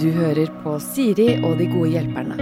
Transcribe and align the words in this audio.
Du 0.00 0.10
hører 0.12 0.50
på 0.64 0.78
Siri 0.84 1.30
og 1.40 1.58
de 1.58 1.66
gode 1.72 1.90
hjelperne. 1.94 2.36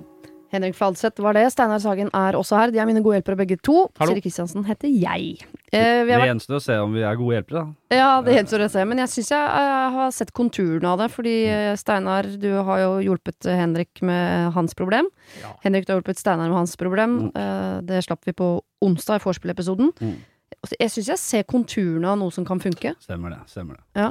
Henrik 0.50 0.74
Fladseth 0.74 1.22
var 1.22 1.36
det. 1.38 1.44
Steinar 1.54 1.78
Sagen 1.82 2.08
er 2.16 2.36
også 2.38 2.58
her. 2.58 2.72
De 2.74 2.80
er 2.82 2.88
mine 2.88 3.02
gode 3.04 3.20
hjelpere 3.20 3.38
begge 3.38 3.56
to. 3.62 3.84
Hallo. 4.00 4.10
Siri 4.10 4.24
Kristiansen 4.24 4.64
heter 4.66 4.90
jeg. 4.90 5.44
Eh, 5.70 6.02
vi 6.08 6.10
Det 6.10 6.26
gjenstår 6.26 6.58
å 6.58 6.62
se 6.64 6.78
om 6.82 6.96
vi 6.96 7.04
er 7.06 7.18
gode 7.20 7.36
hjelpere, 7.36 7.62
da. 7.62 7.98
ja, 8.00 8.08
det 8.26 8.34
gjenstår 8.34 8.64
å 8.66 8.70
se. 8.72 8.84
Men 8.90 9.02
jeg 9.04 9.12
syns 9.12 9.30
jeg 9.30 9.44
jeg, 9.60 9.92
har 9.94 10.10
sett 10.16 10.32
konturene 10.34 10.90
av 10.90 11.04
det. 11.04 11.08
Fordi 11.14 11.36
eh, 11.46 11.76
Steinar, 11.78 12.26
du 12.42 12.50
har 12.66 12.82
jo 12.82 12.90
hjulpet 13.06 13.46
eh, 13.46 13.60
Henrik 13.62 14.02
med 14.02 14.50
hans 14.56 14.74
problem. 14.74 15.12
Ja. 15.38 15.54
Henrik, 15.62 15.86
du 15.86 15.94
har 15.94 16.00
hjulpet 16.00 16.18
Steinar 16.18 16.50
med 16.50 16.58
hans 16.58 16.74
problem. 16.80 17.16
Mm. 17.28 17.30
Eh, 17.44 17.78
det 17.86 18.02
slapp 18.08 18.26
vi 18.26 18.34
på 18.34 18.56
onsdag 18.82 19.20
i 19.20 19.24
vorspiel-episoden. 19.28 19.94
Mm. 20.02 20.18
Og 20.60 20.72
Jeg 20.76 20.92
syns 20.92 21.06
jeg 21.08 21.20
ser 21.20 21.44
konturene 21.48 22.08
av 22.10 22.18
noe 22.20 22.32
som 22.34 22.44
kan 22.44 22.60
funke. 22.60 22.92
Stemmer 23.00 23.32
det. 23.32 23.38
stemmer 23.48 23.78
det 23.78 24.00
Ja. 24.02 24.10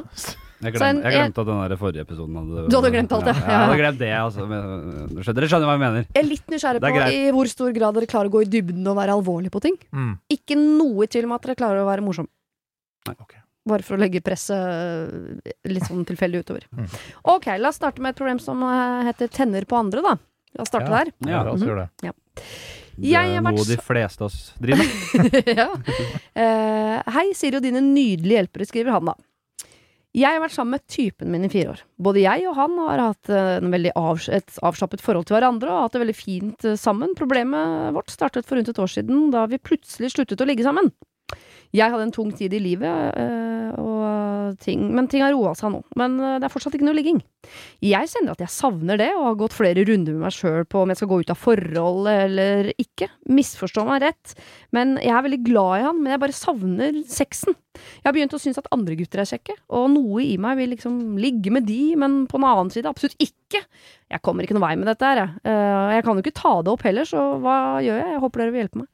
Jeg, 0.60 0.74
glem, 0.76 0.98
jeg 1.06 1.14
glemte 1.16 1.40
at 1.40 1.48
den 1.48 1.60
der 1.62 1.80
forrige 1.80 2.04
episoden 2.04 2.36
hadde 2.36 2.64
Du 2.68 2.76
hadde 2.76 2.90
glemt 2.92 3.12
alt, 3.16 3.28
ja. 3.30 3.34
ja. 3.38 3.44
Jeg 3.46 3.60
hadde 3.64 3.76
glemt 3.80 4.00
det, 4.02 4.10
altså. 4.12 4.48
Men, 4.50 4.64
du 5.14 5.22
skjønner, 5.22 5.38
dere 5.38 5.50
skjønner 5.54 5.70
hva 5.70 5.76
jeg 5.78 5.84
mener. 5.84 6.08
Jeg 6.10 6.20
er 6.24 6.28
litt 6.28 6.50
nysgjerrig 6.52 6.82
er 6.82 6.98
på 6.98 7.04
i 7.16 7.22
hvor 7.38 7.52
stor 7.52 7.76
grad 7.78 7.96
dere 8.00 8.10
klarer 8.12 8.32
å 8.32 8.34
gå 8.34 8.42
i 8.44 8.50
dybden 8.58 8.90
og 8.92 8.98
være 9.00 9.16
alvorlig 9.16 9.54
på 9.54 9.62
ting. 9.64 9.78
Mm. 9.96 10.10
Ikke 10.36 10.58
noe 10.60 11.06
i 11.06 11.12
tvil 11.14 11.30
om 11.30 11.36
at 11.38 11.46
dere 11.48 11.56
klarer 11.62 11.84
å 11.86 11.88
være 11.88 12.04
morsom. 12.04 12.28
Nei, 13.08 13.16
Ok. 13.20 13.38
Bare 13.70 13.86
for 13.86 13.96
å 13.96 14.02
legge 14.02 14.22
presset 14.26 15.54
litt 15.70 15.86
sånn 15.86 16.02
tilfeldig 16.08 16.42
utover. 16.42 16.64
Mm. 16.74 16.88
Ok, 17.36 17.48
la 17.60 17.70
oss 17.70 17.78
starte 17.78 18.02
med 18.02 18.16
et 18.16 18.18
problem 18.18 18.40
som 18.42 18.64
eh, 18.66 19.04
heter 19.12 19.30
tenner 19.36 19.68
på 19.70 19.78
andre, 19.78 20.02
da. 20.02 20.16
La 20.58 20.64
oss 20.66 20.72
starte 20.72 20.90
Ja. 20.90 21.04
der. 21.04 21.12
Ja, 21.30 21.44
la 21.46 21.54
oss 21.54 21.62
gjøre 21.62 21.86
det. 22.02 22.14
Det 23.00 23.14
Jeg 23.14 23.32
er 23.32 23.40
har 23.40 23.46
vært 23.48 23.60
noe 23.62 23.70
de 23.70 23.80
fleste 23.82 24.26
av 24.26 24.30
oss 24.30 24.40
driver 24.60 24.84
med. 24.84 25.42
ja. 25.60 25.70
Uh, 26.36 27.16
hei, 27.16 27.26
Siri 27.38 27.60
og 27.60 27.66
dine 27.66 27.82
nydelige 27.86 28.42
hjelpere, 28.42 28.68
skriver 28.70 28.96
han 28.98 29.12
da. 29.12 29.18
Jeg 30.18 30.34
har 30.34 30.42
vært 30.42 30.56
sammen 30.56 30.74
med 30.74 30.88
typen 30.90 31.30
min 31.30 31.46
i 31.46 31.52
fire 31.54 31.76
år. 31.76 31.82
Både 32.02 32.24
jeg 32.24 32.48
og 32.50 32.56
han 32.58 32.78
har 32.82 33.02
hatt 33.04 33.30
eh, 33.30 33.92
avs 33.94 34.26
et 34.34 34.56
avslappet 34.66 35.04
forhold 35.06 35.28
til 35.30 35.38
hverandre 35.38 35.70
og 35.70 35.84
hatt 35.84 35.94
det 35.94 36.02
veldig 36.02 36.16
fint 36.18 36.66
eh, 36.66 36.80
sammen. 36.82 37.14
Problemet 37.18 37.94
vårt 37.94 38.10
startet 38.10 38.48
for 38.50 38.58
rundt 38.58 38.72
et 38.72 38.82
år 38.82 38.90
siden, 38.90 39.28
da 39.36 39.46
vi 39.52 39.62
plutselig 39.62 40.16
sluttet 40.16 40.42
å 40.42 40.48
ligge 40.50 40.66
sammen. 40.66 40.90
Jeg 41.76 41.92
hadde 41.94 42.08
en 42.08 42.12
tung 42.16 42.32
tid 42.34 42.54
i 42.58 42.60
livet, 42.64 43.18
eh, 43.22 43.76
og 43.78 44.56
ting, 44.64 44.88
men 44.98 45.06
ting 45.08 45.22
har 45.22 45.30
roa 45.36 45.52
seg 45.54 45.70
nå. 45.70 45.84
Men 46.00 46.16
eh, 46.18 46.38
det 46.42 46.48
er 46.48 46.54
fortsatt 46.54 46.74
ikke 46.74 46.88
noe 46.88 46.98
ligging. 46.98 47.20
Jeg 47.86 48.10
kjenner 48.10 48.34
at 48.34 48.42
jeg 48.42 48.50
savner 48.50 48.98
det, 48.98 49.12
og 49.14 49.28
har 49.28 49.38
gått 49.44 49.54
flere 49.54 49.84
runder 49.86 50.16
med 50.18 50.26
meg 50.26 50.34
sjøl 50.34 50.66
på 50.66 50.82
om 50.82 50.90
jeg 50.90 50.98
skal 50.98 51.12
gå 51.12 51.20
ut 51.22 51.30
av 51.36 51.38
forhold 51.38 52.10
eller 52.10 52.72
ikke. 52.82 53.12
Misforstå 53.30 53.86
meg 53.86 54.02
rett, 54.08 54.34
men 54.74 54.96
jeg 54.98 55.14
er 55.14 55.28
veldig 55.28 55.42
glad 55.46 55.76
i 55.78 55.86
han, 55.86 56.02
men 56.02 56.16
jeg 56.16 56.24
bare 56.26 56.40
savner 56.40 57.00
sexen. 57.06 57.54
Jeg 58.02 58.08
har 58.10 58.18
begynt 58.18 58.34
å 58.36 58.42
synes 58.42 58.58
at 58.60 58.74
andre 58.76 58.98
gutter 59.00 59.22
er 59.22 59.30
kjekke, 59.30 59.60
og 59.70 59.92
noe 59.94 60.26
i 60.26 60.36
meg 60.42 60.58
vil 60.60 60.74
liksom 60.74 60.98
ligge 61.22 61.54
med 61.54 61.70
de, 61.70 61.82
men 62.02 62.24
på 62.28 62.42
den 62.42 62.50
annen 62.50 62.74
side 62.74 62.90
absolutt 62.90 63.20
ikke. 63.22 63.62
Jeg 64.10 64.26
kommer 64.26 64.44
ikke 64.44 64.58
noen 64.58 64.66
vei 64.66 64.76
med 64.82 64.90
dette 64.90 65.06
her, 65.06 65.22
jeg. 65.28 65.44
Eh, 65.46 65.98
Jeg 66.00 66.06
kan 66.10 66.18
jo 66.18 66.26
ikke 66.26 66.40
ta 66.42 66.58
det 66.66 66.74
opp 66.74 66.84
heller, 66.90 67.06
så 67.06 67.30
hva 67.46 67.60
gjør 67.86 68.02
jeg? 68.02 68.16
Jeg 68.18 68.24
håper 68.26 68.42
dere 68.42 68.56
vil 68.58 68.66
hjelpe 68.66 68.82
meg. 68.82 68.90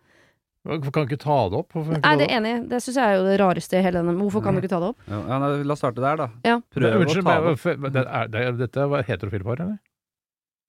Hvorfor 0.65 0.91
kan 0.95 1.05
du 1.05 1.13
ikke 1.13 1.21
ta 1.23 1.37
det 1.53 1.57
opp? 1.61 1.75
Nei, 1.77 2.13
det 2.17 2.25
er 2.29 2.35
enig. 2.39 2.53
Det 2.71 2.79
syns 2.81 2.95
jeg 2.97 3.05
er 3.05 3.19
jo 3.19 3.25
det 3.27 3.35
rareste 3.39 3.77
i 3.77 3.83
hele 3.85 4.01
denne. 4.01 4.15
Hvorfor 4.17 4.41
kan 4.43 4.55
du 4.57 4.63
ikke 4.63 4.71
ta 4.73 4.79
det 4.81 4.91
opp? 4.95 5.03
Ja, 5.11 5.19
ja, 5.29 5.49
la 5.61 5.75
oss 5.75 5.83
starte 5.83 6.01
der, 6.01 6.17
da. 6.23 6.29
Ja. 6.47 6.55
Prøv 6.73 6.89
å 6.89 7.03
Unnskyld, 7.05 7.27
ta 7.27 7.35
det 7.45 7.51
opp. 7.53 7.91
det 7.93 8.01
er, 8.05 8.31
det 8.33 8.45
er, 8.47 8.55
dette 8.65 8.87
var 8.89 9.05
heterofile 9.05 9.45
par, 9.45 9.61
eller? 9.61 9.77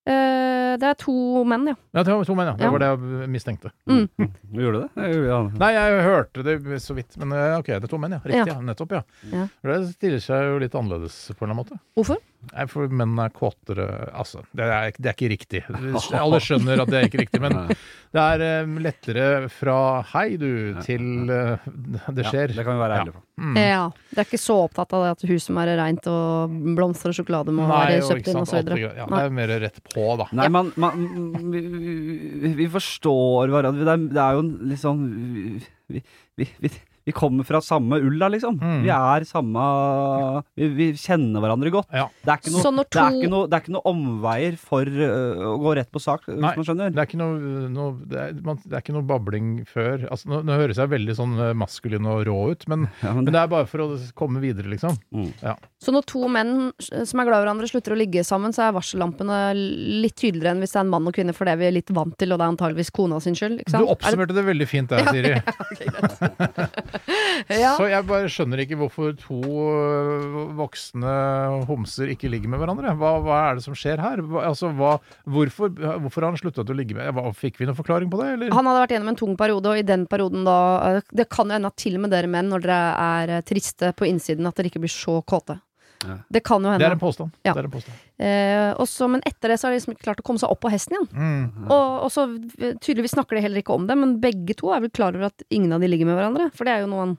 Eh, 0.06 0.76
det 0.78 0.86
er 0.86 0.98
to 1.00 1.14
menn, 1.48 1.64
ja. 1.72 1.74
Ja, 1.96 2.02
det 2.06 2.12
var 2.14 2.28
to 2.28 2.34
menn, 2.38 2.46
ja. 2.52 2.54
Det 2.60 2.66
Ja. 2.68 2.70
var 2.70 2.78
det 2.84 2.90
jeg 2.92 3.28
mistenkte. 3.32 3.72
Mm. 3.90 4.04
Du 4.52 4.60
gjorde 4.62 4.82
det? 4.84 5.08
Nei, 5.58 5.70
jeg 5.74 6.02
hørte 6.04 6.44
det 6.46 6.82
så 6.84 6.94
vidt, 6.94 7.16
men 7.18 7.32
eh, 7.32 7.56
ok, 7.58 7.66
det 7.72 7.82
er 7.88 7.90
to 7.90 7.98
menn, 7.98 8.12
ja. 8.14 8.20
Riktig, 8.22 8.52
ja. 8.52 8.60
Nettopp, 8.60 8.92
ja. 8.92 9.02
Ja. 9.32 9.48
Det 9.64 9.80
stiller 9.96 10.20
seg 10.22 10.44
jo 10.52 10.58
litt 10.62 10.76
annerledes 10.78 11.16
på 11.32 11.42
en 11.42 11.50
eller 11.50 11.56
annen 11.56 11.62
måte. 11.64 11.80
Hvorfor? 11.98 12.20
Nei, 12.52 12.64
for 12.70 12.88
menn 12.88 13.18
er 13.18 13.32
kåtere 13.34 13.86
Altså, 14.14 14.42
det 14.56 14.64
er, 14.66 14.92
det 14.98 15.10
er 15.10 15.16
ikke 15.16 15.30
riktig. 15.32 15.60
Alle 16.22 16.38
skjønner 16.40 16.82
at 16.84 16.90
det 16.92 16.98
er 17.00 17.06
ikke 17.08 17.22
riktig, 17.24 17.40
men 17.42 17.56
det 18.16 18.22
er 18.22 18.64
um, 18.64 18.76
lettere 18.84 19.26
fra 19.52 19.76
'hei, 20.12 20.36
du' 20.40 20.78
til 20.86 21.30
uh, 21.30 21.58
'det 21.66 22.24
Ja, 22.24 22.30
skjer'. 22.30 22.54
det 22.56 22.64
kan 22.64 22.76
vi 22.76 22.82
være 22.84 22.94
Ja. 22.96 23.00
ærlige 23.02 23.16
på. 23.16 23.22
Mm. 23.36 23.56
Ja. 23.60 23.82
Det 24.10 24.18
er 24.22 24.24
ikke 24.30 24.40
så 24.40 24.54
opptatt 24.64 24.92
av 24.96 25.02
det 25.04 25.10
at 25.16 25.24
huset 25.28 25.50
må 25.52 25.60
være 25.66 25.76
reint 25.76 26.06
og 26.08 26.54
blomster 26.78 27.12
og 27.12 27.18
sjokolade 27.18 27.52
må 27.52 27.66
Nei, 27.68 27.80
være 27.82 28.06
kjøpt 28.06 28.30
inn 28.32 28.40
osv. 28.40 28.40
og 28.40 28.48
så 28.48 28.56
videre. 28.56 28.76
greia. 28.80 28.94
Ja, 28.96 29.06
det 29.12 29.22
er 29.26 29.34
mer 29.36 29.52
rett 29.66 29.80
på, 29.92 30.06
da. 30.22 30.26
Nei, 30.32 30.48
man, 30.48 30.72
man 30.80 31.50
vi, 31.52 31.60
vi, 32.40 32.54
vi 32.62 32.68
forstår 32.72 33.52
hverandre. 33.52 33.84
Det 33.84 33.92
er, 33.92 34.06
det 34.16 34.22
er 34.24 34.38
jo 34.38 34.46
litt 34.72 34.80
sånn 34.80 35.02
vi, 35.92 36.00
vi, 36.40 36.48
vi, 36.64 36.70
vi, 37.06 37.14
kommer 37.16 37.46
fra 37.46 37.60
samme 37.62 37.98
ulla, 38.02 38.28
liksom. 38.34 38.58
Mm. 38.60 38.80
Vi 38.84 38.90
er 38.92 39.26
samme 39.28 39.62
vi, 40.58 40.68
vi 40.74 40.88
kjenner 40.98 41.42
hverandre 41.44 41.70
godt. 41.74 41.88
Ja. 41.94 42.08
Det 42.24 42.32
er 42.34 42.40
ikke 42.42 42.52
noe, 42.54 42.64
Så 42.64 42.72
det 42.76 42.84
er 42.86 43.16
to- 43.16 43.30
noe, 43.32 43.46
det 43.46 43.58
er 43.58 43.64
ikke 43.64 43.74
noe 43.76 43.92
omveier 43.92 44.58
for 44.60 44.90
uh, 44.90 45.44
å 45.52 45.56
gå 45.62 45.74
rett 45.78 45.90
på 45.94 46.02
sak, 46.02 46.26
hvis 46.28 46.40
Nei. 46.42 46.52
man 46.58 46.66
skjønner. 46.68 46.92
Det 46.94 47.02
er 47.02 47.08
ikke 47.10 47.20
noe, 47.22 47.68
noe, 47.72 47.94
det 48.10 48.20
er, 48.24 48.36
man, 48.46 48.60
det 48.64 48.74
er 48.78 48.84
ikke 48.84 48.96
noe 48.96 49.06
babling 49.06 49.52
før. 49.70 50.06
Altså, 50.10 50.30
nå, 50.32 50.42
nå 50.46 50.58
høres 50.60 50.80
jeg 50.82 50.92
veldig 50.92 51.16
sånn 51.18 51.36
maskulin 51.58 52.10
og 52.10 52.24
rå 52.28 52.38
ut, 52.52 52.66
men, 52.72 52.88
Ja, 53.02 53.12
men, 53.14 53.24
men 53.28 53.32
det 53.36 53.42
er 53.44 53.52
bare 53.54 53.68
for 53.70 53.84
å 53.86 53.88
komme 54.18 54.42
videre, 54.42 54.68
liksom. 54.72 54.98
mm. 55.14 55.30
Så 55.82 55.92
når 55.94 56.06
to 56.10 56.26
menn 56.32 56.54
som 56.82 57.20
er 57.20 57.28
glad 57.28 57.38
i 57.38 57.44
hverandre 57.44 57.68
slutter 57.70 57.94
å 57.94 57.98
ligge 58.00 58.22
sammen, 58.26 58.54
så 58.56 58.66
er 58.66 58.74
varsellampene 58.74 59.36
litt 59.54 60.16
tydeligere 60.18 60.54
enn 60.56 60.62
hvis 60.64 60.72
det 60.74 60.80
er 60.80 60.86
en 60.86 60.92
mann 60.94 61.06
og 61.06 61.14
kvinne, 61.14 61.34
for 61.36 61.46
det 61.46 61.54
er 61.54 61.60
vi 61.60 61.70
litt 61.76 61.92
vant 61.94 62.16
til, 62.18 62.32
og 62.34 62.40
det 62.40 62.46
er 62.46 62.54
antageligvis 62.54 62.90
kona 62.96 63.20
sin 63.22 63.36
skyld. 63.38 63.60
Ikke 63.62 63.82
Du 63.84 63.90
oppsummerte 63.92 64.34
det 64.36 64.46
veldig 64.48 64.68
fint 64.70 64.90
der, 64.90 65.06
Siri. 65.12 65.34
ja. 65.86 66.66
Så 67.78 67.88
jeg 67.90 68.06
bare 68.08 68.30
skjønner 68.32 68.62
ikke 68.62 68.78
hvorfor 68.80 69.14
to 69.20 69.40
øh, 69.44 70.36
voksne 70.58 71.14
homser 71.68 72.12
ikke 72.14 72.30
ligger 72.32 72.52
med 72.52 72.62
hverandre. 72.62 72.94
Hva, 72.98 73.12
hva 73.24 73.40
er 73.50 73.58
det 73.58 73.66
som 73.66 73.76
skjer 73.76 74.02
her? 74.02 74.22
Hva, 74.24 74.46
altså, 74.50 74.70
hva, 74.76 74.96
hvorfor, 75.28 75.72
hvorfor 75.74 76.26
har 76.26 76.32
han 76.34 76.40
sluttet 76.40 76.72
å 76.72 76.76
ligge 76.76 76.96
med 76.96 77.12
hva, 77.16 77.28
Fikk 77.36 77.60
vi 77.60 77.68
noen 77.68 77.76
forklaring 77.78 78.10
på 78.12 78.20
det, 78.22 78.30
eller? 78.36 78.54
Han 78.56 78.68
hadde 78.68 78.82
vært 78.84 78.96
gjennom 78.96 79.12
en 79.12 79.20
tung 79.20 79.36
periode, 79.38 79.72
og 79.72 79.80
i 79.80 79.86
den 79.86 80.06
perioden 80.10 80.46
da 80.46 80.58
eh, 80.88 81.14
Det 81.20 81.28
kan 81.32 81.50
jo 81.50 81.58
hende 81.58 81.72
at 81.72 81.78
til 81.80 81.98
og 81.98 82.06
med 82.06 82.14
dere 82.14 82.30
menn, 82.30 82.50
når 82.52 82.64
dere 82.64 82.80
er 83.06 83.36
eh, 83.38 83.46
triste 83.46 83.92
på 83.96 84.08
innsiden, 84.08 84.48
at 84.48 84.56
dere 84.56 84.72
ikke 84.72 84.82
blir 84.82 84.92
så 84.92 85.20
kåte. 85.26 85.58
Ja. 86.04 86.16
Det 86.30 86.42
kan 86.44 86.60
jo 86.62 86.68
Det 86.68 86.72
hende. 86.76 86.86
er 86.90 86.96
en 86.96 87.00
påstand. 87.00 87.32
Ja. 87.44 87.52
Det 87.54 87.62
er 87.62 87.68
en 87.68 87.74
påstand. 87.76 88.00
Eh, 88.18 88.74
også, 88.82 89.08
men 89.10 89.22
etter 89.26 89.48
det 89.48 89.58
så 89.60 89.66
har 89.68 89.72
de 89.74 89.78
liksom 89.80 89.94
ikke 89.96 90.04
klart 90.08 90.20
å 90.20 90.26
komme 90.26 90.38
seg 90.42 90.50
opp 90.52 90.60
på 90.60 90.70
hesten 90.72 90.96
igjen. 90.96 91.08
Mm. 91.12 91.66
Og, 91.70 91.86
og 92.06 92.10
så 92.12 92.26
eh, 92.60 92.74
tydeligvis 92.80 93.14
snakker 93.16 93.36
de 93.38 93.42
heller 93.46 93.62
ikke 93.64 93.74
om 93.74 93.86
det, 93.88 93.96
men 93.98 94.16
begge 94.20 94.54
to 94.60 94.72
er 94.76 94.80
vel 94.84 94.90
klar 94.90 95.16
over 95.16 95.30
at 95.32 95.42
ingen 95.50 95.72
av 95.72 95.80
de 95.80 95.88
ligger 95.88 96.06
med 96.10 96.16
hverandre. 96.18 96.50
For 96.56 96.64
det 96.68 96.74
er 96.76 96.84
jo 96.84 96.90
noe 96.92 97.04
han 97.06 97.16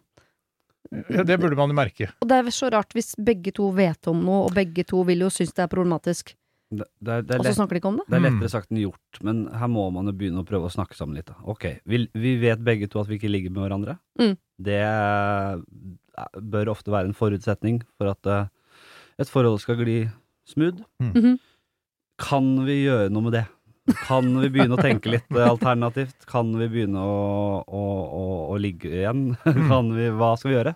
Ja, 1.12 1.24
det 1.28 1.36
burde 1.42 1.58
man 1.60 1.68
jo 1.70 1.76
merke. 1.76 2.12
Og 2.24 2.28
det 2.30 2.36
er 2.38 2.44
vel 2.48 2.54
så 2.56 2.70
rart 2.72 2.94
hvis 2.96 3.14
begge 3.20 3.52
to 3.52 3.72
vet 3.76 4.08
om 4.08 4.22
noe, 4.24 4.46
og 4.48 4.54
begge 4.56 4.86
to 4.88 5.02
vil 5.04 5.26
jo 5.26 5.30
synes 5.34 5.52
det 5.58 5.66
er 5.66 5.68
problematisk, 5.74 6.32
Det, 6.72 6.84
det, 7.00 7.12
er, 7.12 7.22
det, 7.28 7.36
er 7.36 7.40
og 7.40 7.46
så 7.48 7.54
snakker 7.58 7.76
de 7.76 7.80
ikke 7.82 7.90
om 7.92 7.98
det. 8.00 8.06
det 8.08 8.16
er 8.16 8.20
Mm. 8.24 8.26
lettere 8.40 8.50
sagt 8.52 8.72
enn 8.72 8.80
gjort, 8.82 9.20
men 9.24 9.48
her 9.56 9.68
må 9.68 9.86
man 9.92 10.06
jo 10.08 10.12
begynne 10.16 10.40
å 10.44 10.48
prøve 10.48 10.68
å 10.68 10.72
snakke 10.72 10.96
sammen 10.96 11.16
litt. 11.16 11.26
Da. 11.28 11.36
Ok, 11.44 11.66
vi, 11.86 12.08
vi 12.16 12.38
vet 12.40 12.60
begge 12.64 12.88
to 12.92 13.00
at 13.00 13.08
vi 13.08 13.16
ikke 13.20 13.32
ligger 13.32 13.52
med 13.52 13.64
hverandre. 13.68 13.98
Mm. 14.20 14.36
Det 14.60 14.80
bør 16.42 16.72
ofte 16.74 16.92
være 16.92 17.12
en 17.12 17.16
forutsetning 17.18 17.82
for 17.98 18.10
at 18.12 18.26
eh, 18.32 18.48
et 19.20 19.30
forhold 19.32 19.62
skal 19.64 19.80
gli 19.82 20.00
smooth. 20.48 20.82
Mhm. 21.04 21.38
Kan 22.18 22.48
vi 22.66 22.80
gjøre 22.88 23.12
noe 23.14 23.28
med 23.28 23.34
det? 23.38 23.46
Kan 24.04 24.34
vi 24.42 24.50
begynne 24.52 24.76
å 24.76 24.82
tenke 24.84 25.08
litt 25.14 25.30
eh, 25.32 25.46
alternativt? 25.48 26.26
Kan 26.28 26.50
vi 26.60 26.66
begynne 26.68 27.00
å, 27.00 27.62
å, 27.64 27.84
å, 28.20 28.24
å 28.52 28.58
ligge 28.60 28.90
igjen? 28.90 29.22
Kan 29.72 29.94
vi, 29.96 30.10
hva 30.18 30.34
skal 30.40 30.52
vi 30.52 30.58
gjøre? 30.58 30.74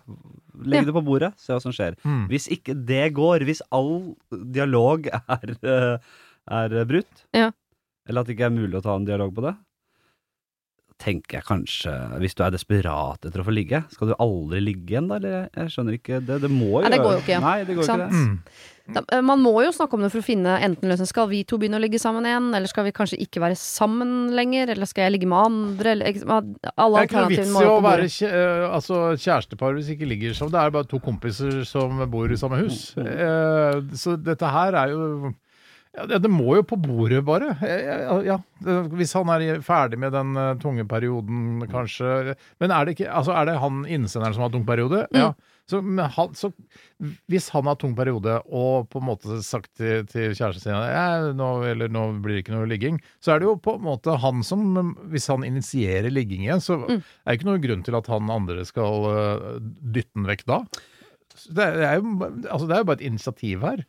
Legg 0.62 0.84
Ja. 0.84 0.86
det 0.88 0.94
på 0.96 1.02
bordet, 1.04 1.32
se 1.42 1.52
hva 1.56 1.60
som 1.64 1.74
skjer. 1.74 1.98
Mm. 2.06 2.28
Hvis 2.30 2.46
ikke 2.54 2.76
det 2.88 3.10
går, 3.18 3.44
hvis 3.48 3.64
all 3.74 4.14
dialog 4.54 5.10
er, 5.12 5.56
eh, 5.66 5.98
er 6.62 6.78
brutt, 6.88 7.26
Ja. 7.36 7.50
eller 8.08 8.22
at 8.22 8.30
det 8.30 8.38
ikke 8.38 8.48
er 8.52 8.56
mulig 8.56 8.78
å 8.80 8.84
ta 8.86 8.96
en 8.96 9.08
dialog 9.10 9.34
på 9.36 9.44
det, 9.50 9.56
tenker 11.02 11.40
jeg 11.40 11.48
kanskje 11.48 11.94
Hvis 12.22 12.38
du 12.38 12.44
er 12.46 12.54
desperat 12.54 13.26
etter 13.28 13.42
å 13.42 13.48
få 13.48 13.56
ligge, 13.56 13.84
skal 13.94 14.12
du 14.12 14.18
aldri 14.22 14.62
ligge 14.64 14.96
igjen 14.96 15.10
da? 15.10 15.18
Eller 15.18 15.50
jeg 15.50 15.74
skjønner 15.76 15.98
ikke 15.98 16.22
Det, 16.26 16.42
det 16.44 16.52
må 16.52 16.76
jo 16.78 16.86
Nei, 16.86 16.94
det 16.94 17.02
går 17.02 17.18
jo 17.18 17.24
ikke. 17.24 17.40
Nei, 17.44 17.58
det 17.68 17.80
går 17.80 17.90
Sant. 17.90 18.06
ikke 18.06 18.12
det. 18.12 18.22
Mm. 18.22 18.70
Da, 18.92 19.04
eh, 19.14 19.22
man 19.24 19.40
må 19.40 19.54
jo 19.64 19.72
snakke 19.74 19.96
om 19.96 20.04
det 20.04 20.10
for 20.12 20.22
å 20.24 20.26
finne 20.26 20.56
enten 20.66 20.90
løsning. 20.90 21.08
Skal 21.10 21.30
vi 21.32 21.44
to 21.48 21.60
begynne 21.62 21.78
å 21.80 21.84
ligge 21.84 22.00
sammen 22.02 22.26
igjen, 22.28 22.50
eller 22.58 22.72
skal 22.72 22.88
vi 22.88 22.94
kanskje 22.96 23.20
ikke 23.24 23.44
være 23.44 23.58
sammen 23.60 24.32
lenger, 24.36 24.74
eller 24.74 24.90
skal 24.90 25.06
jeg 25.06 25.16
ligge 25.16 25.30
med 25.32 25.40
andre, 25.40 25.94
eller 25.94 26.10
Alle 26.12 26.18
Det 26.18 26.26
er 26.26 26.74
ikke 26.74 26.82
noe 26.82 27.04
alternativene 27.04 27.36
vits 27.36 27.54
må 27.54 27.62
i 27.62 27.70
å 27.70 27.78
være 27.86 28.10
kjæ 28.16 28.32
øh, 28.32 28.66
altså, 28.80 29.04
kjærestepar 29.22 29.78
hvis 29.78 29.94
ikke 29.96 30.10
ligger 30.10 30.36
sammen. 30.38 30.56
Det 30.56 30.64
er 30.64 30.76
bare 30.76 30.90
to 30.92 31.00
kompiser 31.04 31.62
som 31.68 32.04
bor 32.12 32.32
i 32.32 32.40
samme 32.42 32.60
hus. 32.66 32.92
Mm. 32.98 33.08
Eh, 33.08 33.96
så 34.02 34.18
dette 34.20 34.52
her 34.58 34.80
er 34.84 34.96
jo 34.96 35.32
Ja, 35.98 36.06
det, 36.08 36.22
det 36.24 36.30
må 36.32 36.54
jo 36.56 36.64
på 36.64 36.78
bordet, 36.80 37.20
bare. 37.28 37.50
Ja, 37.68 38.20
ja. 38.24 38.38
Det- 38.64 38.76
Hvis 38.96 39.12
han 39.18 39.28
er 39.34 39.60
ferdig 39.66 39.98
med 40.00 40.14
den 40.16 40.38
eh, 40.40 40.54
tunge 40.62 40.86
perioden, 40.88 41.66
kanskje. 41.68 42.36
Men 42.64 42.72
er 42.72 42.86
det 42.88 42.94
ikke 42.96 43.10
Altså, 43.12 43.34
er 43.36 43.50
det 43.50 43.58
han 43.60 43.82
innsenderen 43.86 44.34
som 44.38 44.46
har 44.46 44.54
tung 44.54 44.64
periode? 44.66 45.02
Ja. 45.12 45.34
Så, 45.72 45.80
han, 45.84 46.32
så 46.36 46.50
hvis 47.32 47.50
han 47.54 47.68
har 47.70 47.76
tung 47.80 47.94
periode 47.96 48.38
og 48.52 48.90
på 48.92 49.00
en 49.00 49.06
måte 49.08 49.38
sagt 49.46 49.70
til, 49.80 50.02
til 50.10 50.34
kjæresten 50.36 50.64
sin 50.66 50.74
ja, 50.76 51.32
nå, 51.38 51.48
nå 51.88 52.02
blir 52.24 52.40
det 52.40 52.42
ikke 52.44 52.56
noe 52.58 52.68
ligging, 52.68 52.98
så 53.24 53.36
er 53.36 53.40
det 53.40 53.48
jo 53.48 53.54
på 53.64 53.78
en 53.78 53.86
måte 53.86 54.16
han 54.20 54.42
som 54.44 54.66
Hvis 55.14 55.30
han 55.32 55.46
initierer 55.48 56.12
ligging 56.12 56.44
igjen, 56.44 56.60
så 56.66 56.80
er 56.90 57.00
det 57.00 57.38
ikke 57.38 57.48
noen 57.52 57.64
grunn 57.64 57.86
til 57.88 57.96
at 58.00 58.10
han 58.12 58.32
andre 58.34 58.66
skal 58.68 59.08
eh, 59.12 59.48
dytte 59.96 60.12
den 60.18 60.28
vekk 60.32 60.44
da. 60.50 60.60
Det 61.52 61.64
er, 61.68 61.78
det 61.80 61.88
er 61.88 62.00
jo 62.02 62.16
altså 62.52 62.68
det 62.68 62.76
er 62.76 62.84
jo 62.84 62.90
bare 62.92 63.00
et 63.00 63.08
initiativ 63.12 63.64
her. 63.70 63.86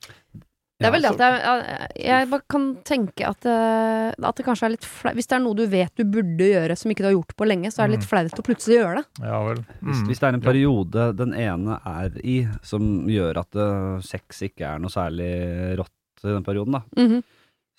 Det 0.82 0.88
er 0.90 0.94
vel 0.96 1.04
det 1.06 1.12
at 1.14 1.22
jeg, 1.22 1.88
jeg 2.04 2.28
bare 2.32 2.44
kan 2.50 2.66
tenke 2.88 3.26
at, 3.28 3.46
eh, 3.48 4.08
at 4.28 4.36
det 4.40 4.46
kanskje 4.46 4.66
er 4.68 4.74
litt 4.74 4.84
flaut 4.88 5.16
Hvis 5.18 5.30
det 5.30 5.36
er 5.38 5.42
noe 5.44 5.58
du 5.58 5.64
vet 5.72 5.94
du 5.96 6.04
burde 6.04 6.48
gjøre 6.50 6.76
som 6.78 6.90
ikke 6.92 7.04
du 7.04 7.08
har 7.10 7.16
gjort 7.16 7.36
på 7.38 7.48
lenge, 7.48 7.70
så 7.72 7.82
er 7.84 7.90
det 7.92 7.98
litt 8.00 8.08
flaut 8.10 8.38
å 8.42 8.46
plutselig 8.46 8.78
gjøre 8.80 9.00
det. 9.02 9.26
Ja 9.28 9.42
vel. 9.46 9.62
Mm. 9.80 10.06
hvis 10.10 10.20
det 10.22 10.28
er 10.28 10.38
en 10.38 10.44
periode 10.44 11.08
den 11.18 11.34
ene 11.38 11.78
er 11.86 12.18
i 12.26 12.36
som 12.66 13.06
gjør 13.10 13.40
at 13.44 13.56
uh, 13.62 14.00
sex 14.04 14.42
ikke 14.50 14.66
er 14.74 14.82
noe 14.82 14.92
særlig 14.92 15.30
rått 15.80 16.26
i 16.26 16.30
den 16.36 16.44
perioden, 16.46 16.76
da, 16.78 16.82
Mhm. 17.02 17.22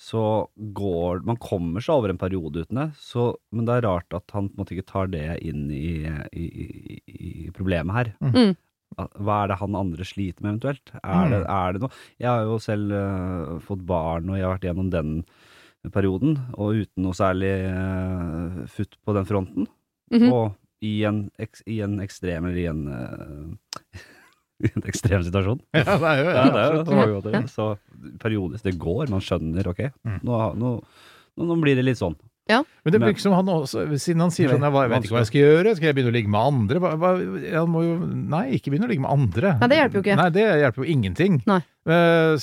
så 0.04 0.48
går 0.76 1.22
Man 1.24 1.38
kommer 1.38 1.80
seg 1.86 1.94
over 1.96 2.10
en 2.12 2.18
periode 2.20 2.66
uten 2.66 2.76
det, 2.82 2.88
så, 3.00 3.36
men 3.54 3.66
det 3.66 3.76
er 3.78 3.86
rart 3.88 4.12
at 4.18 4.32
han 4.34 4.50
på 4.50 4.58
en 4.58 4.64
måte 4.66 4.74
ikke 4.76 4.90
tar 4.90 5.08
det 5.14 5.38
inn 5.46 5.70
i, 5.72 6.04
i, 6.34 6.44
i, 6.44 7.02
i 7.48 7.50
problemet 7.56 7.94
her. 7.96 8.10
Mm. 8.20 8.56
Hva 8.98 9.38
er 9.44 9.48
det 9.54 9.58
han 9.62 9.76
andre 9.80 10.06
sliter 10.08 10.42
med, 10.46 10.56
eventuelt? 10.58 10.92
Er, 11.04 11.30
det, 11.32 11.42
er 11.50 11.74
det 11.74 11.82
noe 11.84 11.92
Jeg 12.22 12.30
har 12.30 12.44
jo 12.48 12.58
selv 12.64 12.92
uh, 12.94 13.60
fått 13.66 13.84
barn, 13.90 14.30
og 14.30 14.38
jeg 14.40 14.46
har 14.48 14.56
vært 14.58 14.68
gjennom 14.70 14.90
den 14.94 15.14
perioden, 15.94 16.38
og 16.56 16.78
uten 16.80 17.04
noe 17.04 17.16
særlig 17.18 17.52
uh, 17.68 18.64
futt 18.72 18.96
på 19.04 19.16
den 19.18 19.26
fronten. 19.30 19.68
Mhm. 20.14 20.30
Og 20.32 20.54
i 20.84 20.98
en, 21.08 21.26
ek, 21.40 21.62
i 21.72 21.78
en 21.86 21.98
ekstrem, 22.04 22.46
eller 22.50 22.60
i 22.60 22.68
en 22.72 22.84
uh, 22.88 23.78
I 24.64 24.70
en 24.76 24.86
ekstrem 24.88 25.24
situasjon. 25.26 25.60
Ja, 25.76 25.84
det 26.00 26.12
er 26.12 26.20
jo 26.22 26.28
Ja, 26.38 26.44
det 26.48 26.60
er 26.62 26.76
jo 26.76 26.82
absolutt. 26.84 27.24
på 27.24 27.32
mange. 27.34 27.50
Så 27.52 28.18
periodisk, 28.22 28.64
det 28.68 28.78
går, 28.80 29.10
man 29.12 29.24
skjønner, 29.24 29.68
ok, 29.74 29.82
Mm. 30.08 30.20
nå, 30.28 30.40
nå, 30.60 30.74
nå 31.44 31.58
blir 31.64 31.76
det 31.80 31.84
litt 31.88 32.00
sånn. 32.00 32.16
Men 32.62 32.94
det 32.94 33.00
blir 33.02 33.12
virker 33.14 33.26
som 33.26 33.36
han 33.38 33.50
også, 33.50 33.86
siden 33.98 34.24
han 34.26 34.34
sier 34.34 34.54
sånn 34.54 34.64
jeg, 34.64 34.74
vet 34.94 35.08
ikke 35.08 35.16
hva 35.16 35.24
jeg 35.24 35.32
skal 35.32 35.44
gjøre, 35.44 35.76
skal 35.78 35.90
jeg 35.90 35.98
begynne 35.98 36.14
å 36.14 36.18
ligge 36.18 36.34
med 36.34 36.50
andre? 36.54 36.82
Hva, 36.84 36.94
hva, 37.02 37.14
han 37.58 37.72
må 37.74 37.84
jo 37.86 37.94
Nei, 38.04 38.46
ikke 38.58 38.74
begynne 38.74 38.88
å 38.88 38.92
ligge 38.92 39.06
med 39.06 39.14
andre. 39.14 39.56
Nei, 39.62 39.70
det 39.72 39.80
hjelper 39.80 40.00
jo 40.00 40.04
ikke. 40.06 40.18
Nei, 40.20 40.30
det 40.36 40.46
hjelper 40.64 40.84
jo 40.84 40.90
ingenting. 40.98 41.40
Nei. 41.50 41.62
Eh, 41.84 42.38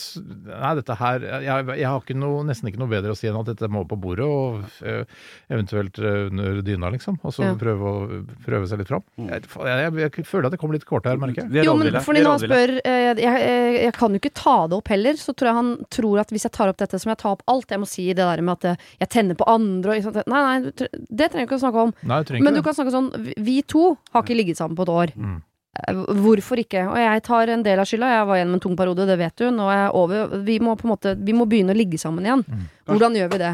nei, 0.51 0.71
dette 0.77 0.95
her 1.01 1.23
Jeg, 1.41 1.65
jeg 1.81 1.87
har 1.89 2.03
ikke 2.03 2.17
noe, 2.19 2.43
nesten 2.45 2.69
ikke 2.69 2.81
noe 2.83 2.91
bedre 2.93 3.15
å 3.15 3.17
si 3.17 3.27
enn 3.31 3.39
at 3.41 3.47
dette 3.49 3.71
må 3.73 3.87
på 3.89 3.97
bordet, 3.97 4.27
og 4.29 4.67
eh, 4.85 5.05
eventuelt 5.49 5.97
eh, 5.99 6.27
under 6.29 6.61
dyna, 6.67 6.91
liksom. 6.93 7.17
Og 7.25 7.33
så 7.33 7.47
Ja. 7.47 7.55
prøve, 7.57 7.81
å, 7.89 8.21
prøve 8.45 8.69
seg 8.69 8.83
litt 8.83 8.91
fram. 8.93 9.03
Jeg, 9.17 9.47
jeg, 9.49 9.79
jeg, 9.81 10.13
jeg 10.19 10.27
føler 10.29 10.51
at 10.51 10.53
det 10.53 10.61
kommer 10.61 10.77
litt 10.77 10.85
kort 10.85 11.09
her, 11.09 11.17
merker 11.17 11.47
jeg. 11.49 11.65
Jo, 11.65 11.75
men 11.81 11.97
fordi 12.05 12.21
når 12.27 12.37
han 12.37 12.45
spør 12.45 12.75
eh, 12.85 13.01
jeg, 13.09 13.17
jeg, 13.25 13.81
jeg 13.87 13.97
kan 13.97 14.13
jo 14.13 14.21
ikke 14.21 14.35
ta 14.45 14.57
det 14.69 14.77
opp 14.77 14.93
heller, 14.93 15.21
så 15.25 15.33
tror 15.33 15.51
jeg 15.53 15.59
han 15.63 15.73
tror 15.97 16.21
at 16.21 16.35
hvis 16.37 16.45
jeg 16.45 16.53
tar 16.61 16.69
opp 16.75 16.81
dette, 16.85 17.01
så 17.01 17.09
må 17.09 17.17
jeg 17.17 17.23
ta 17.25 17.33
opp 17.33 17.45
alt. 17.49 17.71
Jeg 17.73 17.81
må 17.81 17.89
si 17.89 18.09
det 18.13 18.21
der 18.21 18.45
med 18.45 18.59
at 18.61 18.69
eh, 18.75 18.89
jeg 19.07 19.15
tenner 19.17 19.41
på 19.41 19.49
andre 19.49 19.97
og. 20.05 20.21
Nei, 20.29 20.41
nei, 20.45 20.73
det 20.77 21.31
trenger 21.33 21.47
du 21.47 21.49
ikke 21.49 21.59
å 21.61 21.65
snakke 21.65 21.87
om. 21.89 21.95
Nei, 22.13 22.21
Men 22.45 22.55
du 22.61 22.63
kan 22.67 22.77
snakke 22.77 22.93
sånn 22.93 23.11
vi- 23.25 23.39
Vi 23.41 23.63
to 23.63 23.97
har 24.13 24.23
ikke 24.23 24.37
ligget 24.37 24.61
sammen 24.61 24.77
på 24.77 24.85
et 24.85 24.93
år. 25.01 25.13
Mm. 25.17 25.41
Hvorfor 25.71 26.59
ikke? 26.61 26.83
Og 26.91 26.99
jeg 26.99 27.23
tar 27.27 27.51
en 27.55 27.63
del 27.65 27.79
av 27.79 27.87
skylda. 27.89 28.09
Jeg 28.19 28.27
var 28.29 28.39
gjennom 28.41 28.59
en 28.59 28.63
tung 28.67 28.77
periode, 28.79 29.07
det 29.07 29.17
vet 29.21 29.37
du. 29.39 29.49
Nå 29.55 29.69
er 29.71 29.85
jeg 29.85 29.91
over. 30.03 30.39
Vi 30.47 30.59
må 30.63 30.75
på 30.77 30.89
en 30.89 30.95
måte 30.97 31.17
Vi 31.25 31.33
må 31.37 31.47
begynne 31.49 31.75
å 31.75 31.79
ligge 31.79 31.99
sammen 32.01 32.27
igjen. 32.27 32.43
Mm. 32.49 32.65
Hvordan 32.91 33.19
gjør 33.21 33.31
vi 33.37 33.39
det? 33.45 33.53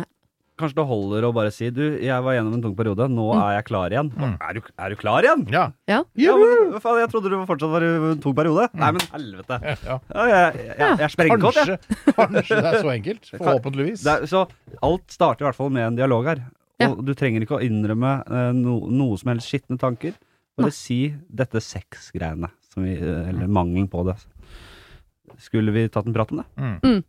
Kanskje 0.57 0.79
det 0.79 0.87
holder 0.89 1.25
å 1.29 1.31
bare 1.37 1.51
si 1.53 1.67
du, 1.69 1.83
jeg 2.01 2.17
var 2.25 2.33
gjennom 2.33 2.55
en 2.57 2.63
tung 2.65 2.73
periode, 2.79 3.05
nå 3.13 3.27
Mm. 3.35 3.41
er 3.45 3.51
jeg 3.59 3.65
klar 3.69 3.93
igjen. 3.93 4.09
Mm. 4.17 4.37
Er, 4.41 4.55
du, 4.57 4.61
er 4.81 4.89
du 4.89 4.97
klar 4.97 5.21
igjen? 5.27 5.43
Ja. 5.53 5.65
Ja. 5.87 5.99
Ja, 6.17 6.33
men, 6.41 6.73
jeg 6.73 7.11
trodde 7.13 7.29
du 7.29 7.37
fortsatt 7.45 7.69
var 7.75 7.85
i 7.85 7.91
en 8.15 8.23
tung 8.25 8.33
periode. 8.35 8.65
Nei, 8.73 8.89
men 8.97 9.05
helvete. 9.13 9.59
Ja. 9.85 9.99
Ja, 10.15 10.25
jeg, 10.33 10.57
jeg, 10.57 10.79
jeg, 10.81 10.99
jeg 11.05 11.11
sprenger 11.13 11.43
godt, 11.45 11.61
jeg. 11.61 11.77
Kanskje, 11.77 12.15
kanskje 12.17 12.57
det 12.63 12.71
er 12.73 12.79
så 12.81 12.93
enkelt. 12.95 13.29
Forhåpentligvis. 13.37 14.01
Det 14.09 14.15
er, 14.15 14.25
så 14.33 14.47
alt 14.89 15.05
starter 15.13 15.45
i 15.45 15.49
hvert 15.51 15.59
fall 15.61 15.69
med 15.77 15.91
en 15.91 16.01
dialog 16.01 16.25
her. 16.33 16.41
Ja. 16.81 16.89
Og 16.89 17.05
du 17.05 17.13
trenger 17.13 17.45
ikke 17.45 17.59
å 17.61 17.63
innrømme 17.69 18.15
eh, 18.25 18.49
no, 18.57 18.79
noe 18.89 19.21
som 19.21 19.35
helst 19.35 19.53
skitne 19.53 19.77
tanker. 19.77 20.17
Bare 20.57 20.71
Nei. 20.71 20.77
si 20.77 20.99
dette 21.29 21.61
sex-greiene, 21.61 22.49
som 22.73 22.87
vi, 22.87 22.95
eller 22.97 23.47
mangelen 23.53 23.91
på 23.93 24.03
det. 24.09 24.17
Skulle 25.43 25.75
vi 25.75 25.85
tatt 25.93 26.09
en 26.09 26.17
prat 26.17 26.33
om 26.33 26.41
det? 26.41 26.47
Mm. 26.57 27.03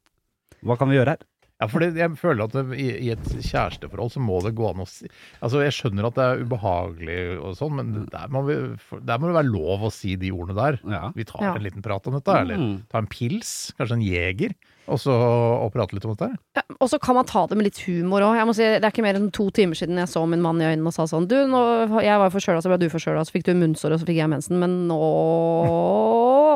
Hva 0.67 0.75
kan 0.79 0.89
vi 0.91 0.97
gjøre 0.97 1.15
her? 1.15 1.23
Ja, 1.57 1.65
for 1.65 1.81
det, 1.81 1.95
jeg 1.97 2.11
føler 2.21 2.43
at 2.45 2.53
det, 2.53 2.63
i, 2.77 2.87
i 3.07 3.09
et 3.15 3.23
kjæresteforhold 3.41 4.11
så 4.13 4.21
må 4.21 4.35
det 4.45 4.51
gå 4.53 4.67
an 4.69 4.83
å 4.83 4.85
si 4.85 5.07
Altså, 5.41 5.63
jeg 5.65 5.73
skjønner 5.73 6.05
at 6.05 6.13
det 6.19 6.25
er 6.27 6.43
ubehagelig 6.45 7.15
og 7.41 7.55
sånn, 7.57 7.73
men 7.79 7.93
der 8.13 8.27
må, 8.29 8.43
vi, 8.45 8.57
der 9.01 9.17
må 9.17 9.31
det 9.31 9.37
være 9.39 9.49
lov 9.49 9.87
å 9.87 9.91
si 9.93 10.13
de 10.21 10.29
ordene 10.35 10.53
der. 10.59 10.77
Ja. 10.85 11.07
Vi 11.17 11.25
tar 11.25 11.41
Ja. 11.47 11.55
en 11.57 11.65
liten 11.65 11.81
prat 11.81 12.05
om 12.05 12.13
dette, 12.19 12.29
eller 12.43 12.57
Mm. 12.61 12.75
ta 12.91 12.99
en 13.01 13.07
pils, 13.09 13.71
kanskje 13.79 13.97
en 13.97 14.05
jeger, 14.05 14.53
og 14.87 14.99
så 15.01 15.11
og 15.17 15.73
prate 15.73 15.97
litt 15.97 16.05
om 16.05 16.13
dette. 16.15 16.29
Ja, 16.55 16.61
og 16.79 16.89
så 16.93 16.99
kan 17.01 17.15
man 17.17 17.25
ta 17.25 17.47
det 17.49 17.57
med 17.57 17.65
litt 17.71 17.81
humor 17.87 18.21
òg. 18.21 18.37
Si, 18.53 18.61
det 18.63 18.83
er 18.85 18.91
ikke 18.93 19.03
mer 19.03 19.15
enn 19.17 19.31
to 19.33 19.49
timer 19.49 19.73
siden 19.75 19.97
jeg 19.97 20.07
så 20.13 20.27
min 20.29 20.41
mann 20.45 20.61
i 20.61 20.69
øynene 20.69 20.87
og 20.87 20.93
sa 20.93 21.03
sånn 21.09 21.25
Du, 21.27 21.35
nå, 21.49 21.63
jeg 22.05 22.21
var 22.21 22.29
forkjøla, 22.29 22.61
så 22.61 22.69
ble 22.69 22.77
du 22.85 22.89
forkjøla, 22.93 23.25
så 23.25 23.33
fikk 23.33 23.49
du 23.49 23.53
munnsår, 23.57 23.93
og 23.97 23.99
så 23.99 24.05
fikk 24.05 24.21
jeg 24.21 24.29
mensen, 24.29 24.59
men 24.61 24.85
nå 24.87 25.01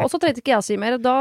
Og 0.04 0.12
så 0.14 0.20
trengte 0.22 0.42
ikke 0.44 0.54
jeg 0.56 0.62
å 0.62 0.66
si 0.66 0.78
mer. 0.82 0.98
Da 1.02 1.16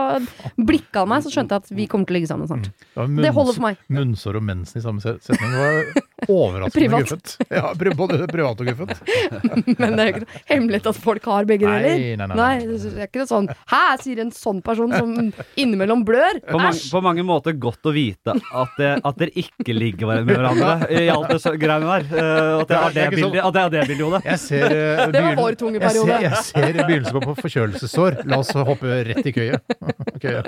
blikka 0.56 1.05
han 1.05 1.09
meg, 1.12 1.25
så 1.27 1.32
skjønte 1.35 1.56
jeg 1.59 1.65
at 1.67 1.75
vi 1.81 1.87
kommer 1.91 2.06
til 2.09 2.15
å 2.15 2.19
ligge 2.21 2.31
sammen 2.31 2.49
snart. 2.50 2.71
Det, 2.71 3.06
munns, 3.06 3.25
Det 3.27 3.35
holder 3.37 3.59
for 3.59 3.67
meg. 3.69 3.82
Munnsår 4.00 4.41
og 4.41 4.47
mensen 4.50 4.81
i 4.81 4.85
samme 4.85 5.00
setning 5.05 5.21
setning 5.21 5.53
var 5.53 5.85
overraskende 6.31 6.99
guffent. 7.00 7.37
Ja, 7.50 7.71
både 7.97 8.27
privat 8.31 8.61
og 8.61 8.69
guffent. 8.71 9.00
Men 9.81 9.97
det 9.97 10.05
er 10.05 10.11
jo 10.11 10.12
ikke 10.15 10.25
noe 10.25 10.43
hemmelighet 10.50 10.88
at 10.91 10.99
folk 11.00 11.29
har 11.31 11.49
begge 11.49 11.69
Nei, 11.69 11.81
deler. 11.85 12.17
nei, 12.21 12.27
nei, 12.31 12.37
nei. 12.37 12.79
det 12.81 12.91
er 13.05 13.09
ikke 13.09 13.23
noe 13.23 13.31
sånn 13.31 13.49
Hæ, 13.71 13.81
sier 14.03 14.21
en 14.25 14.32
sånn 14.35 14.61
person 14.65 14.93
som 14.94 15.15
innimellom 15.61 16.03
blør? 16.09 16.41
På, 16.49 16.59
mange, 16.61 16.81
på 16.93 17.03
mange 17.05 17.25
måter 17.27 17.56
godt 17.61 17.88
å 17.88 17.93
vite 17.94 18.35
at, 18.37 18.75
det, 18.79 18.91
at 19.06 19.21
dere 19.21 19.35
ikke 19.44 19.75
ligger 19.77 20.11
med 20.11 20.31
hverandre 20.31 20.75
i 21.00 21.06
alt 21.12 21.29
det 21.32 21.38
så- 21.43 21.55
greiene 21.61 21.87
der. 21.88 22.06
Eh, 22.11 22.61
at 22.61 22.69
det 22.71 22.77
er 22.81 22.94
det 22.94 23.05
Det 23.11 23.17
bildet, 23.17 23.41
at 23.44 23.55
det 23.56 23.62
er 23.62 23.71
det 23.75 23.82
bildet, 23.88 24.00
Jode. 24.00 24.21
Jeg 24.25 24.38
ser 24.44 24.75
eh, 24.77 25.05
Det 25.15 25.23
var 25.25 25.37
vår 25.41 25.56
tunge 25.61 25.81
jeg 25.81 25.82
ser, 25.82 26.05
periode. 26.06 26.21
jeg 26.25 26.44
ser 26.50 26.81
begynnelsen 26.81 27.25
på 27.27 27.35
forkjølelsessår. 27.41 28.19
La 28.31 28.38
oss 28.43 28.53
hoppe 28.72 29.00
rett 29.11 29.26
i 29.26 29.34
køye. 29.34 29.61
Køye. 30.22 30.43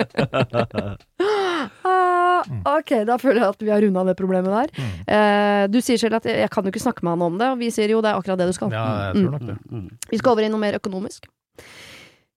Ah, 1.83 2.43
ok, 2.77 2.91
da 3.07 3.15
føler 3.21 3.43
jeg 3.43 3.53
at 3.55 3.63
vi 3.63 3.71
har 3.71 3.83
runda 3.85 4.03
det 4.09 4.17
problemet 4.19 4.51
der. 4.51 4.73
Mm. 4.75 4.97
Eh, 5.15 5.63
du 5.71 5.79
sier 5.83 6.01
selv 6.01 6.19
at 6.19 6.27
jeg, 6.27 6.41
jeg 6.43 6.51
kan 6.51 6.65
jo 6.65 6.73
ikke 6.73 6.83
snakke 6.83 7.05
med 7.05 7.15
han 7.15 7.25
om 7.29 7.39
det, 7.39 7.49
og 7.53 7.61
vi 7.61 7.71
sier 7.73 7.93
jo 7.93 8.01
det 8.03 8.11
er 8.11 8.19
akkurat 8.19 8.41
det 8.41 8.49
du 8.51 8.57
skal. 8.57 8.73
Ja, 8.75 8.85
jeg 9.09 9.21
tror 9.21 9.35
nok 9.37 9.47
det. 9.47 9.57
Mm. 9.71 9.87
Vi 10.11 10.19
skal 10.19 10.35
over 10.35 10.47
i 10.47 10.51
noe 10.51 10.63
mer 10.63 10.79
økonomisk. 10.79 11.29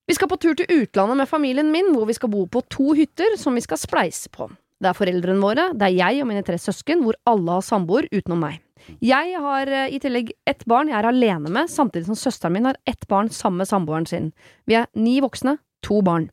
Vi 0.06 0.14
skal 0.14 0.30
på 0.30 0.38
tur 0.38 0.54
til 0.54 0.70
utlandet 0.70 1.18
med 1.18 1.26
familien 1.30 1.72
min, 1.74 1.90
hvor 1.94 2.06
vi 2.06 2.14
skal 2.14 2.30
bo 2.30 2.44
på 2.46 2.62
to 2.70 2.92
hytter 2.94 3.34
som 3.40 3.58
vi 3.58 3.64
skal 3.64 3.80
spleise 3.80 4.30
på. 4.30 4.46
Det 4.78 4.90
er 4.90 4.96
foreldrene 4.98 5.42
våre, 5.42 5.70
det 5.74 5.88
er 5.88 5.96
jeg 5.96 6.22
og 6.22 6.28
mine 6.30 6.44
tre 6.46 6.58
søsken, 6.60 7.02
hvor 7.02 7.16
alle 7.26 7.56
har 7.56 7.64
samboer 7.64 8.06
utenom 8.12 8.44
meg. 8.44 8.60
Jeg 9.02 9.40
har 9.42 9.70
eh, 9.72 9.94
i 9.96 9.98
tillegg 10.02 10.30
ett 10.46 10.62
barn 10.68 10.92
jeg 10.92 10.98
er 11.00 11.08
alene 11.08 11.50
med, 11.50 11.70
samtidig 11.72 12.06
som 12.10 12.18
søsteren 12.18 12.54
min 12.54 12.68
har 12.68 12.78
ett 12.86 13.08
barn 13.10 13.32
sammen 13.34 13.64
med 13.64 13.70
samboeren 13.70 14.06
sin. 14.06 14.30
Vi 14.68 14.76
er 14.78 14.86
ni 14.94 15.16
voksne, 15.24 15.56
to 15.86 16.02
barn. 16.04 16.30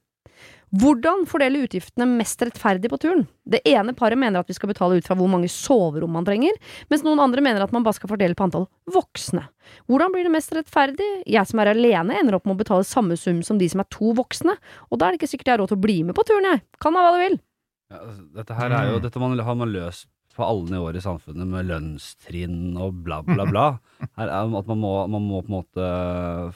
Hvordan 0.74 1.28
fordele 1.30 1.68
utgiftene 1.68 2.08
mest 2.10 2.42
rettferdig 2.42 2.90
på 2.90 2.98
turen? 2.98 3.28
Det 3.46 3.60
ene 3.70 3.94
paret 3.94 4.18
mener 4.18 4.42
at 4.42 4.50
vi 4.50 4.56
skal 4.58 4.72
betale 4.72 4.98
ut 4.98 5.06
fra 5.06 5.14
hvor 5.20 5.30
mange 5.30 5.52
soverom 5.54 6.16
man 6.18 6.26
trenger, 6.26 6.56
mens 6.90 7.04
noen 7.06 7.22
andre 7.22 7.44
mener 7.46 7.62
at 7.62 7.76
man 7.76 7.86
bare 7.86 8.00
skal 8.00 8.10
fordele 8.10 8.34
på 8.34 8.48
antall 8.48 8.66
voksne. 8.90 9.44
Hvordan 9.86 10.16
blir 10.16 10.26
det 10.26 10.34
mest 10.34 10.56
rettferdig? 10.58 11.10
Jeg 11.30 11.46
som 11.46 11.62
er 11.62 11.76
alene, 11.76 12.18
ender 12.18 12.40
opp 12.40 12.50
med 12.50 12.58
å 12.58 12.62
betale 12.64 12.90
samme 12.90 13.20
sum 13.22 13.44
som 13.46 13.62
de 13.62 13.70
som 13.70 13.84
er 13.86 13.90
to 13.94 14.16
voksne, 14.18 14.58
og 14.90 14.98
da 14.98 15.06
er 15.06 15.14
det 15.14 15.22
ikke 15.22 15.34
sikkert 15.36 15.52
jeg 15.52 15.58
har 15.60 15.62
råd 15.62 15.76
til 15.76 15.82
å 15.84 15.86
bli 15.86 16.00
med 16.10 16.18
på 16.18 16.26
turen, 16.26 16.50
jeg. 16.50 16.66
Kan 16.82 16.98
ha 16.98 17.06
hva 17.06 17.14
du 17.14 17.22
vil. 17.22 17.38
Ja, 17.94 18.02
altså, 18.08 18.26
dette 18.34 18.58
her 18.58 18.74
er 18.74 18.90
jo 18.90 19.00
Dette 19.04 19.22
man, 19.22 19.38
har 19.38 19.60
man 19.60 19.70
løst 19.70 20.08
på 20.34 20.44
alle 20.46 20.70
nivåer 20.74 20.98
i 20.98 21.02
samfunnet 21.04 21.48
med 21.48 21.68
lønnstrinn 21.70 22.76
og 22.82 23.04
bla, 23.06 23.22
bla, 23.26 23.46
bla. 23.46 23.66
Her 24.18 24.28
er 24.30 24.56
at 24.60 24.68
man 24.72 24.80
må, 24.82 24.94
man 25.12 25.22
må 25.28 25.42
på 25.46 25.52
en 25.52 25.58
måte 25.60 25.90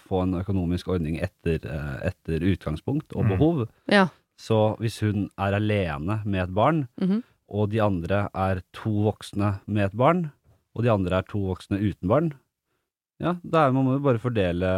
få 0.07 0.23
en 0.25 0.33
økonomisk 0.41 0.87
ordning 0.95 1.19
etter, 1.21 1.59
eh, 1.63 2.07
etter 2.11 2.45
utgangspunkt 2.53 3.13
og 3.15 3.25
Mm. 3.25 3.29
behov. 3.35 3.67
Ja. 3.91 4.07
Så 4.37 4.77
hvis 4.79 4.99
hun 5.01 5.29
er 5.37 5.53
alene 5.57 6.21
med 6.25 6.43
et 6.47 6.53
barn, 6.53 6.87
Mhm. 7.01 7.23
og 7.49 7.69
de 7.71 7.79
andre 7.81 8.29
er 8.35 8.61
to 8.73 8.89
voksne 9.07 9.59
med 9.67 9.85
et 9.91 9.97
barn, 9.97 10.31
og 10.75 10.83
de 10.83 10.89
andre 10.91 11.17
er 11.17 11.23
to 11.23 11.39
voksne 11.47 11.79
uten 11.79 12.07
barn, 12.09 12.33
ja, 13.17 13.31
da 13.41 13.63
er, 13.65 13.71
man 13.73 13.87
må 13.87 13.95
jo 13.95 14.01
bare 14.05 14.21
fordele 14.21 14.69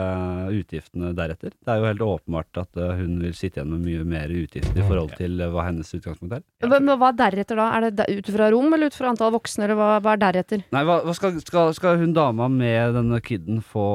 utgiftene 0.55 1.11
deretter. 1.17 1.51
Det 1.51 1.73
er 1.73 1.81
jo 1.81 1.87
helt 1.89 2.03
åpenbart 2.05 2.61
at 2.61 2.79
eh, 2.79 2.93
hun 3.01 3.17
vil 3.19 3.35
sitte 3.35 3.59
igjen 3.59 3.73
med 3.73 3.83
mye 3.83 4.05
mer 4.07 4.31
utgifter 4.31 4.79
i 4.79 4.85
forhold 4.85 5.11
til 5.19 5.41
eh, 5.43 5.51
hva 5.51 5.65
hennes 5.67 5.91
utgangspunkt 5.97 6.37
er. 6.37 6.45
Hva, 6.63 6.79
men 6.79 6.95
hva 7.01 7.11
er 7.11 7.19
deretter 7.19 7.59
da? 7.59 7.67
Er 7.75 7.89
det 7.91 8.07
ut 8.21 8.31
fra 8.37 8.47
rom, 8.55 8.71
eller 8.71 8.93
ut 8.93 8.95
fra 8.95 9.11
antall 9.11 9.35
voksne, 9.35 9.67
eller 9.67 9.79
hva, 9.79 9.91
hva 10.05 10.15
er 10.15 10.23
deretter? 10.23 10.63
Nei, 10.71 10.85
hva, 10.87 11.01
hva 11.03 11.15
skal, 11.17 11.35
skal, 11.43 11.73
skal 11.75 11.99
hun 11.99 12.15
dama 12.15 12.47
med 12.53 12.95
denne 12.95 13.19
kiden 13.25 13.59
få 13.59 13.89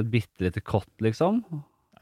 et 0.00 0.08
bitte 0.14 0.48
lite 0.48 0.64
kott, 0.64 0.92
liksom? 1.04 1.42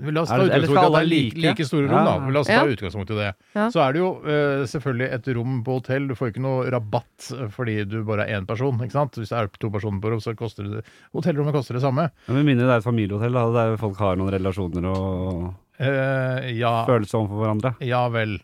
La 0.02 0.22
oss 0.24 0.28
ta 0.28 0.40
utgangspunkt 0.42 0.74
i 0.74 0.84
at 0.84 0.92
det 0.94 1.00
er 1.00 1.06
like, 1.06 1.36
like? 1.38 1.64
store 1.68 1.86
rom, 1.86 2.00
Ja. 2.00 2.04
da. 2.18 2.30
La 2.34 2.40
oss 2.40 2.46
ta 2.48 2.52
Ja. 2.52 2.64
utgangspunkt 2.66 3.10
i 3.10 3.14
det. 3.14 3.28
Ja. 3.54 3.68
Så 3.70 3.78
er 3.84 3.92
det 3.94 4.00
jo 4.00 4.08
eh, 4.26 4.64
selvfølgelig 4.66 5.08
et 5.14 5.28
rom 5.36 5.60
på 5.62 5.76
hotell. 5.78 6.08
Du 6.08 6.14
får 6.18 6.32
ikke 6.32 6.42
noe 6.42 6.64
rabatt 6.74 7.28
eh, 7.30 7.46
fordi 7.54 7.76
du 7.86 8.02
bare 8.02 8.26
er 8.26 8.40
én 8.40 8.46
person. 8.46 8.74
ikke 8.82 8.90
sant? 8.96 9.12
Hvis 9.14 9.28
det 9.30 9.38
er 9.38 9.46
to 9.58 9.70
personer 9.70 10.00
på 10.02 10.10
rom, 10.10 10.18
så 10.20 10.34
koster 10.34 10.64
det 10.66 10.84
hotellrommet 11.14 11.54
koster 11.54 11.74
det 11.78 11.82
samme. 11.86 12.08
Men 12.26 12.36
Med 12.40 12.44
mindre 12.50 12.66
det 12.66 12.74
er 12.74 12.82
et 12.82 12.88
familiehotell, 12.90 13.32
da, 13.38 13.44
der 13.54 13.76
folk 13.78 13.96
har 14.02 14.16
noen 14.16 14.32
relasjoner 14.34 14.84
og 14.90 15.54
Eh, 15.78 16.52
ja, 16.58 16.84
følelser 16.86 17.18
overfor 17.18 17.40
hverandre. 17.42 17.74
ja 17.82 18.08
vel. 18.08 18.36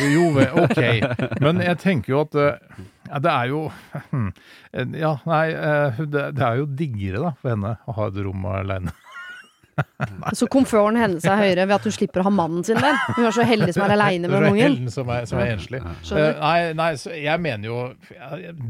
Jo 0.00 0.30
vel, 0.32 0.48
ok. 0.56 1.40
Men 1.44 1.58
jeg 1.60 1.76
tenker 1.82 2.08
jo 2.14 2.20
at 2.22 2.34
eh, 2.34 2.56
ja, 3.10 3.18
det 3.20 3.28
er 3.32 3.48
jo 3.50 3.58
Ja, 4.72 5.10
nei, 5.28 5.50
eh, 5.52 6.00
det, 6.08 6.22
det 6.38 6.42
er 6.46 6.56
jo 6.62 6.66
diggere 6.66 7.20
da 7.26 7.32
for 7.36 7.52
henne 7.52 7.74
å 7.86 7.92
ha 7.98 8.06
et 8.08 8.16
rom 8.24 8.46
aleine. 8.48 8.92
Så 10.36 10.46
komforten 10.52 10.98
hennes 11.00 11.24
er 11.28 11.38
høyere 11.40 11.66
ved 11.68 11.76
at 11.76 11.86
hun 11.88 11.94
slipper 11.94 12.22
å 12.22 12.26
ha 12.26 12.32
mannen 12.34 12.64
sin 12.66 12.78
der. 12.80 12.98
Hun 13.16 13.26
er 13.28 13.34
så 13.34 13.46
heldig 13.46 13.72
som 13.74 13.84
er 13.86 13.94
aleine 13.96 14.30
med 14.30 14.48
ungen. 14.50 14.90
Som 14.92 15.10
er, 15.12 15.26
som 15.28 15.40
er 15.42 15.54
enslig. 15.54 15.82
Eh, 15.82 16.40
nei, 16.40 16.56
nei 16.78 16.90
så 17.00 17.14
jeg 17.16 17.42
mener 17.42 17.70
jo 17.70 17.78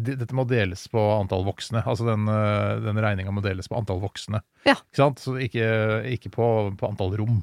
Dette 0.06 0.32
må 0.36 0.46
deles 0.48 0.84
på 0.92 1.02
antall 1.16 1.46
voksne. 1.46 1.82
Altså 1.82 2.06
den, 2.06 2.28
uh, 2.30 2.78
den 2.84 3.00
regninga 3.02 3.34
må 3.34 3.44
deles 3.44 3.70
på 3.70 3.78
antall 3.78 4.02
voksne. 4.02 4.42
Ja. 4.68 4.76
Ikke 4.78 5.02
sant? 5.02 5.22
Så 5.22 5.36
ikke, 5.42 5.66
ikke 6.12 6.32
på, 6.34 6.46
på 6.78 6.92
antall 6.92 7.16
rom. 7.20 7.42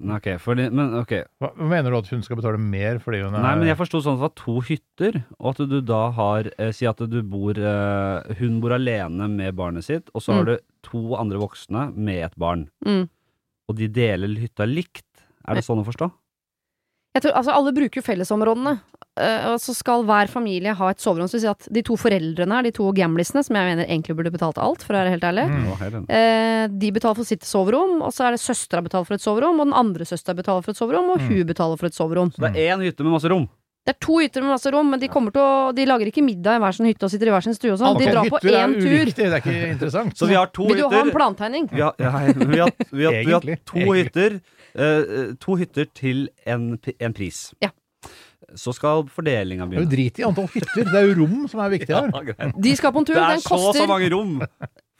Ok, 0.00 0.26
fordi, 0.40 0.70
men 0.72 0.94
ok. 0.96 1.10
Hva, 1.42 1.50
mener 1.60 1.90
du 1.92 1.96
at 1.98 2.08
hun 2.08 2.22
skal 2.24 2.38
betale 2.38 2.56
mer 2.62 2.96
fordi 3.04 3.18
hun 3.20 3.34
er 3.36 3.42
Nei, 3.44 3.54
men 3.60 3.68
jeg 3.68 3.76
forsto 3.76 4.00
sånn 4.00 4.14
at 4.16 4.20
det 4.22 4.26
var 4.26 4.36
to 4.40 4.54
hytter, 4.64 5.18
og 5.38 5.48
at 5.52 5.60
du 5.68 5.80
da 5.84 5.98
har 6.16 6.48
eh, 6.56 6.70
Si 6.72 6.86
at 6.88 7.02
du 7.10 7.18
bor 7.22 7.58
eh, 7.60 8.34
Hun 8.40 8.60
bor 8.62 8.72
alene 8.78 9.28
med 9.28 9.54
barnet 9.58 9.84
sitt, 9.84 10.08
og 10.14 10.22
så 10.24 10.32
Mm. 10.32 10.36
har 10.38 10.44
du 10.48 10.56
to 10.88 11.02
andre 11.20 11.38
voksne 11.42 11.94
med 11.96 12.24
et 12.30 12.36
barn. 12.40 12.68
Mm. 12.86 13.08
Og 13.68 13.76
de 13.76 13.88
deler 13.92 14.38
hytta 14.40 14.64
likt. 14.66 15.04
Er 15.46 15.54
det 15.60 15.64
sånn 15.66 15.82
å 15.82 15.86
forstå? 15.86 16.08
Jeg 17.14 17.22
tror, 17.24 17.32
altså 17.36 17.52
Alle 17.58 17.72
bruker 17.74 18.00
jo 18.00 18.06
fellesområdene. 18.06 18.78
Eh, 19.18 19.46
og 19.50 19.58
så 19.60 19.74
skal 19.74 20.04
hver 20.04 20.28
familie 20.28 20.74
ha 20.76 20.90
et 20.90 21.00
soverom. 21.02 21.26
Så 21.28 21.38
vil 21.38 21.40
si 21.46 21.50
at 21.50 21.68
de 21.72 21.82
to 21.82 21.96
foreldrene 21.96 22.52
her, 22.54 22.62
de 22.62 22.70
to 22.76 22.90
gamlisene, 22.92 23.42
som 23.44 23.56
jeg 23.56 23.66
mener 23.76 23.86
egentlig 23.88 24.16
burde 24.16 24.30
betalt 24.34 24.58
alt, 24.58 24.82
for 24.86 24.94
å 24.94 25.00
være 25.02 25.10
helt 25.16 25.24
ærlig, 25.24 25.46
Mm. 25.50 26.04
Eh, 26.08 26.66
de 26.68 26.90
betaler 26.92 27.16
for 27.16 27.24
sitt 27.24 27.42
soverom, 27.44 28.02
og 28.02 28.12
så 28.12 28.26
er 28.28 28.36
det 28.36 28.40
søstera 28.40 28.82
betaler 28.82 29.06
for 29.06 29.14
et 29.14 29.20
soverom, 29.24 29.58
og 29.60 29.66
den 29.66 29.74
andre 29.74 30.04
søstera 30.04 30.36
betaler 30.36 30.62
for 30.62 30.70
et 30.70 30.76
soverom, 30.78 31.10
og 31.10 31.18
Mm. 31.20 31.28
hun 31.28 31.46
betaler 31.46 31.78
for 31.78 31.86
et 31.86 31.94
soverom. 31.94 32.30
Så 32.32 32.40
det 32.52 32.56
er 32.56 32.76
én 32.76 32.80
hytte 32.84 33.02
med 33.02 33.12
masse 33.12 33.28
rom. 33.28 33.48
Det 33.86 33.96
er 33.96 33.98
to 34.06 34.18
hytter 34.20 34.42
med 34.42 34.50
masse 34.52 34.70
rom, 34.70 34.90
men 34.90 35.00
de 35.00 35.08
kommer 35.08 35.32
til 35.32 35.40
å 35.40 35.74
De 35.74 35.86
lager 35.86 36.04
ikke 36.12 36.22
middag 36.22 36.56
i 36.56 36.58
hver 36.60 36.74
sin 36.76 36.84
hytte 36.86 37.02
og 37.02 37.10
sitter 37.10 37.28
i 37.28 37.30
hver 37.32 37.42
sin 37.42 37.54
stue 37.54 37.72
og 37.72 37.78
sånn. 37.80 37.96
De 37.98 38.04
drar 38.12 38.28
på 38.28 38.36
hytter 38.36 38.58
én 38.60 38.74
tur. 38.76 39.04
det 39.08 39.18
er 39.32 39.40
ikke 39.40 39.70
interessant. 39.74 40.12
Så 40.20 40.28
vi 40.28 40.34
har 40.36 40.46
to 40.52 40.66
Vil 40.68 40.76
du 40.76 40.88
ha 40.88 41.00
en 41.00 41.10
plantegning? 41.10 41.66
Vi 41.72 41.80
har, 41.80 41.94
ja, 41.98 42.10
vi, 42.10 42.58
har, 42.60 42.70
vi, 42.92 43.04
har, 43.04 43.14
vi, 43.24 43.32
har, 43.32 43.40
vi 43.48 43.50
har 43.56 43.58
to 43.64 43.78
Egentlig. 43.78 44.04
hytter. 44.04 44.40
uh, 44.78 45.34
to 45.40 45.56
hytter 45.56 45.86
til 45.94 46.28
en, 46.46 46.78
en 47.00 47.12
pris. 47.14 47.54
Ja. 47.64 47.70
Så 48.58 48.72
skal 48.74 49.04
fordelinga 49.08 49.66
Det 49.68 49.76
er 49.76 49.80
jo 49.80 49.86
begynne. 49.86 49.90
drit 49.94 50.18
i 50.18 50.24
antall 50.26 50.48
hytter. 50.50 50.84
Det 50.90 50.94
er 51.00 51.06
jo 51.08 51.14
rom 51.22 51.48
som 51.48 51.60
er 51.60 51.70
viktig 51.76 51.94
her. 51.94 52.10
Ja. 52.40 52.50
De 52.56 52.76
skal 52.76 52.92
på 52.92 52.98
en 52.98 53.04
tur, 53.06 53.14
Det 53.14 53.22
er 53.22 53.42
så 53.44 53.58
og 53.58 53.74
så 53.76 53.86
mange 53.86 54.10
rom! 54.10 54.40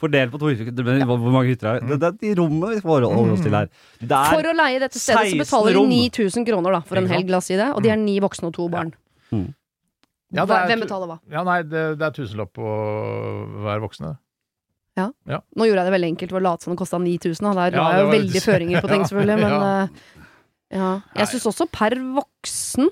Fordelt 0.01 0.31
på 0.33 0.39
to 0.41 0.49
hytter. 0.49 0.99
ja. 0.99 1.05
Hvor 1.05 1.19
mange 1.35 1.51
hytter 1.53 1.69
er 1.75 1.81
det? 1.81 1.89
Det, 1.91 1.99
det 2.01 2.09
er 2.09 2.35
de 2.35 2.41
rommene 2.41 2.71
vi 2.77 2.81
forholder 2.81 3.33
oss 3.35 3.43
til 3.45 3.53
her. 3.53 3.69
Det 4.01 4.11
er 4.17 4.31
For 4.33 4.49
å 4.49 4.55
leie 4.57 4.79
dette 4.81 4.99
stedet 5.03 5.27
så 5.35 5.41
betaler 5.43 5.77
de 5.77 5.83
9000 6.09 6.47
kroner 6.49 6.73
da, 6.73 6.81
for 6.89 6.97
en 6.97 7.09
helg, 7.11 7.29
la 7.29 7.37
oss 7.43 7.51
si 7.51 7.59
det. 7.61 7.69
Og 7.75 7.83
de 7.85 7.91
er 7.93 8.01
ni 8.01 8.17
voksne 8.25 8.49
og 8.49 8.55
to 8.57 8.69
barn. 8.73 8.95
Ja, 10.33 10.47
det 10.47 10.55
er- 10.57 10.67
Hvem 10.71 10.81
betaler 10.87 11.07
hva? 11.11 11.19
Ja, 11.31 11.43
nei, 11.45 11.63
det, 11.67 11.99
det 11.99 12.07
er 12.07 12.15
tusenlapp 12.17 12.53
på 12.55 12.65
hver 13.67 13.81
voksne. 13.83 14.17
Nå 15.01 15.65
gjorde 15.65 15.81
jeg 15.81 15.87
det 15.89 15.93
veldig 15.95 16.09
enkelt 16.13 16.33
ved 16.35 16.41
å 16.43 16.45
late 16.45 16.65
som 16.67 16.75
det 16.75 16.79
kosta 16.81 16.99
9000. 17.01 17.47
Da. 17.47 17.53
Der 17.71 17.77
Ja, 17.77 17.85
la 17.85 17.91
det 17.91 17.99
jeg 18.01 18.05
jo 18.05 18.11
veldig 18.17 18.43
føringer 18.45 18.83
på 18.85 18.89
ting, 18.93 19.05
selvfølgelig. 19.09 19.39
Men 19.41 19.53
ja. 19.53 19.71
eh, 19.85 19.89
ja. 20.77 20.91
Jeg 21.17 21.31
syns 21.33 21.47
også 21.53 21.67
per 21.73 21.97
voksen 22.19 22.91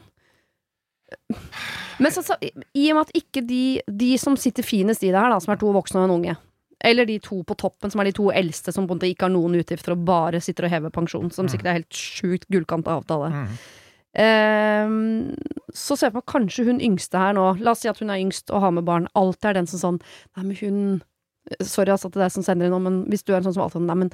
Men 1.99 2.13
så, 2.15 2.23
så, 2.23 2.37
i 2.75 2.91
og 2.93 2.99
med 2.99 3.07
at 3.09 3.17
ikke 3.19 3.43
de, 3.47 3.81
de 3.91 4.13
som 4.21 4.37
sitter 4.37 4.63
finest 4.67 5.03
i 5.03 5.11
det 5.11 5.19
her, 5.19 5.33
da, 5.33 5.41
som 5.43 5.55
er 5.55 5.61
to 5.61 5.73
voksne 5.75 6.03
og 6.03 6.09
en 6.11 6.17
unge 6.21 6.37
eller 6.85 7.09
de 7.09 7.17
to 7.19 7.41
på 7.43 7.57
toppen, 7.59 7.91
som 7.91 7.99
er 7.99 8.07
de 8.07 8.13
to 8.15 8.29
eldste 8.31 8.71
som 8.71 8.85
på 8.87 8.95
en 8.95 9.01
måte 9.01 9.09
ikke 9.11 9.27
har 9.27 9.33
noen 9.35 9.57
utgifter 9.59 9.97
og 9.97 10.05
bare 10.07 10.39
sitter 10.39 10.69
og 10.69 10.71
hever 10.71 10.93
pensjon, 10.95 11.27
som 11.35 11.47
Mm. 11.47 11.51
sikkert 11.51 11.67
er 11.67 11.79
helt 11.81 11.91
sjukt 11.91 12.47
gullkant 12.55 12.87
avtale. 12.87 13.33
Mm. 13.35 13.57
Ehm, 14.19 15.35
så 15.75 15.97
ser 15.99 16.09
jeg 16.09 16.17
på 16.17 16.23
kanskje 16.35 16.65
hun 16.69 16.81
yngste 16.81 17.19
her 17.19 17.35
nå. 17.37 17.49
La 17.61 17.73
oss 17.75 17.83
si 17.85 17.91
at 17.91 17.99
hun 17.99 18.11
er 18.11 18.23
yngst 18.23 18.51
og 18.55 18.63
har 18.63 18.71
med 18.75 18.87
barn. 18.87 19.09
Alltid 19.19 19.51
er 19.51 19.59
den 19.61 19.67
som 19.67 19.81
sånn 19.83 20.01
Nei, 20.37 20.45
men 20.45 20.57
hun 20.63 21.03
Sorry 21.65 21.91
altså 21.95 22.11
til 22.13 22.21
deg 22.23 22.31
som 22.35 22.43
sender 22.47 22.67
inn 22.69 22.73
nå, 22.75 22.81
men 22.85 22.99
hvis 23.09 23.23
du 23.25 23.33
er 23.33 23.39
en 23.41 23.45
sånn 23.49 23.55
som 23.57 23.63
alltid 23.65 23.83
Nei, 23.89 23.95
men 23.95 24.11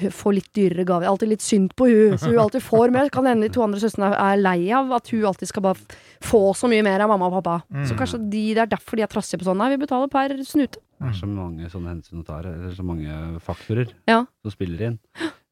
jeg 0.00 0.12
får 0.12 0.34
litt 0.36 0.50
dyrere 0.56 0.84
gaver. 0.84 1.04
Er 1.06 1.12
alltid 1.14 1.28
litt 1.32 1.44
synd 1.44 1.74
på 1.78 1.86
hun 1.90 2.18
så 2.18 2.30
hun 2.30 2.38
alltid 2.44 2.62
får 2.62 2.90
mer. 2.94 3.08
Kan 3.14 3.26
hende 3.26 3.48
de 3.48 3.52
to 3.54 3.62
andre 3.64 3.80
søstrene 3.80 4.12
er 4.14 4.36
lei 4.40 4.70
av 4.76 4.92
at 4.92 5.08
hun 5.14 5.24
alltid 5.24 5.48
skal 5.48 5.62
bare 5.62 5.98
få 6.24 6.42
så 6.56 6.68
mye 6.68 6.82
mer 6.86 7.00
av 7.00 7.08
mamma 7.12 7.26
og 7.30 7.38
pappa. 7.42 7.60
Så 7.86 7.94
Mm. 7.94 7.98
kanskje 7.98 8.18
de, 8.30 8.42
det 8.54 8.62
er 8.64 8.72
derfor 8.76 8.96
de 8.96 9.02
er 9.02 9.12
trassige 9.12 9.38
på 9.40 9.44
sånn. 9.48 9.56
Nei, 9.58 9.70
vi 9.76 9.84
betaler 9.86 10.08
per 10.10 10.36
snute. 10.44 10.78
Det 11.00 11.08
er 11.10 11.16
så 11.18 11.26
mange 11.28 11.66
sånne 11.68 11.90
hensyn 11.94 12.22
å 12.22 12.24
ta 12.26 12.36
her, 12.38 12.46
eller 12.54 12.72
så 12.74 12.84
mange 12.84 13.40
faktorer 13.40 13.90
Ja. 14.08 14.24
som 14.42 14.50
spiller 14.50 14.80
inn. 14.86 14.98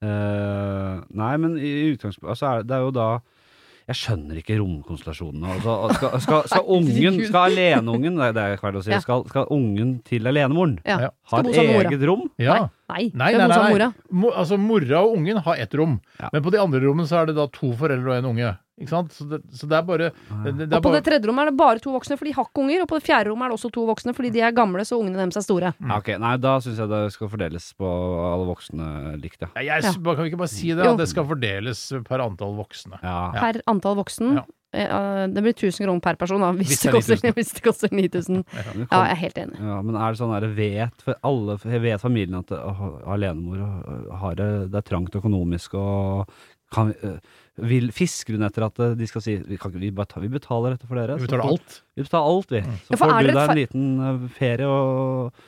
Uh, 0.02 1.02
nei, 1.14 1.36
men 1.38 1.56
i 1.58 1.92
utgangspunktet 1.94 2.32
altså 2.34 2.48
er, 2.58 2.62
Det 2.66 2.74
er 2.74 2.80
jo 2.86 2.90
da 2.90 3.08
Jeg 3.90 3.98
skjønner 3.98 4.38
ikke 4.38 4.58
romkonstellasjonene. 4.60 5.56
Altså, 5.56 5.76
skal, 5.96 6.20
skal, 6.22 6.44
skal 6.52 6.68
ungen 6.76 7.18
Skal 7.26 7.50
aleneungen 7.50 8.20
Det 8.22 8.44
er 8.44 8.60
feil 8.60 8.78
å 8.78 8.84
si. 8.84 8.92
Ja. 8.94 9.00
Skal, 9.02 9.24
skal 9.32 9.48
ungen 9.54 9.96
til 10.06 10.28
alenemoren 10.30 10.78
Ja. 10.86 11.10
Ha 11.32 11.42
et 11.42 11.58
eget 11.58 12.06
rom? 12.08 12.28
Ja. 12.42 12.60
Nei, 12.62 12.70
Nei, 12.90 13.04
det 13.08 13.16
nei, 13.16 13.32
er 13.32 13.38
nei. 13.48 13.48
nei. 13.56 13.70
mora. 13.72 13.86
Mo, 14.10 14.30
altså, 14.36 14.58
mora 14.60 14.98
og 15.06 15.14
ungen 15.16 15.38
har 15.44 15.56
ett 15.56 15.74
rom, 15.78 16.00
Ja. 16.20 16.28
men 16.32 16.42
på 16.42 16.50
de 16.52 16.58
andre 16.60 16.80
rommene 16.80 17.06
så 17.08 17.22
er 17.22 17.26
det 17.30 17.36
da 17.36 17.46
to 17.48 17.72
foreldre 17.78 18.10
og 18.10 18.16
en 18.18 18.30
unge. 18.34 18.58
Ikke 18.82 18.88
sant? 18.90 19.12
Så 19.14 19.28
det, 19.28 19.38
så 19.54 19.68
det 19.68 19.76
er 19.78 19.82
bare 19.86 19.98
det, 20.10 20.12
det, 20.44 20.52
det 20.58 20.72
er 20.72 20.76
Og 20.78 20.82
på 20.82 20.90
bare, 20.90 21.00
det 21.00 21.04
tredje 21.06 21.28
rommet 21.28 21.42
er 21.46 21.50
det 21.52 21.56
bare 21.60 21.78
to 21.84 21.92
voksne, 21.94 22.16
for 22.18 22.24
de 22.26 22.32
har 22.32 22.44
ikke 22.48 22.62
unger. 22.64 22.82
Og 22.82 22.88
på 22.90 22.96
det 22.98 23.04
fjerde 23.06 23.30
rommet 23.30 23.44
er 23.46 23.52
det 23.52 23.58
også 23.60 23.70
to 23.76 23.84
voksne, 23.86 24.14
fordi 24.16 24.30
de 24.34 24.40
er 24.42 24.50
gamle, 24.56 24.84
så 24.88 24.98
ungene 24.98 25.20
deres 25.20 25.36
er 25.38 25.44
store. 25.46 25.72
Mm. 25.78 25.92
ok, 25.98 26.08
Nei, 26.18 26.36
da 26.42 26.54
syns 26.64 26.80
jeg 26.82 26.88
det 26.90 27.02
skal 27.14 27.28
fordeles 27.28 27.68
på 27.78 27.92
alle 28.32 28.48
voksne 28.48 28.88
likt, 29.22 29.38
ja. 29.44 29.48
Jeg, 29.60 29.84
Ja. 29.84 29.92
Kan 29.92 30.24
vi 30.24 30.30
ikke 30.32 30.40
bare 30.42 30.48
si 30.52 30.72
det? 30.74 30.84
Jo. 30.84 30.96
At 30.96 30.98
det 31.04 31.08
skal 31.12 31.24
fordeles 31.28 31.84
per 32.08 32.18
antall 32.24 32.56
voksne. 32.58 32.98
ja. 33.02 33.18
Ja. 33.32 33.40
Per 33.40 33.62
antall 33.70 33.96
voksen. 34.00 34.34
Ja. 34.40 34.44
Eh, 34.72 35.26
det 35.28 35.42
blir 35.44 35.52
1000 35.52 35.84
kroner 35.84 36.00
per 36.00 36.16
person, 36.20 36.40
da, 36.40 36.48
hvis, 36.56 36.72
Hvis 36.72 36.80
det, 36.80 36.88
er 36.88 36.96
koster, 36.96 37.20
9000. 37.20 37.34
hvis 37.38 37.52
det 37.52 37.64
koster 37.66 37.92
9000. 37.92 38.40
Ja, 38.56 38.64
jeg 38.88 39.02
er 39.02 39.20
helt 39.20 39.42
enig. 39.44 39.60
Ja, 39.60 39.76
men 39.84 39.98
er 40.00 40.14
det 40.14 40.20
sånn 40.22 40.32
der, 40.32 40.48
vet 40.56 41.04
for 41.04 41.18
alle 41.28 41.58
vet 41.60 42.02
familien 42.02 42.40
at 42.40 42.52
alenemor 42.56 43.60
har 44.22 44.40
det, 44.40 44.50
det 44.72 44.80
er 44.80 44.88
trangt 44.88 45.16
økonomisk 45.20 45.76
og 45.80 46.32
kan, 46.72 46.92
uh, 47.04 47.18
vil, 47.68 47.90
Fisker 47.92 48.38
hun 48.38 48.46
etter 48.46 48.64
at 48.64 48.78
uh, 48.80 48.92
de 48.96 49.08
skal 49.08 49.24
si 49.24 49.36
vi, 49.44 49.58
kan, 49.60 49.74
vi, 49.76 49.90
bare 49.92 50.08
ta, 50.08 50.22
vi 50.22 50.30
betaler 50.32 50.76
dette 50.76 50.88
for 50.88 50.96
dere? 50.96 51.18
Vi 51.20 51.28
betaler 51.28 51.50
alt. 51.52 51.80
Vi 51.92 52.06
betaler 52.06 52.36
alt, 52.36 52.54
vi. 52.54 52.62
Så 52.86 52.94
Ja, 52.94 53.00
får 53.02 53.12
du 53.12 53.28
deg 53.28 53.42
en 53.42 53.60
liten 53.60 53.90
uh, 54.00 54.28
ferie 54.38 54.68
og 54.70 55.42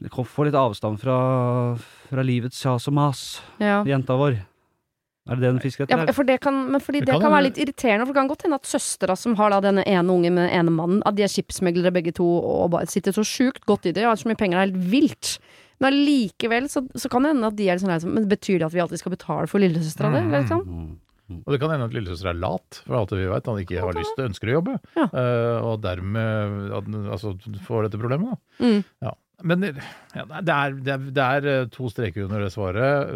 Få 0.00 0.46
litt 0.46 0.54
avstand 0.56 0.96
fra, 0.96 1.14
fra 2.08 2.22
livets 2.24 2.56
kjas 2.64 2.86
og 2.88 2.94
mas, 2.96 3.18
Ja. 3.60 3.82
jenta 3.84 4.14
vår. 4.16 4.38
Er 5.30 5.38
det 5.38 5.44
det 5.44 5.52
den 5.52 5.62
fisker 5.62 5.86
Ja, 5.90 6.02
for 6.12 6.26
det 6.26 6.40
kan, 6.42 6.56
men 6.72 6.82
fordi 6.82 7.00
Det 7.00 7.06
det, 7.06 7.14
kan 7.14 7.22
kan 7.28 7.34
være 7.36 7.46
litt 7.46 7.60
irriterende, 7.62 8.06
for 8.06 8.12
det 8.12 8.20
kan 8.20 8.30
godt 8.32 8.46
hende 8.48 8.58
at 8.58 8.66
søstera 8.66 9.16
som 9.16 9.36
har 9.38 9.54
da 9.54 9.60
denne 9.68 9.84
ene 9.86 10.10
ungen 10.10 10.34
med 10.34 10.48
den 10.48 10.54
ene 10.58 10.74
mannen, 10.74 11.02
at 11.06 11.14
de 11.14 11.22
er 11.22 11.30
skipsmeglere 11.30 11.94
begge 11.94 12.12
to 12.18 12.26
og 12.26 12.72
bare 12.74 12.90
sitter 12.90 13.14
så 13.14 13.22
sjukt 13.22 13.62
godt 13.70 13.86
i 13.86 13.92
det, 13.94 14.04
og 14.04 14.16
har 14.16 14.22
så 14.22 14.30
mye 14.30 14.40
penger, 14.40 14.58
det 14.58 14.64
er 14.64 14.72
helt 14.74 14.90
vilt. 14.90 15.36
Men 15.80 15.94
allikevel 15.94 16.66
så, 16.68 16.82
så 16.98 17.08
kan 17.08 17.24
det 17.24 17.32
hende 17.32 17.48
at 17.48 17.56
de 17.56 17.68
er 17.70 17.78
sånn 17.80 17.92
her 17.94 18.02
som 18.02 18.12
Men 18.12 18.26
betyr 18.28 18.58
det 18.60 18.66
at 18.66 18.74
vi 18.74 18.82
alltid 18.82 19.00
skal 19.00 19.14
betale 19.14 19.48
for 19.48 19.62
lillesøstera 19.62 20.10
di? 20.12 20.24
Mm. 20.26 20.34
Liksom? 20.34 20.66
Mm. 20.66 20.90
Og 21.46 21.54
det 21.54 21.60
kan 21.62 21.70
hende 21.72 21.86
at 21.86 21.94
lillesøster 21.94 22.32
er 22.32 22.38
lat, 22.42 22.82
for 22.84 22.98
alt 22.98 23.14
vi 23.14 23.28
vet. 23.30 23.48
Han 23.48 23.62
ikke 23.62 23.80
har 23.84 23.96
lyst 23.96 24.16
til, 24.18 24.26
ønsker 24.26 24.50
å 24.50 24.56
jobbe. 24.58 24.76
Ja. 24.98 25.06
Eh, 25.06 25.66
og 25.70 25.80
dermed 25.84 26.74
altså, 27.14 27.36
får 27.68 27.86
dette 27.86 28.00
problemet. 28.02 28.34
Da. 28.34 28.66
Mm. 28.66 28.80
Ja. 29.06 29.14
Men 29.42 29.62
det, 29.62 29.74
ja, 30.14 30.24
det, 30.28 30.54
er, 30.54 30.74
det, 30.80 30.94
er, 30.94 31.04
det 31.16 31.26
er 31.26 31.52
eh, 31.52 31.68
to 31.72 31.90
streker 31.92 32.26
under 32.26 32.44
det 32.44 32.50
svaret. 32.54 33.14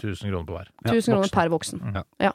1000 0.00 0.30
kroner 0.30 0.48
på 0.48 0.56
hver. 0.56 0.72
Ja, 0.86 0.96
1000 0.96 1.14
kroner 1.14 1.34
per 1.34 1.52
voksen. 1.52 1.84
Ja. 1.94 2.04
Ja. 2.30 2.32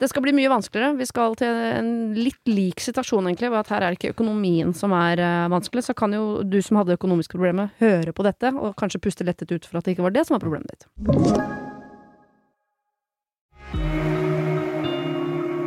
Det 0.00 0.08
skal 0.08 0.24
bli 0.24 0.32
mye 0.34 0.50
vanskeligere. 0.50 0.96
Vi 0.96 1.06
skal 1.08 1.34
til 1.38 1.58
en 1.76 1.90
litt 2.16 2.48
lik 2.48 2.80
situasjon, 2.82 3.28
egentlig. 3.28 3.50
Hvor 3.52 3.60
at 3.60 3.72
her 3.72 3.84
er 3.84 3.92
det 3.92 4.00
ikke 4.00 4.14
økonomien 4.14 4.72
som 4.76 4.94
er 4.96 5.20
eh, 5.20 5.48
vanskelig. 5.52 5.84
Så 5.86 5.96
kan 5.96 6.16
jo 6.16 6.40
du 6.42 6.60
som 6.64 6.80
hadde 6.80 6.96
økonomiske 6.96 7.36
problemer, 7.36 7.74
høre 7.82 8.14
på 8.16 8.26
dette, 8.26 8.54
og 8.56 8.76
kanskje 8.80 9.02
puste 9.04 9.26
lettet 9.28 9.52
ut 9.52 9.68
for 9.68 9.80
at 9.80 9.86
det 9.86 9.96
ikke 9.96 10.08
var 10.08 10.16
det 10.16 10.26
som 10.26 10.38
var 10.38 10.44
problemet 10.46 10.72
ditt. 10.72 10.88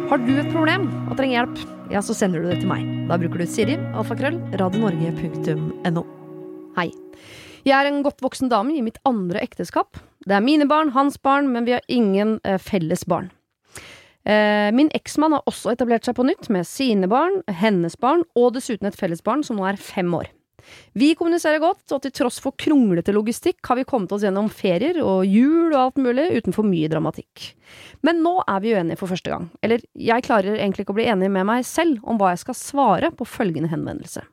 Har 0.09 0.19
du 0.21 0.33
et 0.35 0.49
problem 0.53 0.89
og 1.07 1.15
trenger 1.17 1.39
hjelp, 1.39 1.61
ja, 1.93 2.01
så 2.05 2.13
sender 2.17 2.43
du 2.43 2.51
det 2.51 2.59
til 2.61 2.69
meg. 2.69 2.83
Da 3.09 3.17
bruker 3.21 3.41
du 3.41 3.47
Siri, 3.49 3.79
alfakrøll, 3.97 4.37
radionorge.no. 4.61 6.22
Hei. 6.73 6.89
Jeg 7.67 7.75
er 7.77 7.85
en 7.85 8.01
godt 8.01 8.23
voksen 8.25 8.49
dame 8.49 8.73
i 8.73 8.81
mitt 8.81 8.97
andre 9.05 9.43
ekteskap. 9.45 9.99
Det 10.25 10.33
er 10.33 10.41
mine 10.41 10.65
barn, 10.65 10.89
hans 10.95 11.19
barn, 11.21 11.51
men 11.53 11.67
vi 11.67 11.75
har 11.75 11.85
ingen 11.85 12.39
eh, 12.41 12.57
felles 12.57 13.05
barn. 13.05 13.27
Eh, 14.25 14.71
min 14.73 14.89
eksmann 14.97 15.35
har 15.37 15.45
også 15.45 15.75
etablert 15.75 16.07
seg 16.07 16.17
på 16.17 16.25
nytt 16.25 16.49
med 16.49 16.65
sine 16.65 17.09
barn, 17.11 17.43
hennes 17.61 17.93
barn 18.01 18.25
og 18.33 18.55
dessuten 18.57 18.89
et 18.89 18.97
felles 18.97 19.21
barn 19.21 19.45
som 19.45 19.61
nå 19.61 19.67
er 19.69 19.77
fem 19.77 20.09
år. 20.17 20.31
Vi 20.97 21.11
kommuniserer 21.19 21.61
godt, 21.61 21.85
og 21.93 22.01
til 22.01 22.15
tross 22.15 22.39
for 22.41 22.57
kronglete 22.57 23.13
logistikk 23.13 23.61
har 23.69 23.77
vi 23.77 23.85
kommet 23.85 24.15
oss 24.15 24.25
gjennom 24.25 24.49
ferier 24.49 24.97
og 25.03 25.27
jul 25.29 25.75
og 25.75 25.79
alt 25.81 26.01
mulig 26.01 26.29
uten 26.39 26.55
for 26.55 26.65
mye 26.65 26.89
dramatikk. 26.89 27.51
Men 28.01 28.23
nå 28.25 28.39
er 28.47 28.63
vi 28.63 28.73
uenige 28.73 28.97
for 28.97 29.13
første 29.13 29.29
gang. 29.29 29.51
Eller, 29.61 29.83
jeg 29.93 30.25
klarer 30.25 30.57
egentlig 30.57 30.87
ikke 30.87 30.95
å 30.95 31.01
bli 31.03 31.11
enig 31.11 31.29
med 31.35 31.51
meg 31.51 31.67
selv 31.69 32.01
om 32.01 32.17
hva 32.17 32.33
jeg 32.33 32.47
skal 32.47 32.57
svare 32.57 33.13
på 33.13 33.29
følgende 33.29 33.69
henvendelse. 33.75 34.25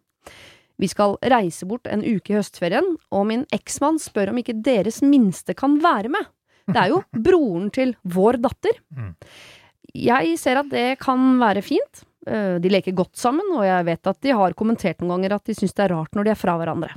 Vi 0.81 0.89
skal 0.89 1.17
reise 1.23 1.67
bort 1.69 1.87
en 1.93 2.01
uke 2.07 2.33
i 2.33 2.39
høstferien, 2.39 2.95
og 3.13 3.27
min 3.29 3.43
eksmann 3.53 3.99
spør 4.01 4.33
om 4.33 4.39
ikke 4.41 4.57
deres 4.65 5.03
minste 5.05 5.53
kan 5.59 5.77
være 5.85 6.09
med. 6.13 6.29
Det 6.71 6.79
er 6.81 6.93
jo 6.95 7.03
broren 7.27 7.69
til 7.75 7.95
vår 8.09 8.39
datter. 8.41 8.79
Mm. 8.97 9.13
Jeg 10.01 10.39
ser 10.39 10.61
at 10.63 10.71
det 10.73 10.87
kan 11.03 11.35
være 11.43 11.63
fint. 11.67 12.05
Eh, 12.29 12.57
De 12.63 12.71
leker 12.73 12.95
godt 12.97 13.17
sammen, 13.19 13.47
og 13.57 13.65
jeg 13.67 13.87
vet 13.91 14.11
at 14.13 14.21
de 14.25 14.35
har 14.37 14.57
kommentert 14.59 15.01
noen 15.03 15.17
ganger 15.19 15.37
at 15.37 15.49
de 15.51 15.57
syns 15.59 15.75
det 15.77 15.87
er 15.89 15.95
rart 15.97 16.15
når 16.17 16.29
de 16.29 16.33
er 16.35 16.39
fra 16.41 16.57
hverandre. 16.61 16.95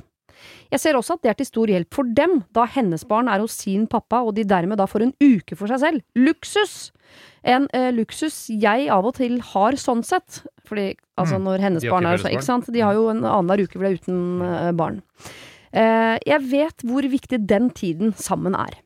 Jeg 0.72 0.80
ser 0.80 0.96
også 0.98 1.14
at 1.18 1.22
det 1.22 1.30
er 1.30 1.38
til 1.38 1.46
stor 1.48 1.70
hjelp 1.70 1.94
for 1.94 2.04
dem, 2.16 2.42
da 2.52 2.64
hennes 2.66 3.04
barn 3.08 3.28
er 3.28 3.40
hos 3.44 3.52
sin 3.64 3.86
pappa, 3.90 4.22
og 4.26 4.34
de 4.36 4.44
dermed 4.44 4.78
da 4.80 4.86
får 4.90 5.02
en 5.06 5.14
uke 5.22 5.56
for 5.56 5.70
seg 5.70 5.80
selv. 5.84 6.02
Luksus! 6.18 6.90
En 7.44 7.66
eh, 7.76 7.90
luksus 7.92 8.46
jeg 8.48 8.88
av 8.90 9.04
og 9.06 9.14
til 9.20 9.38
har 9.52 9.76
sånn 9.78 10.02
sett. 10.04 10.42
Fordi 10.64 10.94
altså 11.20 11.36
Mm. 11.38 11.44
når 11.44 11.58
hennes 11.60 11.84
barn 11.90 12.06
er 12.08 12.16
sånn, 12.18 12.32
ikke 12.32 12.46
sant. 12.46 12.70
De 12.72 12.80
har 12.80 12.94
jo 12.96 13.10
en 13.12 13.20
annenhver 13.22 13.64
uke 13.66 13.76
hvor 13.78 13.84
de 13.84 13.92
er 13.92 14.00
uten 14.00 14.42
eh, 14.42 14.72
barn. 14.72 15.02
Eh, 15.74 16.18
jeg 16.26 16.40
vet 16.50 16.82
hvor 16.86 17.02
viktig 17.02 17.46
den 17.46 17.70
tiden 17.70 18.14
sammen 18.16 18.54
er. 18.56 18.80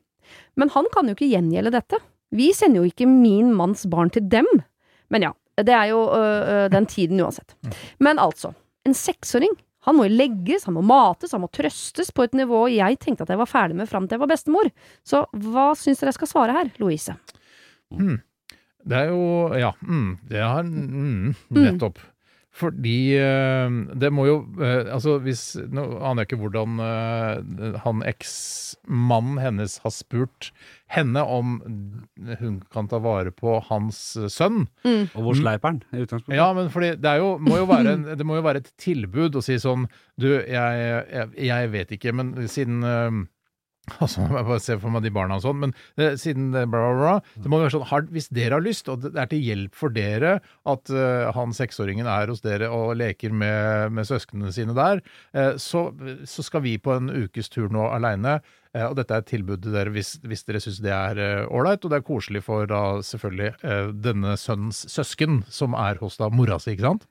Men 0.57 0.69
han 0.75 0.85
kan 0.93 1.07
jo 1.07 1.15
ikke 1.15 1.29
gjengjelde 1.31 1.71
dette. 1.71 1.99
Vi 2.35 2.51
sender 2.53 2.83
jo 2.83 2.89
ikke 2.91 3.07
min 3.07 3.53
manns 3.55 3.85
barn 3.89 4.09
til 4.13 4.27
dem. 4.29 4.45
Men 5.09 5.23
ja, 5.23 5.31
det 5.57 5.73
er 5.73 5.87
jo 5.93 6.03
øh, 6.13 6.65
øh, 6.65 6.69
den 6.69 6.85
tiden 6.85 7.19
uansett. 7.23 7.55
Men 7.99 8.19
altså, 8.19 8.53
en 8.85 8.93
seksåring, 8.93 9.55
han 9.87 9.95
må 9.95 10.05
jo 10.07 10.15
legges, 10.19 10.65
han 10.67 10.75
må 10.75 10.83
mates, 10.85 11.31
han 11.35 11.43
må 11.43 11.49
trøstes 11.55 12.11
på 12.15 12.25
et 12.27 12.35
nivå 12.35 12.65
jeg 12.73 12.99
tenkte 12.99 13.23
at 13.25 13.31
jeg 13.31 13.39
var 13.39 13.49
ferdig 13.49 13.77
med 13.79 13.89
fram 13.89 14.07
til 14.07 14.17
jeg 14.17 14.23
var 14.25 14.31
bestemor. 14.33 14.71
Så 15.07 15.23
hva 15.31 15.69
syns 15.79 16.01
dere 16.01 16.11
jeg 16.11 16.19
skal 16.19 16.31
svare 16.33 16.55
her, 16.57 16.71
Louise? 16.81 17.15
Det 18.89 18.97
er 19.03 19.11
jo 19.13 19.23
Ja, 19.59 19.73
mm, 19.81 20.11
det 20.29 20.43
har 20.43 20.63
mm, 20.67 21.35
Nettopp. 21.55 22.01
Fordi 22.59 22.97
eh, 23.15 23.77
det 24.01 24.11
må 24.13 24.25
jo 24.27 24.35
eh, 24.59 24.89
Altså, 24.91 25.17
hvis 25.23 25.43
Nå 25.71 25.85
aner 25.99 26.23
jeg 26.23 26.31
ikke 26.31 26.41
hvordan 26.43 26.81
eh, 26.83 27.79
han 27.85 28.03
eksmannen 28.07 29.39
hennes 29.41 29.77
har 29.83 29.93
spurt 29.95 30.51
henne 30.89 31.21
om 31.21 31.57
hun 32.39 32.55
kan 32.73 32.87
ta 32.89 32.97
vare 33.03 33.29
på 33.29 33.59
hans 33.67 33.99
sønn. 34.33 34.63
sønn. 34.81 35.03
Og 35.13 35.27
hvor 35.27 35.37
sleip 35.37 35.65
er 35.67 35.75
den, 35.75 35.81
i 35.93 36.05
utgangspunktet? 36.05 36.39
Ja, 36.39 36.47
men 36.57 36.71
fordi 36.73 36.95
det 36.97 37.11
er 37.11 37.21
jo, 37.21 37.35
må 37.45 37.59
jo 37.59 37.67
være 37.69 37.93
en, 37.93 38.07
det 38.17 38.25
må 38.25 38.39
jo 38.39 38.45
være 38.47 38.63
et 38.63 38.71
tilbud 38.81 39.37
å 39.37 39.43
si 39.45 39.59
sånn 39.61 39.85
Du, 40.19 40.31
jeg, 40.33 40.79
jeg, 41.13 41.29
jeg 41.45 41.69
vet 41.75 41.93
ikke, 41.95 42.15
men 42.17 42.33
siden 42.49 42.81
Altså, 44.03 44.23
jeg 44.23 44.47
bare 44.47 44.61
ser 44.63 44.79
for 44.81 44.93
meg 44.93 45.05
de 45.05 45.13
barna 45.13 45.39
og 45.39 45.45
sånn, 45.45 45.59
men 45.65 45.73
eh, 45.99 46.15
siden 46.19 46.51
det 46.55 46.65
bla, 46.71 46.83
bla, 46.85 46.99
bla, 46.99 47.41
det 47.43 47.51
må 47.51 47.61
være 47.61 47.73
sånn 47.75 47.87
har, 47.91 48.05
Hvis 48.13 48.29
dere 48.35 48.57
har 48.57 48.65
lyst, 48.65 48.91
og 48.91 49.03
det 49.05 49.13
er 49.15 49.31
til 49.31 49.43
hjelp 49.43 49.75
for 49.77 49.95
dere 49.95 50.37
at 50.69 50.93
eh, 50.93 51.31
han 51.35 51.55
seksåringen 51.55 52.09
er 52.09 52.31
hos 52.31 52.43
dere 52.45 52.71
og 52.73 52.95
leker 52.99 53.33
med, 53.35 53.95
med 53.95 54.07
søsknene 54.09 54.53
sine 54.55 54.75
der, 54.77 55.03
eh, 55.33 55.55
så, 55.61 55.89
så 56.29 56.45
skal 56.45 56.65
vi 56.65 56.77
på 56.81 56.95
en 56.95 57.11
ukes 57.11 57.51
tur 57.53 57.69
nå 57.73 57.89
aleine. 57.89 58.39
Eh, 58.75 58.85
og 58.85 58.95
dette 58.99 59.15
er 59.15 59.23
et 59.23 59.31
tilbud 59.31 59.63
til 59.63 59.73
dere 59.73 59.93
hvis, 59.93 60.17
hvis 60.21 60.45
dere 60.45 60.61
syns 60.61 60.81
det 60.85 60.93
er 60.93 61.47
ålreit, 61.49 61.83
og 61.83 61.93
det 61.93 62.01
er 62.01 62.07
koselig 62.07 62.43
for 62.45 62.69
da 62.69 62.83
selvfølgelig 63.05 63.53
eh, 63.65 63.91
denne 64.05 64.37
sønnens 64.37 64.85
søsken, 64.91 65.43
som 65.49 65.77
er 65.77 66.01
hos 66.03 66.19
da 66.21 66.29
mora 66.33 66.59
si, 66.61 66.75
ikke 66.75 66.89
sant? 66.91 67.07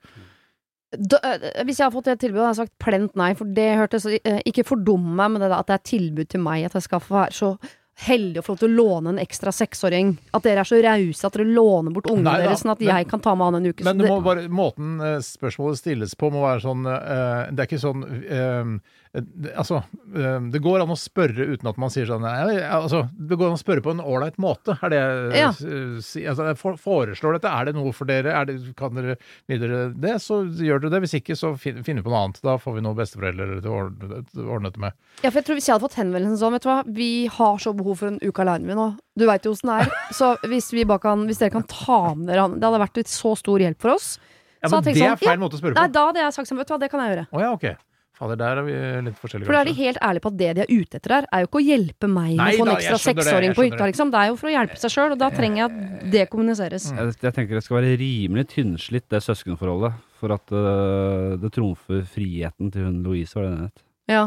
Da, 0.89 1.19
øh, 1.21 1.65
hvis 1.69 1.81
jeg 1.81 1.85
har 1.85 1.93
fått 1.93 2.07
det 2.09 2.21
tilbudet, 2.23 2.47
hadde 2.47 2.55
jeg 2.55 2.69
sagt 2.69 2.79
plent 2.81 3.19
nei, 3.21 3.33
for 3.37 3.51
det 3.53 3.67
hørtes 3.77 4.07
øh, 4.09 4.39
Ikke 4.49 4.65
fordum 4.65 5.11
meg 5.19 5.35
med 5.35 5.45
det 5.45 5.51
da, 5.53 5.59
at 5.61 5.69
det 5.69 5.77
er 5.77 5.91
tilbud 5.91 6.31
til 6.33 6.41
meg, 6.41 6.65
at 6.65 6.79
jeg 6.79 6.87
skal 6.87 7.03
få 7.05 7.19
være 7.19 7.37
så 7.37 7.51
heldig 7.99 8.39
å 8.41 8.45
få 8.47 8.55
lov 8.55 8.61
til 8.61 8.69
å 8.69 8.77
låne 8.79 9.13
en 9.15 9.21
ekstra 9.21 9.51
seksåring. 9.55 10.13
At 10.37 10.45
dere 10.47 10.63
er 10.63 10.69
så 10.69 10.79
rause 10.85 11.27
at 11.27 11.35
dere 11.35 11.49
låner 11.51 11.95
bort 11.95 12.07
ungene 12.13 12.31
Nei 12.31 12.45
deres, 12.45 12.63
sånn 12.63 12.75
at 12.77 12.83
men- 12.83 12.93
jeg 12.95 13.09
kan 13.11 13.21
ta 13.25 13.35
med 13.35 13.45
han 13.49 13.59
en 13.59 13.67
uke. 13.73 13.85
Men 13.85 13.99
det 13.99 14.11
må 14.11 14.21
bare, 14.23 14.47
måten 14.49 15.01
eh, 15.03 15.19
spørsmålet 15.25 15.81
stilles 15.81 16.15
på 16.15 16.31
må 16.31 16.45
være 16.45 16.63
sånn 16.63 16.87
uh, 16.87 17.51
Det 17.51 17.65
er 17.65 17.67
ikke 17.67 17.83
sånn 17.83 18.05
eh, 18.23 18.71
det, 19.08 19.08
Altså, 19.15 19.79
eh, 20.15 20.39
det 20.53 20.61
går 20.63 20.83
an 20.85 20.93
å 20.93 20.97
spørre 20.99 21.47
uten 21.55 21.69
at 21.71 21.79
man 21.81 21.89
sier 21.91 22.05
sånn 22.09 22.21
nei, 22.21 22.59
altså, 22.61 23.07
Det 23.17 23.39
går 23.41 23.49
an 23.51 23.57
å 23.57 23.61
spørre 23.63 23.83
på 23.85 23.95
en 23.95 24.03
ålreit 24.05 24.37
måte, 24.37 24.77
er 24.85 24.93
det 24.93 25.01
Ja. 25.39 25.49
eh, 25.49 25.97
altså, 26.29 26.45
Jeg 26.49 26.59
foreslår 26.61 27.39
dette. 27.39 27.49
Er 27.49 27.65
det 27.71 27.75
noe 27.79 27.93
for 27.97 28.05
dere? 28.05 28.35
Er 28.37 28.45
det, 28.45 28.77
kan 28.77 28.95
dere 28.95 29.17
videre 29.49 29.93
det, 29.97 30.17
så 30.21 30.43
gjør 30.45 30.83
dere 30.85 30.91
det. 30.99 31.01
Hvis 31.07 31.17
ikke, 31.23 31.37
så 31.39 31.55
fin, 31.59 31.83
finner 31.83 32.03
vi 32.03 32.09
på 32.09 32.13
noe 32.13 32.25
annet. 32.29 32.41
Da 32.45 32.57
får 32.61 32.75
vi 32.77 32.85
noen 32.85 32.97
besteforeldre 33.01 33.61
til 33.63 33.71
å 33.73 33.79
ordne, 33.81 34.23
ordne 34.45 34.71
dette 34.71 34.81
med. 34.81 34.93
Ja, 35.23 35.31
for 35.31 35.41
jeg 35.41 35.47
tror 35.49 35.59
Hvis 35.59 35.67
jeg 35.69 35.75
hadde 35.79 35.89
fått 35.89 35.99
henvendelsen 36.03 36.39
sånn, 36.39 36.53
vet 36.53 36.63
du 36.63 36.69
hva, 36.69 36.79
vi 36.87 37.27
har 37.27 37.59
så 37.59 37.75
behov 37.75 37.99
for 37.99 38.09
en 38.13 38.21
uke 38.23 38.45
aleine 38.45 38.77
nå. 38.77 38.89
Du 39.19 39.27
veit 39.27 39.43
jo 39.43 39.53
åssen 39.57 39.73
det 39.73 39.87
er. 39.89 39.91
Så 40.15 40.37
hvis, 40.47 40.69
kan, 41.01 41.27
hvis 41.27 41.39
dere 41.41 41.51
kan 41.51 41.65
ta 41.65 42.15
med 42.15 42.29
dere 42.29 42.45
han 42.45 42.61
Det 42.61 42.69
hadde 42.69 42.85
vært 42.85 42.99
et 42.99 43.07
så 43.11 43.37
stor 43.37 43.59
hjelp 43.59 43.81
for 43.81 43.97
oss. 43.97 44.19
Ja, 44.63 44.69
Så 44.69 44.79
men 44.83 44.85
det 44.85 44.97
er 45.01 45.05
er 45.05 45.17
sånn, 45.17 45.23
feil 45.23 45.39
måte 45.39 45.55
å 45.55 45.61
spørre 45.61 45.75
Nei, 45.79 45.87
på. 45.87 45.93
da 45.95 46.07
hadde 46.09 46.19
jeg 46.25 46.33
sagt 46.35 46.49
sånn, 46.51 46.59
vet 46.59 46.67
du 46.67 46.75
hva, 46.75 46.79
det 46.81 46.91
kan 46.91 47.01
jeg 47.01 47.13
gjøre. 47.17 47.27
Oh, 47.33 47.41
ja, 47.41 47.53
ok. 47.55 47.77
Fader, 48.19 48.39
der 48.41 48.59
er 48.61 48.67
vi 48.67 48.77
litt 49.07 49.19
forskjellige, 49.21 49.47
For 49.47 49.55
da 49.55 49.61
er 49.63 49.69
de 49.69 49.75
helt 49.79 50.01
ærlige 50.03 50.25
på 50.25 50.33
at 50.33 50.39
det 50.41 50.49
de 50.57 50.63
er 50.65 50.73
ute 50.73 50.99
etter 50.99 51.13
der, 51.15 51.29
er 51.31 51.45
jo 51.45 51.49
ikke 51.49 51.61
å 51.61 51.67
hjelpe 51.69 52.11
meg 52.11 52.33
med 52.33 52.43
å 52.43 52.59
få 52.59 52.65
en 52.65 52.71
da, 52.71 52.77
ekstra 52.81 52.99
seksåring 53.05 53.55
på 53.55 53.67
hytta, 53.69 53.79
det. 53.79 53.91
liksom. 53.93 54.11
Det 54.15 54.23
er 54.23 54.33
jo 54.33 54.39
for 54.41 54.51
å 54.51 54.55
hjelpe 54.57 54.81
seg 54.83 54.95
sjøl, 54.95 55.15
og 55.15 55.21
da 55.21 55.29
trenger 55.35 55.61
jeg 55.61 55.69
at 55.69 56.09
det 56.17 56.25
kommuniseres. 56.33 56.89
Mm. 56.91 56.99
Jeg, 56.99 57.15
jeg 57.29 57.37
tenker 57.37 57.61
det 57.61 57.65
skal 57.69 57.79
være 57.79 57.95
rimelig 58.01 58.47
tynnslitt, 58.57 59.07
det 59.15 59.23
søskenforholdet, 59.23 60.03
for 60.19 60.35
at 60.35 60.55
uh, 60.57 61.39
det 61.39 61.53
trumfer 61.55 62.03
friheten 62.11 62.75
til 62.75 62.89
hun 62.89 62.99
Louise, 63.07 63.39
var 63.39 63.47
det 63.47 63.55
det 63.55 63.69
het. 63.69 63.87
Ja. 64.11 64.25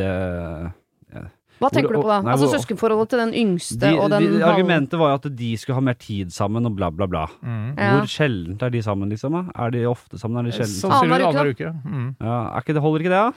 Det 0.00 0.10
Hva 1.56 1.70
tenker 1.72 1.88
Hvor- 1.88 2.02
du 2.02 2.04
på 2.04 2.10
da? 2.10 2.20
nei, 2.20 2.32
Altså 2.34 2.50
søskenforholdet 2.52 3.08
til 3.14 3.18
den 3.22 3.32
yngste 3.34 3.78
de, 3.80 3.92
og 3.98 4.10
den 4.12 4.26
de, 4.38 4.44
Argumentet 4.44 4.98
var 5.00 5.14
jo 5.14 5.20
at 5.22 5.28
de 5.36 5.50
skulle 5.56 5.76
ha 5.78 5.80
mer 5.80 5.94
tid 5.96 6.30
sammen, 6.30 6.66
og 6.68 6.76
bla, 6.76 6.90
bla, 6.90 7.06
bla. 7.06 7.24
Mm. 7.40 7.74
Ja. 7.78 7.90
Hvor 7.96 8.06
sjeldent 8.12 8.62
er 8.62 8.68
de 8.70 8.82
sammen, 8.82 9.08
liksom? 9.08 9.32
da? 9.32 9.64
Er 9.64 9.70
de 9.70 9.86
ofte 9.88 10.18
sammen? 10.20 10.38
Er 10.44 10.50
de 10.50 10.52
sjeldent? 10.52 10.76
sammen? 10.76 10.96
Sannsynligvis 10.98 11.26
Annenhver 11.26 11.40
annenhver 11.40 11.56
uke. 11.56 11.72
Mm. 11.84 12.16
Ja, 12.20 12.36
er 12.52 12.60
ikke 12.60 12.74
det, 12.76 12.82
holder 12.82 13.00
ikke 13.00 13.14
det, 13.14 13.22
da? 13.24 13.30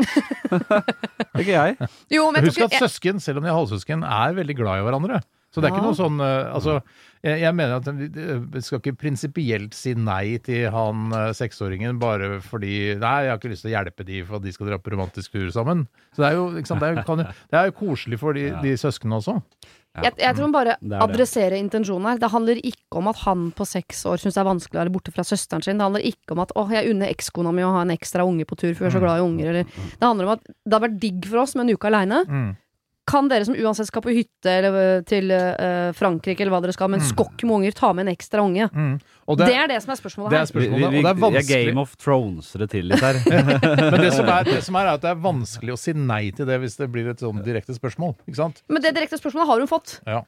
det 0.60 1.34
er 1.34 1.39
ikke 1.45 1.55
jeg. 1.55 1.89
Jo, 2.12 2.32
men 2.32 2.43
Husk 2.49 2.62
at 2.67 2.75
søsken, 2.84 3.19
selv 3.23 3.38
om 3.39 3.43
de 3.43 3.49
er 3.49 3.55
halvsøsken, 3.55 4.03
er 4.03 4.34
veldig 4.36 4.55
glad 4.60 4.82
i 4.82 4.88
hverandre. 4.89 5.21
Så 5.51 5.62
det 5.62 5.69
er 5.69 5.73
Ja. 5.73 5.79
ikke 5.79 5.88
noe 5.88 5.97
sånn 5.97 6.19
eh, 6.21 6.53
Altså, 6.53 6.81
jeg, 7.23 7.39
jeg 7.41 7.55
mener 7.55 7.75
at 7.79 7.88
vi 8.53 8.62
skal 8.62 8.79
ikke 8.79 8.93
prinsipielt 9.01 9.73
si 9.73 9.95
nei 9.95 10.38
til 10.45 10.69
han 10.71 11.12
eh, 11.12 11.31
seksåringen 11.33 11.97
bare 11.99 12.39
fordi 12.45 12.95
Nei, 12.99 13.15
jeg 13.25 13.31
har 13.33 13.38
ikke 13.39 13.49
lyst 13.49 13.65
til 13.65 13.71
å 13.73 13.83
hjelpe 13.83 14.05
de 14.05 14.21
for 14.23 14.35
at 14.38 14.43
de 14.45 14.51
skal 14.53 14.67
dra 14.67 14.77
på 14.77 14.91
romantisk 14.93 15.31
tur 15.33 15.49
sammen. 15.51 15.88
Så 16.13 16.21
det 16.21 16.29
er 16.31 16.35
jo, 16.38 16.45
ikke 16.59 16.67
sant, 16.67 16.79
det 16.81 16.89
er 16.91 16.95
jo, 16.95 17.03
kan, 17.09 17.17
det 17.25 17.57
er 17.59 17.65
jo 17.71 17.75
koselig 17.81 18.19
for 18.21 18.33
de, 18.33 18.47
Ja. 18.51 18.62
de 18.62 18.75
søsknene 18.77 19.17
også. 19.17 19.41
Ja. 19.97 20.03
jeg, 20.05 20.13
jeg 20.21 20.35
tror 20.38 20.45
man 20.45 20.53
bare 20.53 20.75
er 20.77 21.01
adresserer 21.01 21.57
intensjonen 21.57 22.05
her. 22.12 22.19
Det 22.21 22.29
handler 22.29 22.62
ikke 22.62 22.99
om 23.01 23.07
at 23.09 23.17
han 23.25 23.47
på 23.57 23.65
seks 23.65 24.05
år 24.05 24.21
syns 24.21 24.38
det 24.38 24.43
er 24.43 24.47
vanskelig 24.53 24.77
å 24.77 24.83
være 24.85 24.93
borte 24.93 25.12
fra 25.12 25.23
søsteren 25.25 25.63
sin. 25.65 25.79
Det 25.81 25.88
handler 25.89 26.05
ikke 26.05 26.31
om 26.38 26.39
at 26.45 26.53
'å, 26.55 26.69
jeg 26.69 26.91
unner 26.93 27.09
ekskona 27.09 27.51
mi 27.51 27.63
å 27.65 27.73
ha 27.73 27.81
en 27.81 27.89
ekstra 27.97 28.21
unge 28.23 28.45
på 28.45 28.55
tur, 28.55 28.75
for 28.77 28.85
vi 28.85 28.93
er 28.93 28.93
så 28.93 29.01
Mm. 29.01 29.05
glad 29.09 29.17
i 29.17 29.25
unger', 29.25 29.49
eller 29.49 29.63
Det 29.65 30.05
handler 30.05 30.25
om 30.25 30.29
at 30.38 30.43
det 30.45 30.73
har 30.77 30.88
vært 30.88 30.99
digg 30.99 31.25
for 31.25 31.38
oss 31.41 31.55
med 31.55 31.65
en 31.67 31.73
uke 31.75 31.88
aleine. 31.89 32.23
Mm. 32.29 32.55
Kan 33.10 33.30
dere 33.32 33.48
som 33.48 33.56
uansett 33.58 33.89
skal 33.89 34.04
på 34.06 34.13
hytte 34.13 34.52
eller 34.54 34.76
øh, 34.78 35.04
til 35.10 35.32
uh, 35.34 35.89
Frankrike 35.98 36.43
eller 36.45 36.54
hva 36.54 36.62
dere 36.63 36.76
skal, 36.78 36.91
med 36.93 37.02
en 37.02 37.06
Mm. 37.08 37.12
skokk 37.15 37.43
med 37.48 37.56
unger, 37.58 37.76
ta 37.80 37.89
med 37.98 38.06
en 38.08 38.13
ekstra 38.13 38.43
unge? 38.45 38.69
Mm. 38.69 38.93
Og 39.30 39.38
Det, 39.38 39.45
det, 39.50 39.56
er 39.62 39.67
det 39.69 39.82
som 39.84 39.91
er 39.93 39.98
spørsmålet 40.00 40.32
det 40.32 40.38
her. 40.39 40.45
er 40.45 40.50
spørsmålet. 40.50 40.80
Vi, 40.80 40.86
og 40.86 40.91
vi, 40.93 41.02
det 41.02 41.10
er 41.10 41.13
vi, 41.13 41.19
er 41.19 41.26
vanskelig. 41.26 41.65
Game 41.69 41.82
of 41.82 41.91
Thrones 42.02 42.48
det 42.62 42.69
til 42.72 42.86
litt 42.89 43.04
her. 43.06 43.19
Men 43.93 44.00
det 44.02 44.13
som, 44.15 44.26
er, 44.30 44.43
det 44.50 44.63
som 44.65 44.76
er, 44.80 44.89
er 44.89 44.93
at 44.98 45.04
det 45.06 45.12
er 45.13 45.22
vanskelig 45.22 45.74
å 45.76 45.80
si 45.80 45.93
nei 45.93 46.24
til 46.38 46.50
det 46.50 46.58
hvis 46.63 46.78
det 46.82 46.88
blir 46.93 47.10
et 47.12 47.22
sånn 47.22 47.41
direkte 47.45 47.76
spørsmål. 47.78 48.15
Ikke 48.26 48.39
sant? 48.41 48.63
Men 48.69 48.82
det 48.86 48.95
direkte 48.98 49.19
spørsmålet 49.22 49.52
har 49.54 49.60
hun 49.65 49.69
fått. 49.69 50.00
Ja. 50.10 50.24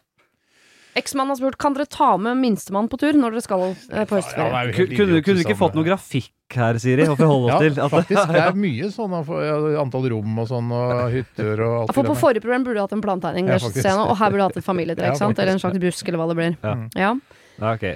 Eksmannen 1.00 1.32
har 1.32 1.40
spurt 1.40 1.58
kan 1.62 1.74
dere 1.78 1.88
ta 1.88 2.18
med 2.20 2.36
minstemann 2.42 2.90
på 2.92 2.98
tur 3.00 3.16
når 3.16 3.32
dere 3.38 3.44
skal 3.46 3.62
øh, 3.64 3.76
på 3.80 3.96
Ja, 3.96 4.06
høstferie. 4.20 4.52
er 4.52 4.72
helt 4.76 4.94
Kunne, 4.98 5.22
du 5.22 5.44
ikke 5.46 5.56
fått 5.60 5.76
noe 5.78 5.88
grafikk 5.88 6.32
her, 6.52 6.76
Siri, 6.84 7.06
å 7.08 7.16
forholde 7.16 7.48
Ja, 7.48 7.56
oss 7.56 7.64
til? 7.64 7.80
At- 7.80 7.92
faktisk. 7.94 8.28
Det 8.34 8.42
er 8.44 8.58
mye 8.66 8.90
sånn 8.92 9.16
ja, 9.16 9.56
antall 9.80 10.10
rom 10.12 10.40
og 10.44 10.50
sånn, 10.52 10.72
og 10.76 11.04
hytter 11.16 11.64
og 11.64 11.76
alt 11.86 11.96
For 11.96 12.04
på 12.12 12.18
forrige 12.20 12.44
program 12.44 12.66
burde 12.68 12.76
du 12.76 12.84
hatt 12.84 12.96
en 12.98 13.04
plantegning, 13.06 13.48
Ja, 13.48 13.58
nå, 13.62 14.08
og 14.12 14.18
her 14.20 14.32
burde 14.36 14.42
du 14.44 14.48
hatt 14.50 14.58
et 14.60 14.68
familietre, 14.68 15.06
Ja, 15.08 15.14
ikke 15.16 15.24
sant? 15.24 15.40
Eller 15.40 15.56
en 15.56 15.64
slags 15.64 15.80
busk, 15.80 16.08
eller 16.12 16.20
hva 16.20 16.28
det 16.34 16.40
blir. 16.42 16.58
Ja. 16.60 16.76
Ja. 17.00 17.14
Ja, 17.62 17.76
ok. 17.78 17.88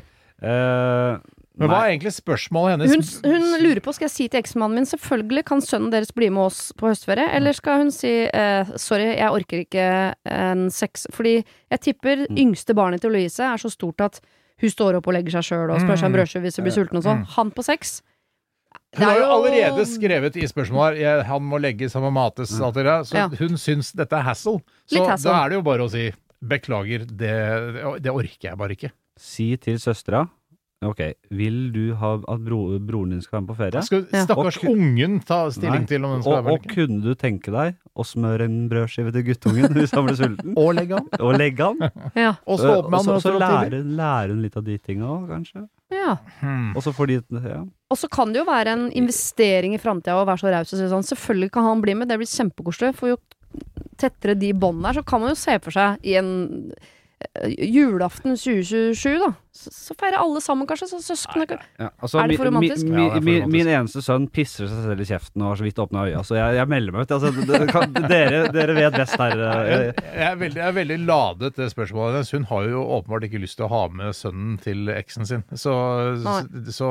Eh, 1.56 1.60
Men 1.63 1.70
hva 1.72 1.78
er 1.86 1.91
egentlig 1.98 2.12
spørsmålet 2.12 2.74
hennes? 2.76 3.22
Hun, 3.24 3.32
hun 3.32 3.62
lurer 3.63 3.80
på, 3.80 3.94
skal 3.96 4.10
jeg 4.10 4.12
si 4.12 4.28
til 4.28 4.41
eksmannen 4.41 4.76
min, 4.76 4.86
selvfølgelig 4.86 5.46
kan 5.48 5.62
sønnen 5.63 5.89
deres 5.94 6.12
bli 6.12 6.28
med 6.30 6.44
oss 6.50 6.74
på 6.76 6.89
høstferie, 6.91 7.30
eller 7.32 7.56
skal 7.56 7.78
hun 7.86 7.91
si 7.96 8.12
eh, 8.28 8.65
sorry, 8.76 9.15
jeg 9.15 9.32
orker 9.32 9.62
ikke 9.63 9.86
en 10.36 10.65
sex 10.70 11.08
Fordi 11.15 11.38
jeg 11.72 11.80
tipper 11.82 12.26
Mm. 12.30 12.38
yngste 12.38 12.76
barnet 12.76 13.02
til 13.02 13.12
Louise 13.12 13.39
er 13.39 13.58
så 13.58 13.70
stort 13.72 14.02
at 14.02 14.20
hun 14.62 14.70
står 14.70 14.96
opp 15.00 15.08
og 15.08 15.13
legger 15.15 15.32
seg 15.39 15.44
sjøl 15.52 15.72
og 15.72 15.80
spør 15.80 15.96
seg 15.98 16.06
om 16.06 16.12
Mm. 16.12 16.18
brødskive 16.20 16.41
hvis 16.44 16.56
hun 16.60 16.65
blir 16.65 16.76
sulten 16.76 16.98
og 16.98 17.04
sånn. 17.04 17.24
Mm. 17.24 17.32
Han 17.36 17.52
på 17.52 17.63
sex 17.63 18.02
Hun 18.96 19.04
har 19.08 19.18
jo 19.20 19.26
allerede 19.32 19.86
skrevet 19.88 20.36
i 20.39 20.48
spørsmålet 20.48 21.00
her 21.00 21.24
han 21.24 21.44
må 21.44 21.60
legges, 21.60 21.94
han 21.94 22.04
må 22.04 22.12
mates, 22.15 22.52
alt 22.62 22.76
det 22.76 22.84
der. 22.86 23.04
Så 23.04 23.15
Ja. 23.15 23.28
hun 23.28 23.56
syns 23.58 23.91
dette 23.96 24.13
er 24.15 24.24
hassle. 24.24 24.62
Så 24.88 25.06
hassle. 25.08 25.32
da 25.32 25.46
er 25.46 25.50
det 25.50 25.56
jo 25.56 25.62
bare 25.62 25.80
å 25.84 25.89
si 25.91 26.12
beklager, 26.44 27.06
det, 27.08 28.02
det 28.04 28.12
orker 28.12 28.50
jeg 28.52 28.58
bare 28.58 28.76
ikke. 28.76 28.91
Si 29.18 29.56
til 29.58 29.76
søstera 29.80 30.30
Ok, 30.83 30.99
vil 31.31 31.71
du 31.71 31.93
ha 31.95 32.09
at 32.19 32.41
bro, 32.43 32.57
broren 32.83 33.13
din 33.15 33.21
skal 33.23 33.38
være 33.38 33.43
med 33.45 33.49
på 33.49 33.55
ferie? 33.57 33.81
Skal 33.88 34.01
Ja. 34.11 34.25
stakkars 34.25 34.57
Og 34.59 34.69
ungen 34.75 35.19
ta 35.25 35.49
stilling 35.49 35.85
Nei. 35.85 35.88
til 35.88 36.03
om 36.05 36.11
den 36.17 36.21
skal 36.21 36.33
Og, 36.33 36.43
være 36.45 36.53
og 36.53 36.65
med? 36.65 36.75
kunne 36.75 37.01
du 37.01 37.15
tenke 37.15 37.49
deg 37.55 37.77
å 37.95 38.03
smøre 38.05 38.41
en 38.45 38.57
brødskive 38.69 39.13
til 39.15 39.23
guttungen 39.23 39.71
hvis 39.73 39.91
han 39.95 40.05
blir 40.05 40.17
sulten? 40.19 40.53
Og 40.61 40.75
legge 40.75 40.93
han. 40.99 41.07
Og 41.21 41.38
legge 41.39 41.63
han? 41.63 41.79
Ja. 42.13 42.35
Og 42.45 42.59
stå 42.59 42.73
opp 42.83 42.89
med 42.91 42.99
Og 42.99 43.05
han. 43.05 43.21
så, 43.21 43.31
så 43.31 43.39
lære, 43.39 43.79
lære 43.95 44.29
hun 44.35 44.41
litt 44.43 44.57
av 44.57 44.63
de 44.67 44.77
tinga 44.77 45.05
òg, 45.15 45.29
kanskje. 45.31 45.63
ja. 45.95 46.17
Hmm. 46.41 46.75
Og 46.75 46.83
så 46.83 46.91
får 46.93 47.07
de 47.07 47.21
ja. 47.47 47.61
Og 47.89 47.97
så 47.97 48.09
kan 48.11 48.33
det 48.33 48.43
jo 48.43 48.45
være 48.51 48.67
en 48.75 48.85
investering 48.91 49.73
i 49.73 49.81
framtida 49.81 50.19
å 50.19 50.25
være 50.27 50.43
så 50.43 50.51
raus 50.53 50.73
og 50.73 50.79
si 50.79 50.91
sånn 50.91 51.07
Selvfølgelig 51.07 51.51
kan 51.55 51.63
han 51.63 51.81
bli 51.81 51.95
med, 51.95 52.09
det 52.09 52.19
blir 52.19 52.27
kjempekoselig. 52.29 52.93
For 52.99 53.13
jo 53.15 53.17
tettere 53.97 54.35
de 54.38 54.51
båndene 54.53 54.89
er, 54.91 54.99
så 54.99 55.05
kan 55.07 55.21
man 55.23 55.31
jo 55.31 55.39
se 55.39 55.55
for 55.63 55.71
seg 55.71 55.97
i 56.03 56.17
en 56.19 56.73
julaften 57.58 58.36
2027, 58.36 59.17
da. 59.21 59.32
Så, 59.56 59.71
så 59.71 59.95
feirer 59.95 60.17
alle 60.19 60.41
sammen, 60.43 60.67
kanskje. 60.67 60.88
Så 60.91 60.97
søsknene 61.04 61.58
Ja, 61.80 61.88
altså, 62.04 62.19
Er 62.19 62.28
det 62.28 62.36
for 62.38 62.49
romantisk? 62.49 62.86
mi- 62.91 62.97
Ja, 62.99 63.13
det 63.13 63.21
for 63.21 63.28
mi- 63.30 63.36
romantisk. 63.39 63.54
Min 63.56 63.69
eneste 63.71 64.01
sønn 64.04 64.25
pisser 64.36 64.67
seg 64.67 64.82
selv 64.84 65.04
i 65.04 65.08
kjeften 65.08 65.41
og 65.45 65.47
har 65.54 65.60
så 65.62 65.63
vidt 65.67 65.80
åpna 65.80 66.04
øya, 66.10 66.23
så 66.28 66.36
jeg, 66.36 66.56
jeg 66.60 66.67
melder 66.73 66.91
meg 66.97 67.06
ut. 67.08 67.13
Altså, 67.15 67.32
det- 67.32 67.60
det 67.62 67.69
kan, 67.71 67.93
dere, 68.12 68.41
dere 68.51 68.75
vet 68.75 68.97
best 68.99 69.15
her. 69.21 69.36
Jeg, 69.38 69.78
eh, 69.95 70.04
jeg, 70.12 70.28
er 70.28 70.36
veldig, 70.41 70.60
jeg 70.60 70.67
er 70.67 70.78
veldig 70.80 70.97
ladet, 71.06 71.54
det 71.56 71.69
spørsmålet 71.71 72.17
hennes. 72.19 72.32
Hun 72.36 72.47
har 72.51 72.67
jo 72.73 72.84
åpenbart 72.99 73.28
ikke 73.30 73.41
lyst 73.45 73.58
til 73.62 73.67
å 73.69 73.71
ha 73.71 73.84
med 73.95 74.12
sønnen 74.19 74.58
til 74.62 74.91
eksen 74.95 75.25
sin. 75.32 75.43
Så, 75.56 75.75
så, 76.25 76.36
så 76.75 76.89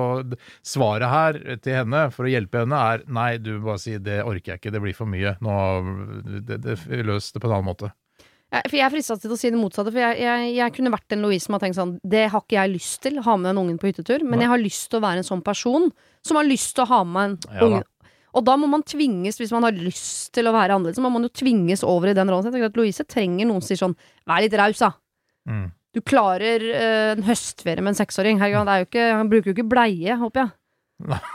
svaret 0.65 1.09
her 1.13 1.41
til 1.61 1.79
henne, 1.83 2.07
for 2.15 2.25
å 2.25 2.33
hjelpe 2.33 2.65
henne, 2.65 2.81
er 2.95 3.05
nei, 3.13 3.37
du 3.37 3.59
bare 3.61 3.79
si 3.83 3.99
det 3.99 4.23
orker 4.25 4.55
jeg 4.57 4.63
ikke, 4.65 4.73
det 4.73 4.81
blir 4.89 4.97
for 4.97 5.07
mye. 5.11 5.37
Nå, 5.45 5.59
det, 6.49 6.63
det, 6.65 6.79
løs 7.05 7.29
det 7.33 7.43
på 7.45 7.51
en 7.51 7.59
annen 7.59 7.69
måte. 7.75 7.93
Ja, 8.55 8.61
for 8.69 8.77
Jeg 8.79 8.85
er 8.87 8.93
frista 8.93 9.17
til 9.19 9.33
å 9.35 9.39
si 9.39 9.51
det 9.51 9.59
motsatte. 9.59 9.91
For 9.91 9.99
jeg, 9.99 10.21
jeg, 10.23 10.51
jeg 10.55 10.75
kunne 10.77 10.93
vært 10.95 11.17
en 11.17 11.25
Louise 11.27 11.47
som 11.49 11.57
har 11.57 11.65
tenkt 11.65 11.79
sånn 11.79 11.97
Det 12.07 12.29
har 12.31 12.45
ikke 12.45 12.59
jeg 12.61 12.75
lyst 12.77 13.01
til, 13.03 13.19
ha 13.25 13.35
med 13.41 13.51
den 13.51 13.63
ungen 13.65 13.81
på 13.83 13.91
hyttetur. 13.91 14.23
Men 14.29 14.45
jeg 14.45 14.53
har 14.53 14.63
lyst 14.63 14.87
til 14.93 15.01
å 15.01 15.05
være 15.07 15.25
en 15.25 15.27
sånn 15.27 15.43
person 15.45 15.91
som 16.25 16.39
har 16.39 16.47
lyst 16.47 16.77
til 16.77 16.87
å 16.87 16.91
ha 16.93 17.03
med 17.09 17.35
en 17.35 17.59
Ja 17.59 17.67
unge. 17.69 17.83
Og 18.35 18.43
da 18.43 18.57
må 18.59 18.67
man 18.67 18.83
tvinges, 18.83 19.37
hvis 19.39 19.53
man 19.55 19.63
har 19.63 19.77
lyst 19.79 20.33
til 20.35 20.49
å 20.51 20.53
være 20.55 20.75
annerledes, 20.75 20.99
så 20.99 21.05
må 21.05 21.13
man 21.15 21.23
jo 21.23 21.31
tvinges 21.31 21.85
over 21.87 22.11
i 22.11 22.17
den 22.19 22.31
rollen. 22.31 22.49
Jeg 22.49 22.57
tenker 22.57 22.73
at 22.73 22.81
Louise 22.81 23.07
trenger 23.07 23.47
noen 23.47 23.63
som 23.63 23.71
sier 23.71 23.79
sånn 23.85 23.95
Vær 24.27 24.43
litt 24.43 24.57
raus, 24.59 24.83
da. 24.83 24.91
Mm. 25.47 25.69
Du 25.95 26.01
klarer 26.03 26.65
uh, 26.75 27.13
en 27.15 27.23
høstferie 27.29 27.85
med 27.85 27.93
en 27.93 28.01
seksåring. 28.01 28.41
Herregud, 28.43 28.67
det 28.67 28.75
er 28.75 28.83
jo 28.83 28.89
ikke, 28.89 29.07
han 29.21 29.31
bruker 29.31 29.53
jo 29.53 29.55
ikke 29.55 29.69
bleie, 29.71 30.19
håper 30.19 30.43
jeg. 30.43 31.23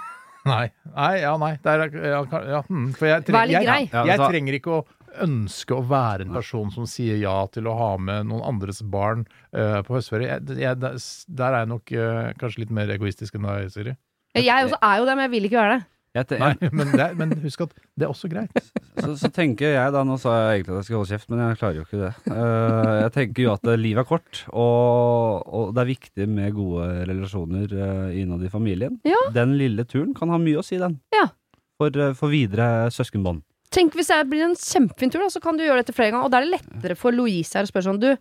Nei. 0.49 0.69
nei, 0.95 1.10
ja, 1.19 1.34
nei. 1.38 1.49
Det 1.62 1.71
er, 1.71 1.95
ja, 1.99 2.19
ja, 2.47 2.60
hmm, 2.65 2.86
for 2.97 3.10
jeg, 3.10 3.25
Vær 3.36 3.49
litt 3.49 3.58
jeg, 3.60 3.89
jeg 3.91 4.13
altså- 4.15 4.29
trenger 4.32 4.55
ikke 4.55 4.71
å 4.71 4.77
ønske 5.24 5.76
å 5.76 5.84
være 5.88 6.26
en 6.26 6.36
person 6.36 6.72
som 6.74 6.88
sier 6.89 7.19
ja 7.22 7.36
til 7.54 7.69
å 7.69 7.76
ha 7.80 7.91
med 8.02 8.30
noen 8.30 8.45
andres 8.54 8.82
barn 8.84 9.26
uh, 9.56 9.80
på 9.86 9.98
høstferie. 9.98 10.39
Jeg, 10.39 10.58
jeg, 10.62 10.80
der 10.80 11.54
er 11.54 11.63
jeg 11.63 11.72
nok 11.74 11.95
uh, 11.95 12.26
kanskje 12.39 12.65
litt 12.65 12.76
mer 12.76 12.91
egoistisk 12.95 13.39
enn 13.39 13.48
deg, 13.50 13.72
Siri. 13.74 13.95
Jeg 14.38 14.67
også 14.67 14.78
er 14.86 15.00
jo 15.00 15.08
det, 15.08 15.15
men 15.15 15.26
jeg 15.26 15.34
vil 15.36 15.50
ikke 15.50 15.63
være 15.63 15.78
det. 15.78 15.88
Jeg, 16.17 16.26
Nei, 16.41 16.69
men, 16.74 16.89
det, 16.98 17.06
men 17.19 17.34
husk 17.43 17.67
at 17.67 17.74
det 17.93 18.08
er 18.08 18.12
også 18.12 18.30
greit. 18.32 18.56
så, 19.04 19.13
så 19.19 19.30
tenker 19.34 19.76
jeg 19.76 19.93
da, 19.93 20.02
nå 20.08 20.15
sa 20.22 20.34
jeg 20.39 20.60
egentlig 20.60 20.74
at 20.74 20.80
jeg 20.80 20.88
skulle 20.88 21.02
holde 21.04 21.13
kjeft, 21.13 21.30
men 21.30 21.43
jeg 21.43 21.60
klarer 21.60 21.78
jo 21.78 21.86
ikke 21.86 22.00
det. 22.02 22.12
Uh, 22.26 22.93
jeg 23.04 23.12
tenker 23.17 23.45
jo 23.45 23.52
at 23.54 23.69
livet 23.78 24.02
er 24.02 24.10
kort, 24.10 24.41
og, 24.50 25.43
og 25.45 25.76
det 25.78 25.84
er 25.84 25.91
viktig 25.91 26.30
med 26.32 26.56
gode 26.58 26.88
relasjoner 27.10 27.76
uh, 27.78 28.08
innad 28.17 28.45
i 28.45 28.54
familien. 28.54 28.98
Ja. 29.08 29.22
Den 29.36 29.54
lille 29.62 29.86
turen 29.89 30.15
kan 30.17 30.34
ha 30.34 30.41
mye 30.41 30.63
å 30.63 30.65
si, 30.65 30.82
den. 30.82 30.98
Ja. 31.13 31.28
For, 31.80 31.93
for 32.17 32.34
videre 32.34 32.89
søskenbånd. 32.91 33.45
Tenk 33.71 33.93
hvis 33.93 34.08
det 34.10 34.23
blir 34.32 34.45
en 34.47 34.55
kjempefin 34.58 35.12
tur, 35.13 35.21
da, 35.21 35.29
så 35.29 35.41
kan 35.43 35.58
du 35.58 35.63
gjøre 35.63 35.84
dette 35.84 35.93
flere 35.93 36.12
ganger. 36.12 36.25
Og 36.25 36.32
da 36.34 36.39
er 36.41 36.47
det 36.47 36.55
lettere 36.60 36.95
for 36.97 37.12
Louise 37.13 37.53
her 37.53 37.67
å 37.67 37.69
spørre 37.69 37.86
sånn 37.91 37.99
Du, 38.01 38.15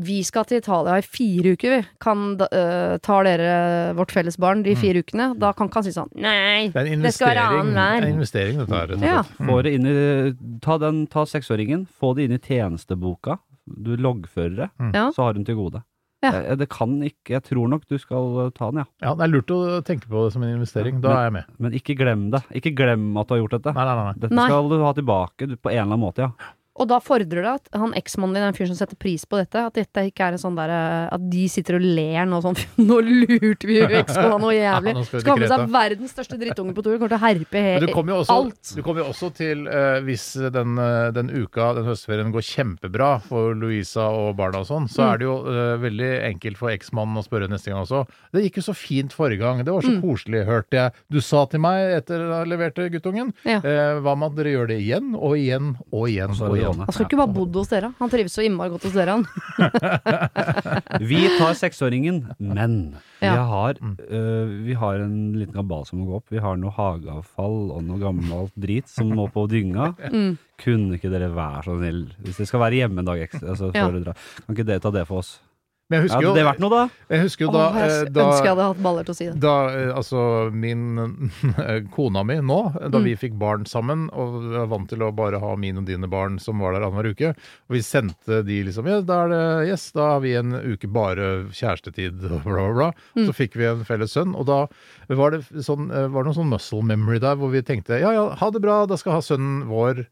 vi 0.00 0.22
skal 0.24 0.44
til 0.48 0.56
Italia 0.62 0.94
i 1.00 1.04
fire 1.04 1.52
uker, 1.52 1.70
vi. 1.76 1.80
Kan, 2.00 2.36
da- 2.40 2.48
øh, 2.52 2.98
tar 3.04 3.24
dere 3.24 3.94
vårt 3.96 4.10
felles 4.12 4.38
barn 4.40 4.62
de 4.64 4.72
fire 4.74 5.02
ukene? 5.04 5.30
Da 5.38 5.52
kan 5.52 5.68
ikke 5.68 5.80
han 5.80 5.84
si 5.84 5.92
sånn 5.92 6.08
Nei. 6.16 6.68
Det 6.72 6.84
Det 7.02 7.12
skal 7.14 7.28
være 7.34 7.46
annenhver. 7.60 8.00
Det 8.00 8.04
er 8.04 8.08
en 8.08 8.14
investering 8.16 8.58
dette 8.62 8.72
her. 8.72 8.94
Ja. 9.04 9.22
Mm. 9.38 9.48
Få 9.50 9.62
det 9.62 9.72
inn 9.76 9.86
i, 9.86 10.58
ta, 10.64 10.78
den, 10.78 11.06
ta 11.12 11.24
seksåringen, 11.28 11.86
få 12.00 12.14
det 12.16 12.24
inn 12.28 12.32
i 12.36 12.38
tjenesteboka. 12.38 13.38
Du 13.66 13.96
loggfører 13.96 14.56
det, 14.56 14.70
Mm. 14.80 15.12
Så 15.14 15.22
har 15.22 15.34
hun 15.34 15.44
til 15.44 15.54
gode. 15.56 15.82
Ja. 16.22 16.32
Eh, 16.38 16.56
Det 16.56 16.68
kan 16.70 16.94
ikke 17.02 17.34
Jeg 17.34 17.42
tror 17.48 17.68
nok 17.72 17.86
du 17.90 17.96
skal 17.98 18.46
eh, 18.46 18.50
ta 18.54 18.70
den, 18.70 18.82
ja. 18.84 18.86
Ja, 19.08 19.14
det 19.18 19.26
er 19.26 19.32
lurt 19.34 19.50
å 19.50 19.60
tenke 19.86 20.06
på 20.08 20.24
det 20.26 20.32
som 20.36 20.42
en 20.46 20.54
investering. 20.54 21.00
Da 21.02 21.16
er 21.18 21.24
jeg 21.28 21.36
med. 21.40 21.44
Men 21.58 21.72
ikke 21.78 21.96
glem 21.98 22.30
det. 22.34 22.42
Ikke 22.54 22.74
glem 22.78 23.10
at 23.18 23.28
du 23.28 23.34
har 23.34 23.42
gjort 23.42 23.56
dette. 23.58 23.74
Nei, 23.74 23.84
nei, 23.88 23.94
nei. 23.98 24.04
nei. 24.12 24.18
Dette 24.26 24.38
Nei. 24.38 24.48
skal 24.50 24.68
du 24.70 24.76
ha 24.84 24.92
tilbake 24.96 25.48
du, 25.50 25.56
på 25.58 25.72
en 25.72 25.78
eller 25.80 25.88
annen 25.90 26.04
måte, 26.06 26.28
ja. 26.28 26.52
Og 26.80 26.88
da 26.88 26.96
fordrer 27.04 27.42
det 27.44 27.50
at 27.52 27.66
han 27.76 27.92
eksmannen 27.98 28.32
din 28.38 28.42
er 28.46 28.48
en 28.48 28.56
fyr 28.56 28.66
som 28.70 28.76
setter 28.78 28.96
pris 28.96 29.26
på 29.28 29.36
dette. 29.36 29.60
At 29.68 29.74
dette 29.76 30.06
ikke 30.08 30.24
er 30.24 30.32
en 30.38 30.40
sånn 30.40 30.54
derre 30.56 31.08
At 31.12 31.20
de 31.28 31.42
sitter 31.52 31.76
og 31.76 31.82
ler 31.84 32.24
nå 32.24 32.38
sånn 32.40 32.56
Nå 32.88 32.96
lurte 33.04 33.68
vi 33.68 33.76
jo 33.76 33.88
eksmannen 33.90 34.40
noe 34.40 34.54
jævlig. 34.56 34.94
Ja, 34.96 35.04
skal 35.04 35.32
ha 35.34 35.36
med 35.42 35.52
seg 35.52 35.66
verdens 35.74 36.14
største 36.16 36.38
drittunge 36.40 36.72
på 36.72 36.84
tur. 36.86 36.96
Kommer 36.96 37.12
til 37.12 37.18
å 37.18 37.24
herpe 37.26 37.60
he 37.66 37.74
du 37.82 37.86
kommer 37.92 38.14
jo 38.14 38.20
også, 38.22 38.36
alt. 38.40 38.72
du 38.76 38.80
kommer 38.86 39.02
jo 39.04 39.10
også 39.12 39.28
til, 39.36 39.66
uh, 39.68 39.98
hvis 40.06 40.24
den, 40.54 40.78
eh, 40.80 41.10
den 41.12 41.28
uka, 41.34 41.72
den 41.76 41.84
høstferien, 41.90 42.32
går 42.32 42.44
kjempebra 42.46 43.10
for 43.26 43.52
Louisa 43.58 44.06
og 44.08 44.32
barna 44.38 44.62
og 44.62 44.68
sånn, 44.70 44.88
så 44.88 45.02
Mm. 45.02 45.12
er 45.12 45.18
det 45.20 45.26
jo 45.28 45.36
uh, 45.44 45.76
veldig 45.82 46.10
enkelt 46.30 46.56
for 46.60 46.70
eksmannen 46.72 47.18
å 47.20 47.24
spørre 47.26 47.48
neste 47.52 47.68
gang 47.72 47.82
også. 47.84 48.04
Det 48.32 48.44
gikk 48.46 48.60
jo 48.62 48.66
så 48.70 48.74
fint 48.78 49.12
forrige 49.12 49.42
gang. 49.44 49.60
Det 49.64 49.72
var 49.74 49.82
så 49.84 49.92
Mm. 49.92 50.00
koselig, 50.02 50.44
hørte 50.48 50.78
jeg. 50.78 50.92
Du 51.10 51.20
sa 51.20 51.44
til 51.46 51.60
meg 51.60 51.98
etter 52.00 52.22
at 52.22 52.46
jeg 52.46 52.52
leverte 52.56 52.88
guttungen. 52.96 53.32
Ja. 53.44 53.58
Eh, 53.60 54.00
hva 54.00 54.16
med 54.16 54.32
at 54.32 54.36
dere 54.40 54.54
gjør 54.56 54.68
det 54.72 54.80
igjen 54.80 55.12
og 55.18 55.36
igjen 55.36 55.76
og 55.92 56.08
igjen 56.08 56.30
Og 56.40 56.56
igjen? 56.56 56.61
Låne. 56.64 56.86
Han 56.88 56.94
skal 56.96 57.06
ikke 57.08 57.18
bare 57.20 57.34
bodd 57.36 57.56
hos 57.60 57.70
dere. 57.72 57.92
Han 57.98 58.12
trives 58.12 58.34
så 58.36 58.44
innmari 58.46 58.72
godt 58.72 58.86
hos 58.88 58.96
dere, 58.96 59.18
han. 59.18 59.26
Vi 61.12 61.20
tar 61.38 61.54
seksåringen, 61.58 62.22
men 62.38 62.76
vi, 63.20 63.28
har, 63.28 63.78
øh, 64.08 64.48
vi 64.66 64.74
har 64.78 65.02
en 65.04 65.32
liten 65.38 65.54
kabal 65.54 65.84
som 65.86 66.00
må 66.00 66.08
gå 66.08 66.16
opp. 66.18 66.26
Vi 66.32 66.42
har 66.42 66.58
noe 66.58 66.74
hageavfall 66.74 67.70
og 67.76 67.84
noe 67.86 68.00
gammelt 68.02 68.54
drit 68.58 68.90
som 68.90 69.12
må 69.14 69.28
på 69.32 69.46
dynga. 69.50 69.92
Mm. 70.10 70.34
Kunne 70.62 70.98
ikke 70.98 71.10
dere 71.12 71.30
være 71.34 71.64
så 71.66 71.78
snill, 71.78 72.04
hvis 72.22 72.40
dere 72.40 72.50
skal 72.50 72.64
være 72.66 72.80
hjemme 72.82 73.02
en 73.02 73.08
dag 73.12 73.24
ekstra, 73.26 73.54
altså, 73.54 73.72
Ja. 73.74 73.88
kan 74.46 74.56
ikke 74.56 74.66
dere 74.68 74.82
ta 74.82 74.90
det 74.94 75.06
for 75.08 75.22
oss? 75.22 75.38
Men 75.92 75.98
jeg 76.00 76.06
husker 76.08 76.24
Hadde 76.24 76.34
det 76.40 76.44
vært 76.48 76.62
noe, 76.64 76.72
da? 76.72 76.82
jeg 77.12 77.22
husker 77.26 77.44
jo 77.44 77.50
da, 77.52 77.64
Åh, 77.68 77.76
jeg 77.82 77.90
eh, 77.92 78.10
da 78.16 78.22
ønsker 78.24 78.46
jeg 78.48 78.54
hadde 78.54 78.68
hatt 78.70 78.82
baller 78.86 79.04
til 79.04 79.12
å 79.12 79.16
si 79.18 79.26
det. 79.28 79.34
Da, 79.44 79.54
eh, 79.76 79.90
altså, 80.00 80.22
min 80.56 81.30
kona 81.94 82.22
mi 82.24 82.38
nå, 82.40 82.60
da 82.80 82.98
Mm. 83.02 83.04
vi 83.04 83.14
fikk 83.18 83.34
barn 83.38 83.64
sammen, 83.68 84.06
og 84.16 84.36
vi 84.40 84.52
var 84.56 84.66
vant 84.72 84.88
til 84.88 85.02
å 85.04 85.10
bare 85.14 85.40
ha 85.42 85.52
mine 85.60 85.82
og 85.82 85.86
dine 85.88 86.08
barn 86.10 86.38
som 86.40 86.58
var 86.62 86.72
der 86.76 86.86
annenhver 86.86 87.10
uke, 87.12 87.32
og 87.34 87.76
vi 87.76 87.82
sendte 87.84 88.40
de 88.46 88.62
liksom 88.68 88.88
Ja, 88.88 89.00
da 89.04 89.20
er 89.26 89.28
det 89.32 89.42
Yes, 89.72 89.90
da 89.92 90.14
har 90.14 90.20
vi 90.24 90.34
en 90.38 90.52
uke 90.56 90.88
bare 90.92 91.30
kjærestetid, 91.52 92.22
og 92.30 92.42
bla, 92.44 92.56
bla, 92.56 92.72
bla. 92.72 92.90
Mm. 93.16 93.26
Så 93.28 93.36
fikk 93.36 93.56
vi 93.60 93.68
en 93.68 93.84
felles 93.84 94.12
sønn, 94.16 94.34
og 94.38 94.46
da 94.48 94.62
var 95.12 95.34
det, 95.36 95.42
sånn, 95.66 95.90
eh, 95.92 96.08
var 96.08 96.22
det 96.24 96.30
noen 96.32 96.40
sånn 96.40 96.52
muscle 96.52 96.82
memory 96.82 97.18
der, 97.22 97.36
hvor 97.36 97.52
vi 97.52 97.60
tenkte 97.62 98.00
ja, 98.00 98.12
ja, 98.16 98.28
ha 98.40 98.50
det 98.50 98.62
bra, 98.64 98.84
da 98.88 98.96
skal 98.96 99.18
ha 99.18 99.22
sønnen 99.24 99.66
vår 99.68 100.06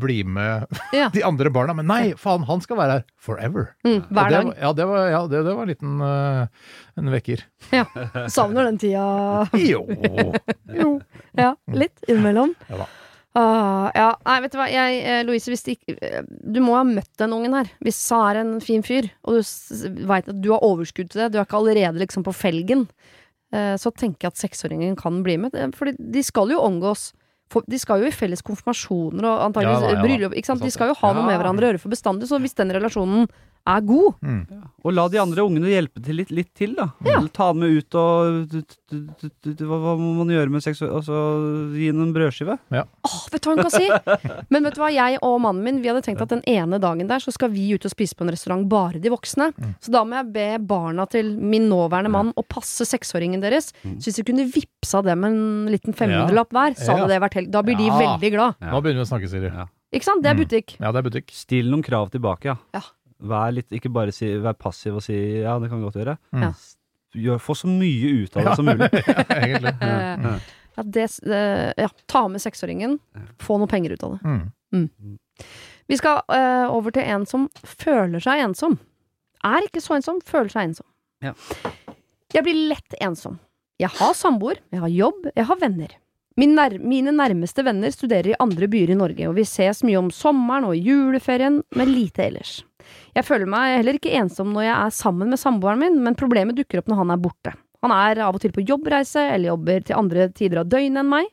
bli 0.00 0.18
med 0.24 0.66
Ja. 0.96 1.08
de 1.14 1.22
andre 1.26 1.50
barna. 1.50 1.74
Men 1.76 1.88
nei, 1.90 2.12
faen, 2.18 2.44
han 2.48 2.60
skal 2.64 2.78
være 2.80 2.98
her 2.98 3.04
forever. 3.20 3.72
Mm, 3.86 4.00
hver 4.10 4.30
dag. 4.34 4.50
Det, 4.52 4.56
ja, 4.62 4.72
det 4.76 4.86
var, 4.90 5.08
ja, 5.10 5.20
det, 5.30 5.42
det 5.48 5.54
var 5.56 5.62
en 5.66 5.72
liten 5.74 6.00
uh, 6.00 6.46
en 7.00 7.12
vekker. 7.14 7.44
Ja. 7.74 7.84
Savner 8.36 8.70
den 8.70 8.78
tida. 8.82 9.04
Jo. 9.72 9.84
jo. 10.74 10.94
Ja, 11.38 11.54
litt 11.74 12.02
innimellom. 12.08 12.54
Ja 12.70 12.82
da. 12.84 12.88
Ah, 13.38 13.92
ja, 13.94 14.08
nei, 14.26 14.40
vet 14.42 14.50
du 14.50 14.56
hva, 14.58 14.64
jeg, 14.66 14.96
eh, 15.06 15.20
Louise, 15.22 15.46
hvis 15.52 15.62
det 15.62 15.76
ikke 15.76 15.94
eh, 16.02 16.24
Du 16.50 16.56
må 16.66 16.72
ha 16.74 16.80
møtt 16.82 17.12
den 17.20 17.30
ungen 17.36 17.52
her. 17.54 17.68
Hvis 17.86 18.00
han 18.10 18.24
er 18.26 18.40
en 18.40 18.56
fin 18.64 18.82
fyr, 18.82 19.06
og 19.22 19.36
du 19.38 20.00
veit 20.10 20.26
at 20.32 20.40
du 20.42 20.48
har 20.50 20.64
overskudd 20.66 21.12
til 21.12 21.22
det, 21.22 21.28
du 21.30 21.38
er 21.38 21.46
ikke 21.46 21.60
allerede 21.60 22.02
liksom 22.02 22.24
på 22.26 22.34
felgen, 22.34 22.88
eh, 23.54 23.76
så 23.78 23.92
tenker 23.94 24.26
jeg 24.26 24.34
at 24.34 24.40
seksåringen 24.42 24.98
kan 24.98 25.20
bli 25.22 25.36
med. 25.44 25.54
Eh, 25.54 25.70
Fordi 25.78 25.94
de 26.10 26.24
skal 26.26 26.50
jo 26.50 26.58
omgås. 26.66 27.12
For 27.50 27.66
de 27.66 27.78
skal 27.82 28.02
jo 28.02 28.10
i 28.10 28.14
felles 28.14 28.44
konfirmasjoner 28.46 29.26
og 29.26 29.46
antakeligvis 29.48 29.86
Ja 29.88 29.94
ja 29.96 30.02
bryllup. 30.04 30.36
De 30.62 30.70
skal 30.70 30.92
jo 30.92 30.98
ha 31.00 31.14
noe 31.16 31.26
med 31.26 31.38
hverandre 31.40 31.66
å 31.66 31.72
gjøre 31.72 31.82
for 31.82 31.92
bestandig. 31.92 32.28
Så 32.30 32.38
hvis 32.42 32.54
den 32.58 32.70
relasjonen 32.76 33.26
er 33.66 33.80
god 33.86 34.14
Mm. 34.22 34.46
Og 34.84 34.92
la 34.94 35.08
de 35.08 35.18
andre 35.20 35.42
ungene 35.44 35.68
hjelpe 35.68 36.00
til 36.02 36.16
litt, 36.16 36.30
litt 36.30 36.54
til, 36.56 36.74
da. 36.74 36.86
Eller 37.04 37.28
Ta 37.28 37.52
dem 37.52 37.60
med 37.60 37.76
ut 37.76 37.94
og 37.94 38.56
Hva, 38.90 39.76
hva 39.76 39.92
må 40.00 40.14
man 40.16 40.30
gjøre 40.32 40.50
med 40.50 40.62
sex? 40.64 40.80
Altså, 40.82 41.14
gi 41.76 41.90
dem 41.92 42.00
en 42.06 42.14
brødskive? 42.14 42.56
Åh, 42.72 43.16
vet 43.32 43.42
du 43.42 43.48
hva 43.50 43.56
hun 43.56 43.62
kan 43.66 43.74
si? 43.74 43.88
Men 44.50 44.64
vet 44.64 44.74
du 44.74 44.80
hva, 44.80 44.90
jeg 44.94 45.18
og 45.22 45.36
mannen 45.44 45.62
min 45.66 45.80
Vi 45.84 45.90
hadde 45.90 46.02
tenkt 46.06 46.22
at 46.24 46.32
den 46.32 46.42
ene 46.48 46.80
dagen 46.82 47.06
der 47.10 47.20
Så 47.22 47.32
skal 47.36 47.50
vi 47.52 47.68
ut 47.74 47.84
og 47.84 47.92
spise 47.92 48.16
på 48.16 48.24
en 48.26 48.32
restaurant 48.32 48.66
Bare 48.70 49.00
de 49.02 49.12
voksne 49.12 49.50
Så 49.80 49.92
da 49.94 50.02
må 50.08 50.16
jeg 50.20 50.32
be 50.32 50.46
barna 50.70 51.06
til 51.10 51.34
min 51.36 51.68
nåværende 51.70 52.10
mann 52.14 52.32
Å 52.40 52.46
passe 52.48 52.86
seksåringen 52.88 53.42
deres 53.44 53.72
Så 53.82 54.08
hvis 54.10 54.22
vi 54.22 54.28
kunne 54.32 54.48
vippsa 54.50 55.02
dem 55.06 55.24
en 55.28 55.40
liten 55.70 55.92
500-lapp 55.96 56.50
hver 56.56 56.76
Så 56.80 56.92
hadde 56.94 57.06
Ja. 57.06 57.12
det 57.14 57.20
vært 57.28 57.34
helt 57.40 57.50
Da 57.52 57.62
blir 57.62 57.76
de 57.76 57.90
Ja. 57.90 57.98
veldig 58.00 58.32
glad 58.32 58.54
Ja. 58.60 58.72
Nå 58.72 58.80
begynner 58.82 59.04
vi 59.04 59.08
å 59.08 59.12
snakke, 59.12 59.28
Siri. 59.28 59.52
Ja. 59.52 59.66
Ikke 59.92 60.04
sant? 60.06 60.22
Det 60.22 60.30
er 60.30 60.34
Mm. 60.38 60.44
butikk 60.46 60.76
Ja, 60.80 60.92
det 60.92 60.98
er 61.04 61.10
butikk. 61.10 61.30
Still 61.34 61.66
noen 61.70 61.82
krav 61.82 62.10
tilbake, 62.10 62.44
ja. 62.44 62.56
Ja. 62.74 62.80
Vær 63.20 63.50
litt, 63.52 63.68
ikke 63.76 63.90
bare 63.92 64.12
si, 64.14 64.30
vær 64.40 64.56
passiv 64.56 64.96
og 64.96 65.02
si 65.04 65.16
ja, 65.42 65.58
det 65.60 65.68
kan 65.72 65.82
godt 65.84 65.98
gjøre. 66.00 66.16
Mm. 66.32 66.44
Ja. 66.46 66.52
Gjør, 67.20 67.40
få 67.42 67.56
så 67.58 67.66
mye 67.68 68.10
ut 68.22 68.36
av 68.38 68.46
det 68.46 68.56
som 68.56 68.68
mulig. 68.70 68.88
Egentlig. 69.42 69.74
Eh, 69.82 70.24
Ja. 70.24 70.34
ja, 70.76 70.82
det, 70.96 71.06
eh, 71.26 71.72
ja, 71.82 71.88
ta 72.06 72.22
med 72.30 72.40
seksåringen 72.40 72.98
Få 73.42 73.56
noe 73.58 73.66
penger 73.70 73.96
ut 73.96 74.04
av 74.06 74.16
det 74.18 74.34
Mm. 74.70 75.18
Vi 75.90 75.96
skal 75.98 76.20
uh, 76.30 76.70
over 76.70 76.94
til 76.94 77.02
en 77.02 77.24
som 77.26 77.48
føler 77.66 78.22
seg 78.22 78.38
ensom 78.44 78.76
Er 79.42 79.66
ikke 79.66 79.82
så 79.82 79.96
ensom, 79.96 80.20
føler 80.22 80.52
seg 80.52 80.68
ensom 80.68 80.86
Ja. 81.26 81.32
Jeg 82.30 82.44
blir 82.46 82.60
lett 82.70 82.94
ensom. 83.02 83.40
Jeg 83.82 83.90
har 83.98 84.14
samboer, 84.14 84.60
jeg 84.70 84.78
har 84.84 84.92
jobb, 84.94 85.26
jeg 85.34 85.48
har 85.48 85.58
venner. 85.58 85.96
Min 86.38 86.54
nær 86.54 86.76
mine 86.78 87.10
nærmeste 87.10 87.64
venner 87.66 87.90
studerer 87.90 88.30
i 88.30 88.38
andre 88.38 88.68
byer 88.70 88.92
i 88.94 88.98
Norge, 89.00 89.26
og 89.26 89.34
vi 89.40 89.42
ses 89.48 89.82
mye 89.82 89.98
om 89.98 90.12
sommeren 90.14 90.68
og 90.68 90.76
i 90.78 90.84
juleferien, 90.86 91.58
men 91.74 91.90
lite 91.90 92.22
ellers. 92.28 92.60
Jeg 93.16 93.26
føler 93.26 93.50
meg 93.50 93.78
heller 93.78 93.98
ikke 93.98 94.14
ensom 94.20 94.54
når 94.54 94.66
jeg 94.66 94.76
er 94.76 94.94
sammen 94.94 95.32
med 95.32 95.40
samboeren 95.40 95.82
min, 95.82 95.98
men 96.04 96.18
problemet 96.18 96.58
dukker 96.58 96.82
opp 96.82 96.90
når 96.90 97.02
han 97.02 97.14
er 97.14 97.22
borte. 97.22 97.54
Han 97.80 97.94
er 97.94 98.20
av 98.26 98.36
og 98.36 98.42
til 98.42 98.52
på 98.52 98.64
jobbreise 98.68 99.22
eller 99.32 99.54
jobber 99.54 99.84
til 99.88 99.96
andre 99.96 100.28
tider 100.36 100.60
av 100.60 100.68
døgnet 100.68 101.00
enn 101.00 101.12
meg, 101.14 101.30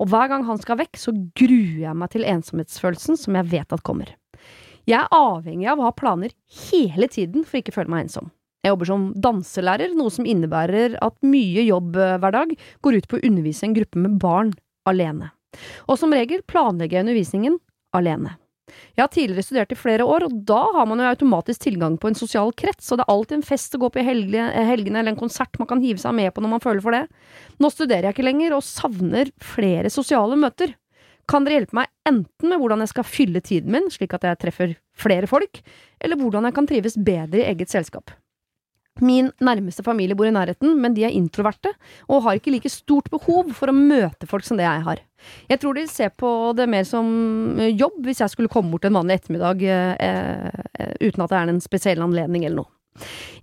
og 0.00 0.08
hver 0.08 0.30
gang 0.32 0.46
han 0.48 0.60
skal 0.60 0.80
vekk, 0.80 0.96
så 0.96 1.12
gruer 1.12 1.82
jeg 1.84 1.96
meg 2.00 2.12
til 2.14 2.24
ensomhetsfølelsen 2.28 3.20
som 3.20 3.36
jeg 3.36 3.50
vet 3.52 3.76
at 3.76 3.84
kommer. 3.84 4.14
Jeg 4.88 4.96
er 5.02 5.12
avhengig 5.12 5.68
av 5.68 5.80
å 5.80 5.90
ha 5.90 5.94
planer 5.94 6.32
hele 6.70 7.08
tiden 7.12 7.44
for 7.44 7.60
ikke 7.60 7.74
å 7.74 7.80
føle 7.82 7.92
meg 7.92 8.06
ensom. 8.06 8.30
Jeg 8.64 8.74
jobber 8.74 8.88
som 8.90 9.04
danselærer, 9.24 9.92
noe 9.96 10.12
som 10.12 10.26
innebærer 10.28 10.98
at 11.04 11.16
mye 11.24 11.64
jobb 11.64 11.96
eh, 11.96 12.16
hver 12.20 12.34
dag 12.34 12.50
går 12.84 12.98
ut 12.98 13.08
på 13.08 13.16
å 13.16 13.22
undervise 13.24 13.64
en 13.68 13.76
gruppe 13.76 14.00
med 14.02 14.18
barn 14.20 14.52
alene. 14.88 15.30
Og 15.88 15.96
som 16.00 16.12
regel 16.14 16.42
planlegger 16.48 16.98
jeg 16.98 17.06
undervisningen 17.06 17.56
alene. 17.96 18.36
Jeg 18.96 19.02
har 19.02 19.12
tidligere 19.14 19.46
studert 19.46 19.74
i 19.74 19.78
flere 19.78 20.06
år, 20.06 20.26
og 20.26 20.36
da 20.48 20.60
har 20.76 20.88
man 20.88 21.02
jo 21.02 21.08
automatisk 21.10 21.64
tilgang 21.66 21.96
på 22.00 22.10
en 22.10 22.18
sosial 22.18 22.52
krets, 22.56 22.90
og 22.90 23.00
det 23.00 23.06
er 23.06 23.14
alltid 23.14 23.38
en 23.38 23.46
fest 23.46 23.74
å 23.76 23.82
gå 23.82 23.90
på 23.92 24.02
i 24.02 24.06
helge- 24.06 24.50
helgene, 24.70 25.00
eller 25.00 25.14
en 25.14 25.22
konsert 25.22 25.58
man 25.60 25.70
kan 25.70 25.82
hive 25.82 26.02
seg 26.02 26.16
med 26.16 26.34
på 26.34 26.44
når 26.44 26.54
man 26.56 26.64
føler 26.64 26.84
for 26.84 26.96
det. 26.96 27.04
Nå 27.60 27.72
studerer 27.72 28.08
jeg 28.08 28.18
ikke 28.18 28.28
lenger, 28.28 28.56
og 28.56 28.66
savner 28.66 29.32
flere 29.42 29.92
sosiale 29.92 30.38
møter. 30.40 30.76
Kan 31.30 31.46
dere 31.46 31.60
hjelpe 31.60 31.78
meg 31.78 31.90
enten 32.08 32.50
med 32.50 32.58
hvordan 32.58 32.82
jeg 32.82 32.90
skal 32.90 33.06
fylle 33.06 33.42
tiden 33.44 33.70
min, 33.74 33.86
slik 33.92 34.16
at 34.16 34.26
jeg 34.26 34.40
treffer 34.42 34.74
flere 34.98 35.30
folk, 35.30 35.62
eller 36.02 36.18
hvordan 36.18 36.48
jeg 36.48 36.56
kan 36.56 36.66
trives 36.66 36.98
bedre 36.98 37.44
i 37.44 37.46
eget 37.52 37.70
selskap? 37.70 38.10
Min 39.00 39.30
nærmeste 39.40 39.84
familie 39.86 40.16
bor 40.18 40.28
i 40.28 40.34
nærheten, 40.34 40.74
men 40.80 40.96
de 40.96 41.06
er 41.08 41.14
introverte 41.16 41.72
og 42.08 42.24
har 42.26 42.38
ikke 42.38 42.52
like 42.54 42.72
stort 42.72 43.10
behov 43.12 43.52
for 43.56 43.72
å 43.72 43.76
møte 43.76 44.28
folk 44.30 44.46
som 44.46 44.60
det 44.60 44.66
jeg 44.66 44.84
har. 44.86 45.00
Jeg 45.50 45.60
tror 45.60 45.76
de 45.76 45.86
ser 45.90 46.12
på 46.16 46.30
det 46.56 46.66
mer 46.72 46.86
som 46.88 47.08
eh, 47.60 47.74
jobb 47.74 48.06
hvis 48.06 48.22
jeg 48.22 48.32
skulle 48.32 48.52
komme 48.52 48.72
bort 48.72 48.86
en 48.88 48.96
vanlig 48.96 49.18
ettermiddag 49.18 49.64
eh, 49.68 50.06
eh, 50.08 50.94
uten 51.00 51.24
at 51.24 51.32
det 51.32 51.40
er 51.40 51.52
en 51.52 51.64
spesiell 51.64 52.00
anledning 52.04 52.46
eller 52.46 52.62
noe. 52.62 52.72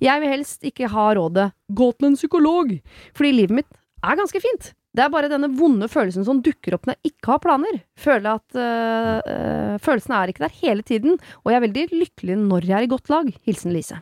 Jeg 0.03 0.21
vil 0.21 0.33
helst 0.33 0.65
ikke 0.67 0.89
ha 0.91 1.11
rådet 1.17 1.51
'gå 1.73 1.91
til 1.97 2.09
en 2.09 2.17
psykolog', 2.17 2.73
fordi 3.15 3.31
livet 3.31 3.61
mitt 3.61 3.71
er 4.03 4.17
ganske 4.19 4.41
fint. 4.41 4.73
Det 4.97 5.03
er 5.05 5.13
bare 5.13 5.29
denne 5.29 5.51
vonde 5.53 5.85
følelsen 5.91 6.25
som 6.25 6.41
dukker 6.41 6.73
opp 6.73 6.87
når 6.87 6.97
jeg 6.97 7.11
ikke 7.11 7.33
har 7.33 7.41
planer. 7.43 7.79
Føler 8.01 8.39
at 8.39 8.57
øh, 8.57 9.17
øh, 9.29 9.75
Følelsen 9.83 10.15
er 10.17 10.31
ikke 10.31 10.45
der 10.45 10.59
hele 10.63 10.81
tiden, 10.81 11.19
og 11.43 11.51
jeg 11.51 11.59
er 11.59 11.65
veldig 11.67 11.87
lykkelig 11.93 12.37
når 12.41 12.65
jeg 12.65 12.77
er 12.79 12.87
i 12.87 12.89
godt 12.89 13.11
lag. 13.13 13.29
Hilsen 13.45 13.75
Lise. 13.75 13.99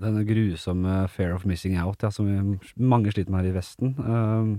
Denne 0.00 0.24
grusomme 0.28 1.08
fair 1.08 1.34
of 1.34 1.44
missing 1.48 1.76
out, 1.80 2.02
ja, 2.04 2.10
som 2.12 2.28
mange 2.76 3.12
sliter 3.14 3.30
med 3.32 3.44
her 3.44 3.50
i 3.52 3.56
Vesten. 3.56 3.94
Um, 3.98 4.50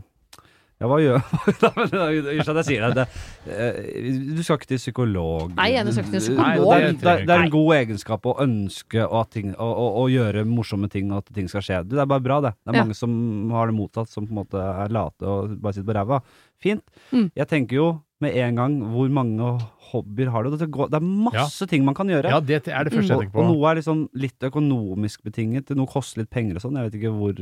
ja, 0.78 0.86
hva 0.86 0.98
gjør 1.02 1.16
Nei, 1.64 1.72
men 1.90 2.28
Unnskyld 2.36 2.52
at 2.52 2.58
jeg 2.60 2.66
sier 2.68 2.84
det. 2.94 3.06
det 3.48 3.54
eh, 3.58 4.18
du 4.38 4.42
skal 4.46 4.60
ikke 4.60 4.70
til 4.70 4.78
psykolog. 4.82 5.56
Nei, 5.58 5.72
jeg 5.74 5.88
skal 5.90 6.04
ikke 6.06 6.12
til 6.12 6.38
Nei, 6.38 6.52
psykolog. 6.52 6.68
Det, 6.70 6.78
er- 6.78 6.98
det, 7.02 7.10
er- 7.14 7.24
det 7.26 7.34
er 7.38 7.46
en 7.48 7.54
god 7.56 7.72
egenskap 7.80 8.28
å 8.30 8.36
ønske 8.46 9.06
å, 9.10 9.24
ting, 9.34 9.56
å, 9.58 9.70
å, 9.74 9.88
å 10.04 10.08
gjøre 10.14 10.44
morsomme 10.46 10.90
ting, 10.94 11.10
og 11.14 11.24
at 11.24 11.34
ting 11.34 11.50
skal 11.50 11.66
skje. 11.66 11.80
Det 11.90 11.98
er 12.04 12.10
bare 12.14 12.22
bra, 12.30 12.38
det. 12.46 12.54
Det 12.62 12.74
er 12.76 12.78
Ja. 12.78 12.84
mange 12.86 12.98
som 13.00 13.16
har 13.58 13.72
det 13.72 13.78
mottatt, 13.80 14.10
som 14.14 14.28
på 14.30 14.36
en 14.36 14.42
måte 14.44 14.62
er 14.62 14.94
late 14.94 15.26
og 15.26 15.58
bare 15.66 15.74
sitter 15.80 15.90
på 15.90 15.98
ræva. 15.98 16.22
Fint. 16.62 16.86
Mm. 17.14 17.32
Jeg 17.42 17.50
tenker 17.56 17.82
jo 17.82 17.88
med 18.24 18.38
en 18.42 18.58
gang 18.58 18.78
hvor 18.94 19.12
mange 19.14 19.52
hobbyer 19.92 20.32
har 20.34 20.44
du? 20.44 20.56
Det, 20.58 20.68
det 20.68 21.00
er 21.00 21.06
masse 21.06 21.68
ting 21.70 21.86
man 21.88 21.96
kan 21.98 22.10
gjøre. 22.12 22.32
Ja, 22.34 22.42
det 22.44 22.64
er 22.66 22.88
det 22.88 22.96
første 22.96 23.14
jeg 23.14 23.28
tenker 23.28 23.36
på. 23.36 23.44
og 23.46 23.54
noe 23.54 23.70
er 23.70 23.80
liksom 23.80 24.08
litt 24.18 24.48
økonomisk 24.50 25.24
betinget, 25.28 25.72
noe 25.78 25.90
koster 25.92 26.24
litt 26.24 26.34
penger 26.34 26.58
og 26.58 26.66
sånn. 26.66 26.80
Jeg 26.80 26.90
vet 26.90 27.00
ikke 27.00 27.14
hvor 27.16 27.40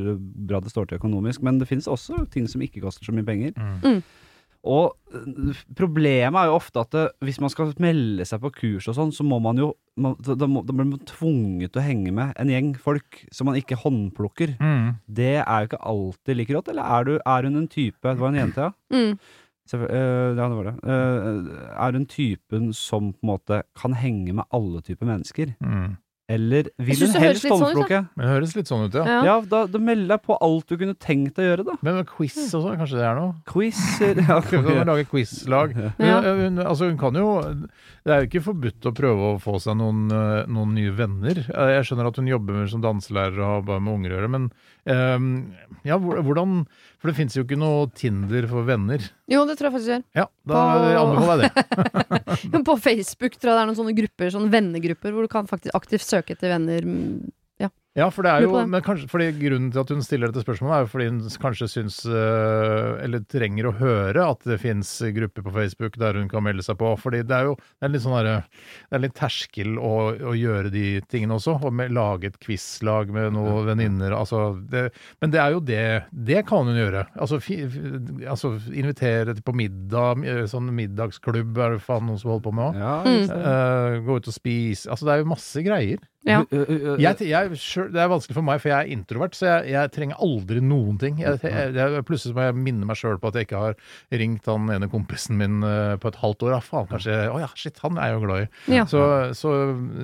bra 0.52 0.62
det 0.62 0.74
står 0.74 0.92
til 0.92 1.02
økonomisk, 1.02 1.46
men 1.46 1.62
det 1.62 1.70
finnes 1.72 1.90
også 1.92 2.26
ting 2.34 2.50
som 2.52 2.64
ikke 2.66 2.84
koster 2.86 3.08
så 3.08 3.16
mye 3.16 3.28
penger. 3.28 3.56
Mm. 3.58 3.82
Mm. 3.82 4.06
Og 4.66 4.96
øh, 5.14 5.58
problemet 5.78 6.40
er 6.40 6.50
jo 6.50 6.58
ofte 6.58 6.82
at 6.82 6.94
det, 6.96 7.06
hvis 7.22 7.38
man 7.42 7.52
skal 7.54 7.74
melde 7.82 8.26
seg 8.26 8.42
på 8.42 8.50
kurs 8.56 8.88
og 8.90 8.98
sånn, 8.98 9.14
så 9.14 9.26
må 9.28 9.38
man 9.44 9.62
jo 9.62 9.76
man, 10.02 10.18
da, 10.26 10.48
må, 10.50 10.64
da 10.66 10.74
blir 10.74 10.90
man 10.90 11.04
tvunget 11.08 11.72
til 11.72 11.80
å 11.80 11.86
henge 11.86 12.12
med 12.16 12.34
en 12.42 12.52
gjeng 12.52 12.74
folk 12.82 13.22
som 13.32 13.48
man 13.50 13.60
ikke 13.60 13.78
håndplukker. 13.80 14.58
Mm. 14.58 14.98
Det 15.06 15.36
er 15.38 15.62
jo 15.62 15.70
ikke 15.70 15.84
alltid 15.94 16.40
like 16.40 16.58
rått, 16.58 16.72
eller 16.74 16.98
er, 16.98 17.08
du, 17.08 17.14
er 17.22 17.48
hun 17.48 17.62
en 17.62 17.70
type 17.72 18.04
Det 18.04 18.22
var 18.22 18.34
en 18.34 18.42
jente, 18.42 18.68
ja? 18.68 18.74
Mm. 18.92 19.14
Selvfø- 19.66 19.90
øh, 19.90 20.38
ja, 20.38 20.48
det 20.48 20.58
var 20.60 20.72
det. 20.72 20.76
Øh, 20.86 21.52
er 21.88 21.92
hun 22.00 22.06
typen 22.06 22.72
som 22.74 23.14
på 23.14 23.20
en 23.24 23.30
måte 23.34 23.64
kan 23.76 23.94
henge 23.98 24.34
med 24.38 24.44
alle 24.54 24.82
typer 24.86 25.06
mennesker? 25.10 25.56
Mm. 25.60 25.96
Eller 26.28 26.64
vil 26.82 26.98
Jeg 26.98 27.12
hun 27.14 27.22
helst 27.22 27.46
håndplukke? 27.46 27.98
sånn 28.02 28.18
det 28.18 28.26
høres 28.32 28.56
litt 28.58 28.66
sånn 28.70 28.86
ut, 28.88 28.96
ja. 28.98 29.04
Ja. 29.06 29.18
Ja, 29.28 29.34
da, 29.46 29.60
da 29.70 29.78
meld 29.78 30.08
deg 30.10 30.24
på 30.26 30.34
alt 30.42 30.66
du 30.66 30.74
kunne 30.82 30.96
tenkt 30.98 31.38
å 31.38 31.44
gjøre, 31.46 31.66
da. 31.68 31.76
Men 31.86 32.00
quiz 32.10 32.34
og 32.58 32.64
sånn, 32.64 32.80
kanskje 32.82 32.98
det 32.98 33.04
er 33.06 33.20
noe? 33.20 33.36
Quiz 33.46 33.78
ja, 34.02 34.40
Kan 34.42 34.66
man 34.66 34.90
lage 34.90 35.06
quizlag? 35.12 35.76
Ja. 36.02 36.18
øh, 36.26 36.40
hun, 36.48 36.58
altså, 36.66 36.90
hun 36.90 36.98
kan 36.98 37.14
jo 37.22 37.28
Det 37.54 38.10
er 38.16 38.24
jo 38.24 38.30
ikke 38.32 38.42
forbudt 38.48 38.90
å 38.90 38.94
prøve 38.98 39.30
å 39.36 39.38
få 39.42 39.60
seg 39.62 39.78
noen, 39.78 40.08
noen 40.50 40.74
nye 40.74 40.94
venner. 40.98 41.44
Eh, 41.46 41.76
Jeg 41.78 41.86
skjønner 41.92 42.10
at 42.10 42.18
hun 42.18 42.28
jobber 42.34 42.66
som 42.74 42.82
danselærer 42.82 43.38
og 43.46 43.52
har 43.52 43.62
bare 43.70 43.86
med 43.86 43.94
unger 44.00 44.14
å 44.14 44.18
gjøre, 44.20 44.32
men 44.40 44.50
ja, 44.86 45.96
hvordan 45.98 46.52
For 47.02 47.10
det 47.10 47.16
fins 47.18 47.36
jo 47.38 47.44
ikke 47.46 47.58
noe 47.58 47.88
Tinder 47.98 48.46
for 48.50 48.68
venner. 48.68 49.02
Jo, 49.32 49.44
det 49.50 49.56
tror 49.58 49.70
jeg 49.72 49.76
faktisk 49.80 49.92
gjør. 49.94 50.04
Ja, 50.20 50.26
da 50.46 50.60
På- 50.62 50.92
anbefaler 51.02 51.48
jeg 51.48 51.54
det. 52.54 52.62
På 52.70 52.76
Facebook 52.82 53.38
tror 53.40 53.52
jeg 53.52 53.58
det 53.58 53.64
er 53.64 53.70
noen 53.72 53.80
sånne 53.80 53.96
grupper, 53.98 54.30
sånne 54.34 54.54
vennegrupper, 54.54 55.16
hvor 55.16 55.26
du 55.26 55.32
kan 55.32 55.50
faktisk 55.50 55.74
aktivt 55.78 56.06
søke 56.06 56.36
etter 56.38 56.54
venner. 56.54 56.86
Ja, 57.96 58.10
for 58.12 58.28
det 58.28 58.32
er 58.34 58.44
jo 58.44 58.52
men 58.68 58.84
kanskje, 58.84 59.08
fordi 59.08 59.30
Grunnen 59.40 59.70
til 59.72 59.80
at 59.80 59.92
hun 59.94 60.02
stiller 60.04 60.28
dette 60.28 60.44
spørsmålet, 60.44 60.74
er 60.76 60.84
jo 60.84 60.90
fordi 60.92 61.06
hun 61.08 61.20
kanskje 61.40 61.68
syns 61.72 62.02
øh, 62.10 62.98
Eller 63.06 63.22
trenger 63.32 63.70
å 63.70 63.76
høre 63.78 64.26
at 64.34 64.42
det 64.44 64.58
fins 64.60 64.90
grupper 65.16 65.46
på 65.46 65.54
Facebook 65.56 65.96
der 66.02 66.20
hun 66.20 66.28
kan 66.32 66.44
melde 66.44 66.66
seg 66.66 66.76
på. 66.82 66.90
Fordi 67.00 67.22
det 67.24 67.38
er 67.38 67.48
jo 67.48 67.54
det 67.56 67.88
er 67.88 67.94
litt 67.94 68.04
sånn 68.04 68.18
der, 68.18 68.44
Det 68.90 68.98
er 68.98 69.04
litt 69.06 69.16
terskel 69.16 69.78
å, 69.80 69.94
å 70.12 70.34
gjøre 70.36 70.72
de 70.74 70.84
tingene 71.12 71.38
også. 71.38 71.56
Og 71.64 71.72
med, 71.76 71.94
lage 71.96 72.34
et 72.34 72.40
quizlag 72.44 73.14
med 73.16 73.32
noen 73.38 73.70
venninner. 73.70 74.16
Altså, 74.18 74.42
det, 74.72 74.90
men 75.24 75.32
det 75.32 75.40
er 75.46 75.56
jo 75.56 75.64
det 75.64 75.86
Det 76.12 76.44
kan 76.50 76.68
hun 76.68 76.80
gjøre. 76.82 77.06
Altså, 77.16 77.40
fi, 77.44 77.62
altså 78.28 78.58
invitere 78.76 79.38
på 79.46 79.56
middag, 79.56 80.26
eh, 80.28 80.44
sånn 80.52 80.68
middagsklubb 80.76 81.56
er 81.64 81.78
det 81.78 81.86
faen 81.86 82.10
noen 82.10 82.20
som 82.20 82.34
holder 82.34 82.46
på 82.50 82.56
med 82.60 82.68
òg. 82.74 82.82
Ja, 82.84 82.94
Mm. 83.06 83.30
Eh, 83.30 83.96
gå 84.06 84.16
ut 84.18 84.28
og 84.28 84.34
spise 84.34 84.90
Altså, 84.90 85.06
det 85.06 85.14
er 85.14 85.20
jo 85.22 85.28
masse 85.30 85.62
greier. 85.64 86.00
Ja. 86.26 86.42
Jeg, 86.50 87.28
jeg, 87.30 87.58
det 87.94 88.02
er 88.02 88.10
vanskelig 88.10 88.36
for 88.38 88.46
meg, 88.46 88.62
for 88.64 88.72
jeg 88.72 88.88
er 88.88 88.94
introvert, 88.96 89.36
så 89.38 89.48
jeg, 89.48 89.74
jeg 89.76 89.92
trenger 89.94 90.22
aldri 90.26 90.62
noen 90.64 90.98
ting. 91.02 91.20
Jeg, 91.22 91.38
jeg, 91.44 91.76
jeg, 91.78 92.06
plutselig 92.08 92.36
må 92.38 92.48
jeg 92.48 92.58
minne 92.58 92.90
meg 92.90 92.98
sjøl 93.00 93.20
på 93.22 93.30
at 93.30 93.38
jeg 93.38 93.48
ikke 93.48 93.62
har 93.62 93.78
ringt 94.22 94.50
han 94.50 94.72
ene 94.74 94.90
kompisen 94.92 95.38
min 95.40 95.62
eh, 95.66 95.94
på 96.02 96.10
et 96.10 96.20
halvt 96.24 96.48
år. 96.48 96.56
Ja, 96.58 96.62
faen, 96.66 96.90
kanskje 96.90 97.20
oh 97.30 97.40
ja, 97.42 97.50
shit, 97.58 97.78
han 97.84 98.00
er 98.02 98.12
jeg 98.12 98.18
jo 98.18 98.24
glad 98.26 98.46
i. 98.46 98.50
Ja. 98.80 98.88
Så, 98.90 99.04
så, 99.38 99.54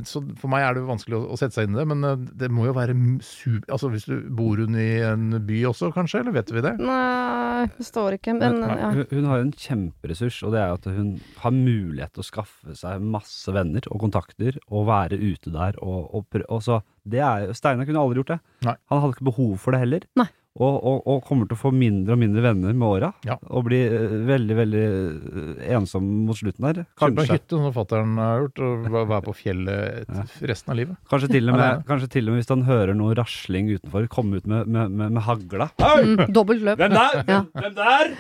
så 0.07 0.23
for 0.41 0.53
meg 0.53 0.67
er 0.67 0.77
det 0.77 0.85
vanskelig 0.87 1.17
å, 1.17 1.23
å 1.33 1.39
sette 1.39 1.57
seg 1.57 1.69
inn 1.69 1.77
i 1.77 1.81
det, 1.81 1.87
men 1.89 2.05
eh, 2.07 2.27
det 2.43 2.51
må 2.53 2.69
jo 2.69 2.77
være 2.77 2.97
super 3.25 3.71
Altså 3.71 3.89
hvis 3.93 4.05
du 4.09 4.17
bor 4.35 4.59
hun 4.59 4.75
i 4.77 4.89
en 5.05 5.39
by 5.47 5.61
også, 5.69 5.91
kanskje? 5.95 6.21
Eller 6.21 6.35
vet 6.35 6.51
vi 6.53 6.63
det? 6.63 6.75
Nei, 6.81 7.50
det 7.67 7.75
forstår 7.77 8.17
ikke, 8.17 8.33
men 8.37 8.59
Men, 8.61 8.77
ja. 8.79 8.89
hun, 8.95 9.05
hun 9.11 9.27
har 9.29 9.43
en 9.43 9.51
kjemperessurs, 9.53 10.41
og 10.47 10.51
det 10.55 10.61
er 10.63 10.73
at 10.75 10.85
hun 10.91 11.13
har 11.43 11.51
mulighet 11.55 12.13
til 12.15 12.23
å 12.23 12.27
skaffe 12.27 12.75
seg 12.77 13.01
masse 13.01 13.53
venner 13.55 13.81
og 13.91 14.01
kontakter, 14.03 14.57
og 14.69 14.87
være 14.89 15.19
ute 15.21 15.53
der. 15.53 15.79
Og, 15.81 16.09
og, 16.13 16.25
prø- 16.33 16.47
og 16.49 16.61
så, 16.65 16.81
det 17.07 17.21
er, 17.25 17.51
Steinar 17.57 17.85
kunne 17.89 18.03
aldri 18.03 18.21
gjort 18.21 18.35
det. 18.35 18.39
Nei. 18.67 18.75
Han 18.91 19.01
hadde 19.03 19.17
ikke 19.17 19.29
behov 19.31 19.57
for 19.63 19.71
det 19.75 19.83
heller. 19.85 20.07
Nei. 20.19 20.27
Og, 20.59 20.73
og, 20.83 20.97
og 21.07 21.21
kommer 21.23 21.47
til 21.47 21.55
å 21.55 21.61
få 21.61 21.69
mindre 21.71 22.17
og 22.17 22.19
mindre 22.19 22.41
venner 22.43 22.73
med 22.75 22.83
åra. 22.83 23.09
Ja. 23.23 23.37
Og 23.55 23.69
bli 23.69 23.77
eh, 23.87 24.15
veldig, 24.27 24.57
veldig 24.57 24.81
eh, 24.83 25.61
ensom 25.77 26.09
mot 26.27 26.35
slutten 26.35 26.67
der. 26.67 26.81
Kjøpe 26.99 27.07
en 27.07 27.19
Kanskje, 27.21 27.37
hytte, 27.39 27.59
som 27.61 27.75
fatter'n 27.77 28.19
har 28.19 28.43
gjort, 28.43 28.63
og 28.67 28.89
være 29.13 29.21
på 29.29 29.35
fjellet 29.39 30.01
et, 30.01 30.35
resten 30.51 30.73
av 30.75 30.79
livet. 30.81 30.99
kanskje, 31.11 31.31
til 31.37 31.53
og 31.53 31.55
med, 31.55 31.85
kanskje 31.87 32.11
til 32.17 32.27
og 32.27 32.35
med 32.35 32.43
hvis 32.43 32.51
han 32.51 32.67
hører 32.67 32.99
noe 32.99 33.15
rasling 33.15 33.71
utenfor, 33.71 34.11
komme 34.11 34.41
ut 34.41 34.51
med, 34.51 34.67
med, 34.67 34.91
med, 34.91 35.15
med 35.15 35.27
hagla. 35.29 35.71
Mm, 35.79 36.25
dobbelt 36.35 36.67
løp. 36.67 36.83
Hvem 36.83 36.99
der? 36.99 37.23
Ja. 37.31 37.41
Hvem 37.61 37.77
der? 37.79 38.15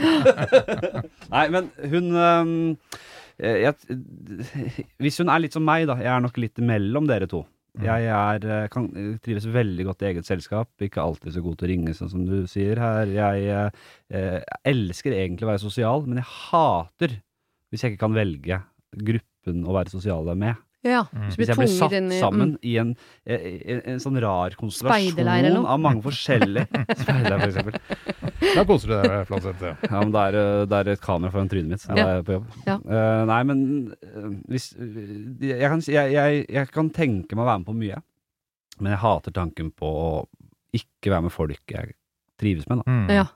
Nei, 1.35 1.45
men 1.51 1.71
hun 1.91 2.11
eh, 3.43 3.65
jeg, 3.67 3.75
Hvis 5.03 5.19
hun 5.19 5.31
er 5.33 5.43
litt 5.43 5.57
som 5.57 5.67
meg, 5.67 5.89
da. 5.91 5.99
Jeg 5.99 6.15
er 6.15 6.23
nok 6.23 6.39
litt 6.39 6.63
mellom 6.63 7.11
dere 7.11 7.27
to. 7.27 7.43
Mm. 7.77 7.85
Jeg 7.87 8.07
er, 8.11 8.45
eh, 8.51 8.67
kan, 8.67 8.89
eh, 8.99 9.17
trives 9.23 9.45
veldig 9.47 9.85
godt 9.87 10.01
i 10.03 10.09
eget 10.11 10.27
selskap. 10.27 10.69
Ikke 10.81 11.01
alltid 11.01 11.31
så 11.33 11.43
god 11.43 11.57
til 11.57 11.67
å 11.67 11.71
ringe, 11.71 11.93
sånn 11.95 12.11
som 12.11 12.25
du 12.27 12.45
sier 12.47 12.75
her. 12.81 13.07
Jeg 13.07 13.71
eh, 14.11 14.41
elsker 14.67 15.15
egentlig 15.15 15.47
å 15.47 15.51
være 15.53 15.63
sosial, 15.63 16.03
men 16.05 16.19
jeg 16.19 16.27
hater 16.27 17.21
hvis 17.71 17.85
jeg 17.85 17.93
ikke 17.93 18.03
kan 18.03 18.17
velge 18.17 18.59
gruppen 18.91 19.63
å 19.63 19.75
være 19.77 19.93
sosial 19.93 20.27
med. 20.35 20.59
Ja, 20.83 21.03
Mm. 21.13 21.27
så 21.29 21.37
Hvis 21.37 21.49
jeg 21.51 21.57
blir 21.59 21.67
satt 21.69 21.93
inn 21.93 22.07
i 22.11 22.19
sammen 22.19 22.51
mm. 22.55 22.59
i 22.65 22.71
en, 22.81 22.95
eh, 23.29 23.43
en, 23.69 23.81
en 23.93 23.99
sånn 24.01 24.17
rar 24.23 24.55
konstellasjon 24.57 25.59
av 25.61 25.79
mange 25.79 26.01
forskjellige 26.01 26.65
Speiderleir, 27.03 27.39
for 27.39 27.51
eksempel. 27.51 28.55
Da 28.55 28.63
koser 28.65 28.89
du 28.89 28.95
deg, 28.97 29.27
Flatseth. 29.29 29.61
Ja. 29.61 29.75
Ja, 29.85 29.99
men 30.01 30.13
det 30.15 30.23
er, 30.23 30.37
eh, 30.41 30.65
det 30.71 30.79
er 30.79 30.89
et 30.95 31.03
kamera 31.03 31.31
foran 31.35 31.51
trynet 31.51 31.69
mitt. 31.75 31.83
Så 31.83 31.93
Ja. 31.93 32.01
da 32.01 32.07
er 32.09 32.15
jeg 32.17 32.25
på 32.31 32.37
jobb. 32.39 32.47
Ja. 32.65 32.77
Uh, 32.81 33.25
nei, 33.29 33.41
men 33.51 33.61
eh, 34.01 34.29
hvis 34.49 34.71
jeg 34.73 35.69
kan, 35.69 35.85
jeg, 35.85 36.15
jeg, 36.17 36.45
jeg 36.49 36.71
kan 36.73 36.89
tenke 36.89 37.37
meg 37.37 37.45
å 37.45 37.51
være 37.51 37.61
med 37.61 37.69
på 37.69 37.77
mye. 37.77 38.01
Men 38.81 38.95
jeg 38.95 39.03
hater 39.03 39.31
tanken 39.37 39.69
på 39.77 39.85
å 39.85 40.11
ikke 40.73 41.11
være 41.13 41.27
med 41.27 41.35
folk 41.35 41.61
jeg 41.69 41.93
trives 42.41 42.65
med. 42.71 42.81
Da. 42.81 42.89
Mm. 42.89 43.05
Ja. 43.21 43.27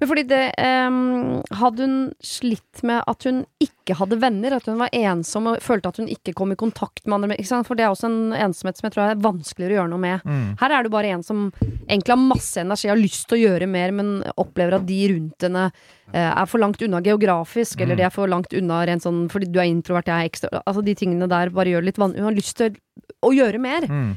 Men 0.00 0.08
fordi 0.10 0.24
det 0.28 0.42
um, 0.58 1.40
Hadde 1.58 1.86
hun 1.86 1.96
slitt 2.24 2.82
med 2.86 3.02
at 3.08 3.26
hun 3.26 3.42
ikke 3.62 3.96
hadde 3.98 4.18
venner, 4.22 4.54
at 4.56 4.66
hun 4.68 4.78
var 4.80 4.92
ensom 4.94 5.48
og 5.50 5.62
følte 5.64 5.90
at 5.90 5.98
hun 6.00 6.10
ikke 6.10 6.34
kom 6.38 6.52
i 6.54 6.58
kontakt 6.58 7.04
med 7.06 7.16
andre, 7.16 7.38
ikke 7.38 7.50
sant? 7.50 7.66
for 7.66 7.78
det 7.78 7.86
er 7.86 7.94
også 7.94 8.08
en 8.08 8.34
ensomhet 8.36 8.78
som 8.78 8.86
jeg 8.86 8.94
tror 8.94 9.04
er 9.04 9.22
vanskeligere 9.22 9.74
å 9.74 9.78
gjøre 9.80 9.92
noe 9.92 10.02
med. 10.02 10.26
Mm. 10.28 10.44
Her 10.60 10.76
er 10.76 10.84
du 10.84 10.92
bare 10.92 11.10
en 11.16 11.24
som 11.26 11.48
egentlig 11.88 12.14
har 12.14 12.20
masse 12.20 12.62
energi, 12.62 12.90
har 12.92 13.00
lyst 13.00 13.26
til 13.30 13.38
å 13.38 13.42
gjøre 13.42 13.68
mer, 13.70 13.94
men 13.96 14.12
opplever 14.36 14.78
at 14.78 14.86
de 14.88 15.00
rundt 15.14 15.48
henne 15.48 15.66
uh, 15.68 16.30
er 16.30 16.46
for 16.50 16.62
langt 16.62 16.82
unna 16.86 17.02
geografisk, 17.04 17.82
eller 17.82 17.98
de 17.98 18.06
er 18.06 18.14
for 18.14 18.30
langt 18.30 18.54
unna 18.56 18.82
rent 18.88 19.06
sånn 19.06 19.24
fordi 19.32 19.50
du 19.50 19.58
er 19.62 19.70
introvert, 19.70 20.10
jeg 20.10 20.14
er 20.14 20.30
ekstra 20.30 20.62
Altså 20.62 20.82
de 20.84 20.94
tingene 20.98 21.28
der 21.30 21.50
bare 21.54 21.72
gjør 21.72 21.82
det 21.82 21.92
litt 21.92 22.00
vanskelig. 22.02 22.22
Hun 22.22 22.30
har 22.30 22.38
lyst 22.38 22.58
til 22.60 22.78
å 23.22 23.34
gjøre 23.34 23.60
mer. 23.62 23.86
Mm. 23.90 24.12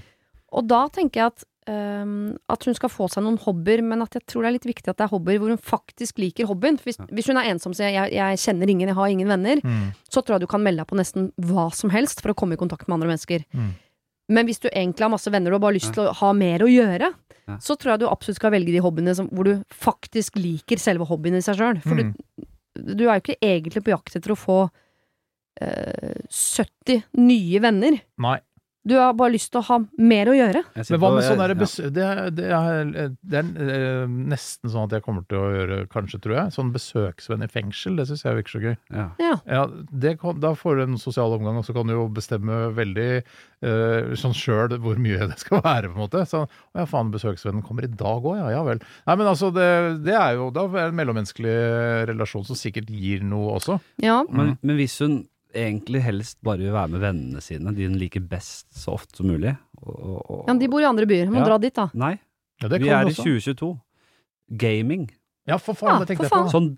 Og 0.56 0.70
da 0.70 0.86
tenker 0.94 1.22
jeg 1.22 1.34
at 1.34 1.46
ehm, 1.68 2.38
at 2.50 2.64
hun 2.68 2.76
skal 2.78 2.90
få 2.90 3.08
seg 3.10 3.24
noen 3.26 3.38
hobbyer, 3.42 3.82
men 3.84 4.02
at 4.06 4.14
jeg 4.18 4.26
tror 4.30 4.44
det 4.44 4.50
er 4.50 4.56
litt 4.58 4.68
viktig 4.70 4.90
at 4.92 4.98
det 4.98 5.06
er 5.08 5.14
hobbyer 5.14 5.40
hvor 5.42 5.50
hun 5.54 5.58
faktisk 5.62 6.18
liker 6.22 6.46
hobbyen. 6.50 6.78
Hvis, 6.84 6.98
hvis, 6.98 7.10
hvis 7.12 7.28
hun 7.32 7.38
er 7.42 7.50
ensom 7.54 7.74
sier 7.74 7.90
jeg, 7.94 8.14
jeg 8.14 8.38
kjenner 8.44 8.70
ingen, 8.70 8.88
jeg 8.92 8.96
har 9.00 9.08
ingen 9.14 9.28
venner, 9.28 9.62
Mm. 9.66 9.94
så 10.10 10.22
tror 10.22 10.36
jeg 10.38 10.42
du 10.46 10.48
kan 10.52 10.62
melde 10.64 10.84
deg 10.84 10.88
på 10.92 10.98
nesten 11.00 11.32
hva 11.42 11.68
som 11.74 11.90
helst 11.90 12.22
for 12.22 12.32
å 12.32 12.36
komme 12.38 12.54
i 12.54 12.62
kontakt 12.62 12.88
med 12.88 12.96
andre 13.00 13.10
mennesker. 13.16 13.46
Mm. 13.54 13.72
Men 14.30 14.46
hvis 14.48 14.60
du 14.60 14.70
egentlig 14.72 15.06
har 15.06 15.10
masse 15.14 15.30
venner 15.30 15.54
og 15.54 15.62
bare 15.62 15.74
har 15.74 15.80
lyst 15.80 15.94
til 15.94 16.08
å 16.08 16.14
ha 16.14 16.34
mer 16.34 16.60
å 16.66 16.70
gjøre, 16.72 17.14
Ja. 17.48 17.58
så 17.62 17.76
tror 17.78 17.92
jeg 17.94 18.00
du 18.00 18.08
absolutt 18.10 18.38
skal 18.40 18.52
velge 18.52 18.72
de 18.74 18.80
hobbyene 18.82 19.14
som, 19.16 19.28
hvor 19.30 19.44
du 19.46 19.64
faktisk 19.70 20.36
liker 20.42 20.78
selve 20.82 21.06
hobbyen 21.06 21.36
i 21.38 21.42
seg 21.46 21.56
sjøl. 21.60 21.82
For 21.84 21.94
Mm. 21.94 22.16
du, 22.76 22.96
du 22.96 23.04
er 23.10 23.20
jo 23.20 23.22
ikke 23.22 23.38
egentlig 23.42 23.84
på 23.86 23.94
jakt 23.94 24.16
etter 24.18 24.32
å 24.34 24.38
få 24.38 24.70
eh, 25.62 26.18
70 26.30 27.04
nye 27.22 27.60
venner. 27.62 28.00
Nei. 28.20 28.40
Du 28.86 28.94
har 29.00 29.16
bare 29.18 29.34
lyst 29.34 29.50
til 29.50 29.62
å 29.64 29.66
ha 29.66 29.78
mer 29.98 30.30
å 30.30 30.36
gjøre. 30.38 30.62
Men 30.78 31.00
hva 31.02 31.10
med 31.16 31.26
sånn 31.26 31.40
derre 31.42 31.56
besøk. 31.58 31.88
Det, 31.96 32.04
er- 32.06 32.30
det, 32.38 32.46
er, 32.54 32.92
det 33.26 33.40
er 33.40 33.48
eh, 33.66 34.04
nesten 34.06 34.70
sånn 34.70 34.86
at 34.86 34.94
jeg 34.94 35.06
kommer 35.08 35.26
til 35.30 35.40
å 35.42 35.48
gjøre, 35.56 35.80
kanskje, 35.90 36.20
tror 36.22 36.36
jeg, 36.38 36.54
sånn 36.54 36.70
besøksvenn 36.76 37.46
i 37.46 37.50
fengsel. 37.50 37.98
Det 37.98 38.06
syns 38.12 38.22
jeg 38.28 38.38
virker 38.40 38.56
så 38.56 38.62
gøy. 38.62 38.76
Ja. 38.94 39.08
Ja. 39.24 39.34
Ja, 39.50 39.64
kan, 40.22 40.40
Da 40.44 40.54
får 40.60 40.78
du 40.78 40.84
en 40.86 41.00
sosial 41.02 41.34
omgang, 41.34 41.58
og 41.58 41.66
så 41.66 41.74
kan 41.74 41.90
du 41.90 41.96
jo 41.96 42.06
bestemme 42.14 42.60
veldig 42.78 43.10
uh, 43.66 44.14
sånn 44.22 44.38
sjøl 44.38 44.78
hvor 44.82 45.02
mye 45.02 45.28
det 45.34 45.40
skal 45.42 45.64
være, 45.66 45.90
på 45.90 45.98
en 45.98 46.04
måte. 46.06 46.26
Så, 46.30 46.46
å 46.46 46.78
ja, 46.84 46.86
faen, 46.90 47.10
besøksvennen 47.16 47.66
kommer 47.66 47.88
i 47.90 47.92
dag 47.92 48.22
òg, 48.22 48.38
ja. 48.44 48.52
Ja 48.56 48.64
vel. 48.68 48.80
Nei, 49.10 49.16
men 49.18 49.30
altså, 49.34 49.50
det, 49.56 49.68
det 50.06 50.14
er 50.16 50.38
jo 50.38 50.52
da 50.54 50.68
er 50.70 50.90
en 50.92 50.98
mellommenneskelig 51.02 51.56
relasjon 52.12 52.46
som 52.48 52.58
sikkert 52.60 52.90
gir 52.94 53.26
noe 53.26 53.58
også. 53.58 53.80
Ja. 54.04 54.22
Men, 54.30 54.56
men 54.62 54.78
hvis 54.80 55.00
hun 55.04 55.24
egentlig 55.56 56.02
helst 56.06 56.38
bare 56.46 56.60
vil 56.62 56.74
være 56.76 56.90
med 56.94 57.02
vennene 57.02 57.42
sine, 57.42 57.74
de 57.76 57.88
hun 57.88 57.98
liker 58.00 58.22
best 58.30 58.68
så 58.76 58.94
ofte 58.96 59.18
som 59.22 59.28
mulig 59.32 59.54
og, 59.82 59.96
og, 60.30 60.44
ja, 60.48 60.54
men 60.54 60.60
de 60.62 60.68
bor 60.72 60.82
i 60.84 60.88
andre 60.90 61.06
byer. 61.10 61.28
Må 61.32 61.40
Ja. 61.42 61.46
dra 61.50 61.58
dit, 61.62 61.74
da. 61.76 61.90
Nei, 61.94 62.14
Ja, 62.62 62.68
det 62.72 62.82
vi 62.82 62.90
er 62.90 63.04
også. 63.06 63.22
i 63.26 63.40
2022. 63.40 63.72
Gaming. 64.58 65.10
Ja, 65.48 65.58
for 65.58 65.74
faen, 65.78 66.00
Ja, 66.02 66.06
for 66.16 66.24
jeg. 66.24 66.52
Sånn 66.54 66.76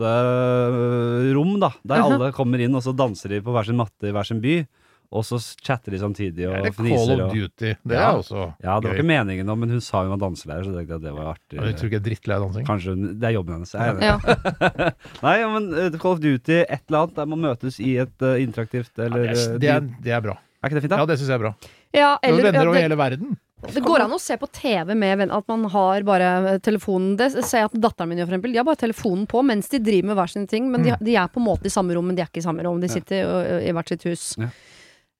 dansematterom, 0.00 1.58
da. 1.60 1.70
Der 1.84 1.96
Mhm. 1.98 2.12
alle 2.12 2.32
kommer 2.32 2.58
inn, 2.60 2.74
og 2.74 2.82
så 2.82 2.92
danser 2.96 3.28
de 3.28 3.40
på 3.42 3.52
hver 3.52 3.64
sin 3.66 3.76
matte 3.76 4.04
i 4.08 4.12
hver 4.12 4.24
sin 4.26 4.40
by. 4.40 4.66
Og 5.10 5.24
så 5.26 5.40
chatter 5.66 5.90
de 5.90 5.98
samtidig 5.98 6.44
og 6.46 6.68
fniser. 6.76 7.00
Call 7.10 7.20
of 7.20 7.30
Og... 7.30 7.34
Duty? 7.34 7.72
Det 7.82 7.96
Ja. 7.96 8.12
er 8.12 8.18
også 8.20 8.44
Ja, 8.62 8.76
det 8.78 8.84
var 8.86 8.94
gøy. 8.94 8.98
ikke 9.00 9.06
meningen 9.10 9.46
nå, 9.50 9.56
men 9.58 9.70
hun 9.74 9.80
sa 9.82 10.04
hun 10.04 10.12
var 10.12 10.20
danselærer, 10.22 10.62
så 10.68 10.74
jeg 10.78 10.90
at 10.94 11.02
det 11.02 11.12
var 11.16 11.32
artig. 11.34 11.56
Ja, 11.58 11.64
Du 11.66 11.72
tror 11.72 11.88
ikke 11.90 11.96
jeg 11.96 12.02
er 12.02 12.06
drittlei 12.06 12.36
av 12.36 12.44
dansing? 12.46 12.66
Kanskje 12.68 12.94
hun, 12.94 13.18
Det 13.18 13.26
er 13.26 13.34
jobben 13.34 13.54
hennes. 13.58 13.72
Jeg 13.74 13.80
er 13.80 13.98
enig. 13.98 14.06
Ja. 14.06 14.90
Nei, 15.26 15.34
men 15.50 15.66
uh, 15.74 15.98
Call 15.98 16.12
of 16.14 16.20
Duty, 16.22 16.60
et 16.62 16.84
eller 16.86 17.02
annet 17.02 17.18
der 17.18 17.26
man 17.26 17.42
møtes 17.42 17.80
i 17.82 17.96
et 17.98 18.22
uh, 18.22 18.36
interaktivt 18.38 18.92
Ja, 18.96 19.08
eller 19.08 19.26
det, 19.26 19.34
er, 19.34 19.50
eh, 19.50 19.58
det, 19.58 19.68
er, 19.74 19.80
det 20.06 20.14
er 20.14 20.20
bra. 20.30 20.38
Er 20.62 20.68
ikke 20.70 20.78
det 20.78 20.82
fint, 20.86 20.94
da? 20.94 20.98
Ja, 21.02 21.06
det 21.10 21.18
syns 21.18 21.28
jeg 21.32 21.38
er 21.40 21.44
bra. 21.48 21.54
Ja, 21.90 22.10
Du 22.22 22.28
eller 22.28 22.42
venner 22.46 22.60
ja, 22.62 22.68
over 22.68 22.76
det, 22.78 22.82
hele 22.86 22.96
verden. 23.00 23.36
det 23.74 23.82
går 23.84 24.00
an 24.06 24.12
å 24.14 24.18
se 24.22 24.36
på 24.40 24.46
TV 24.54 24.94
med 24.94 25.26
at 25.26 25.48
man 25.50 25.64
har 25.72 26.02
bare 26.06 26.58
telefonen 26.64 27.16
Det 27.18 27.32
ser 27.44 27.64
jeg 27.64 27.68
at 27.72 27.74
datteren 27.82 28.08
min 28.08 28.18
gjør, 28.22 28.28
for 28.30 28.36
eksempel. 28.38 28.52
De 28.54 28.60
har 28.62 28.64
bare 28.68 28.78
telefonen 28.86 29.26
på 29.28 29.42
mens 29.44 29.68
de 29.68 29.80
driver 29.82 30.06
med 30.12 30.16
hver 30.20 30.30
sine 30.32 30.46
ting, 30.48 30.70
men 30.70 30.82
de, 30.86 30.90
Mm. 30.94 31.02
de 31.04 31.16
er 31.16 31.26
på 31.28 31.40
en 31.42 31.46
måte 31.50 31.66
i 31.66 31.72
samme 31.74 31.92
rom, 31.98 32.06
men 32.06 32.14
de 32.16 32.22
er 32.22 32.28
ikke 32.30 32.38
i 32.44 32.46
samme 32.46 32.62
rom. 32.62 32.78
De 32.80 32.88
sitter 32.88 33.60
i 33.66 33.72
hvert 33.74 33.88
sitt 33.90 34.04
hus. 34.06 34.36
Ja. 34.38 34.48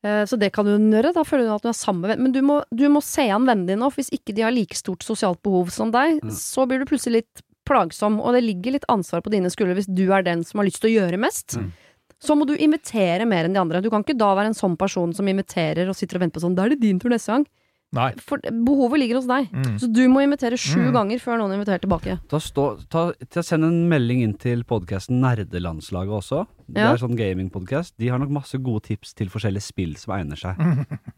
Eh, 0.02 0.24
Så 0.24 0.38
det 0.38 0.52
kan 0.52 0.66
hun 0.66 0.90
gjøre. 0.90 1.12
Da 1.12 1.22
føler 1.24 1.46
hun 1.46 1.56
at 1.58 1.62
hun 1.62 1.70
er 1.74 1.76
sammen 1.76 2.00
med 2.02 2.10
venn. 2.14 2.22
Men 2.24 2.32
du 2.32 2.40
må, 2.42 2.62
du 2.72 2.88
må 2.88 3.02
se 3.04 3.28
an 3.28 3.44
vennene 3.46 3.66
dine 3.74 3.84
og 3.84 3.92
hvis 3.98 4.08
ikke 4.16 4.34
de 4.34 4.42
har 4.46 4.54
like 4.54 4.74
stort 4.78 5.04
sosialt 5.04 5.42
behov 5.42 5.70
som 5.70 5.90
deg, 5.90 6.20
Mm. 6.22 6.30
så 6.32 6.66
blir 6.66 6.78
du 6.80 6.86
plutselig 6.86 7.20
litt 7.22 7.42
plagsom, 7.68 8.18
og 8.20 8.32
det 8.34 8.42
ligger 8.42 8.72
litt 8.72 8.88
ansvar 8.88 9.20
på 9.22 9.30
dine 9.30 9.46
skuldre 9.52 9.76
hvis 9.76 9.86
du 9.94 10.10
er 10.12 10.22
den 10.22 10.42
som 10.42 10.58
har 10.58 10.66
lyst 10.66 10.80
til 10.80 10.90
å 10.90 10.96
gjøre 11.04 11.18
mest. 11.20 11.56
Mm. 11.56 11.72
Så 12.20 12.34
må 12.36 12.44
du 12.46 12.56
invitere 12.56 13.24
mer 13.26 13.44
enn 13.44 13.52
de 13.54 13.60
andre. 13.60 13.80
Du 13.80 13.88
kan 13.90 14.02
ikke 14.02 14.16
da 14.18 14.34
være 14.34 14.46
en 14.50 14.54
sånn 14.58 14.76
person 14.76 15.12
som 15.14 15.26
inviterer 15.28 15.88
og 15.88 15.94
sitter 15.96 16.16
og 16.18 16.24
venter 16.26 16.40
på 16.40 16.44
sånn 16.44 16.56
Da 16.56 16.64
er 16.64 16.70
det 16.74 16.80
din 16.80 16.98
tur 16.98 17.08
neste 17.08 17.32
gang. 17.32 17.46
Nei. 17.92 18.12
For 18.22 18.38
behovet 18.38 19.00
ligger 19.02 19.18
hos 19.18 19.26
deg. 19.26 19.48
Mm. 19.50 19.72
Så 19.82 19.88
du 19.90 20.04
må 20.08 20.20
invitere 20.22 20.54
sju 20.54 20.78
Mm. 20.78 20.92
ganger 20.94 21.18
før 21.18 21.40
noen 21.40 21.56
inviterer 21.56 21.80
tilbake. 21.82 22.20
Da 22.30 22.38
stå, 22.38 22.66
ta, 22.88 23.12
ta, 23.28 23.42
send 23.42 23.64
en 23.66 23.88
melding 23.90 24.22
inn 24.22 24.34
til 24.38 24.62
podkasten 24.62 25.18
Nerdelandslaget 25.20 26.14
også. 26.20 26.46
Det 26.70 26.78
Ja. 26.84 26.92
er 26.92 26.98
sånn 27.02 27.16
gamingpodkast. 27.18 27.94
De 27.98 28.06
har 28.08 28.18
nok 28.22 28.30
masse 28.30 28.54
gode 28.62 28.82
tips 28.86 29.12
til 29.14 29.26
forskjellige 29.28 29.62
spill 29.62 29.96
som 29.96 30.14
egner 30.14 30.38
seg 30.38 30.54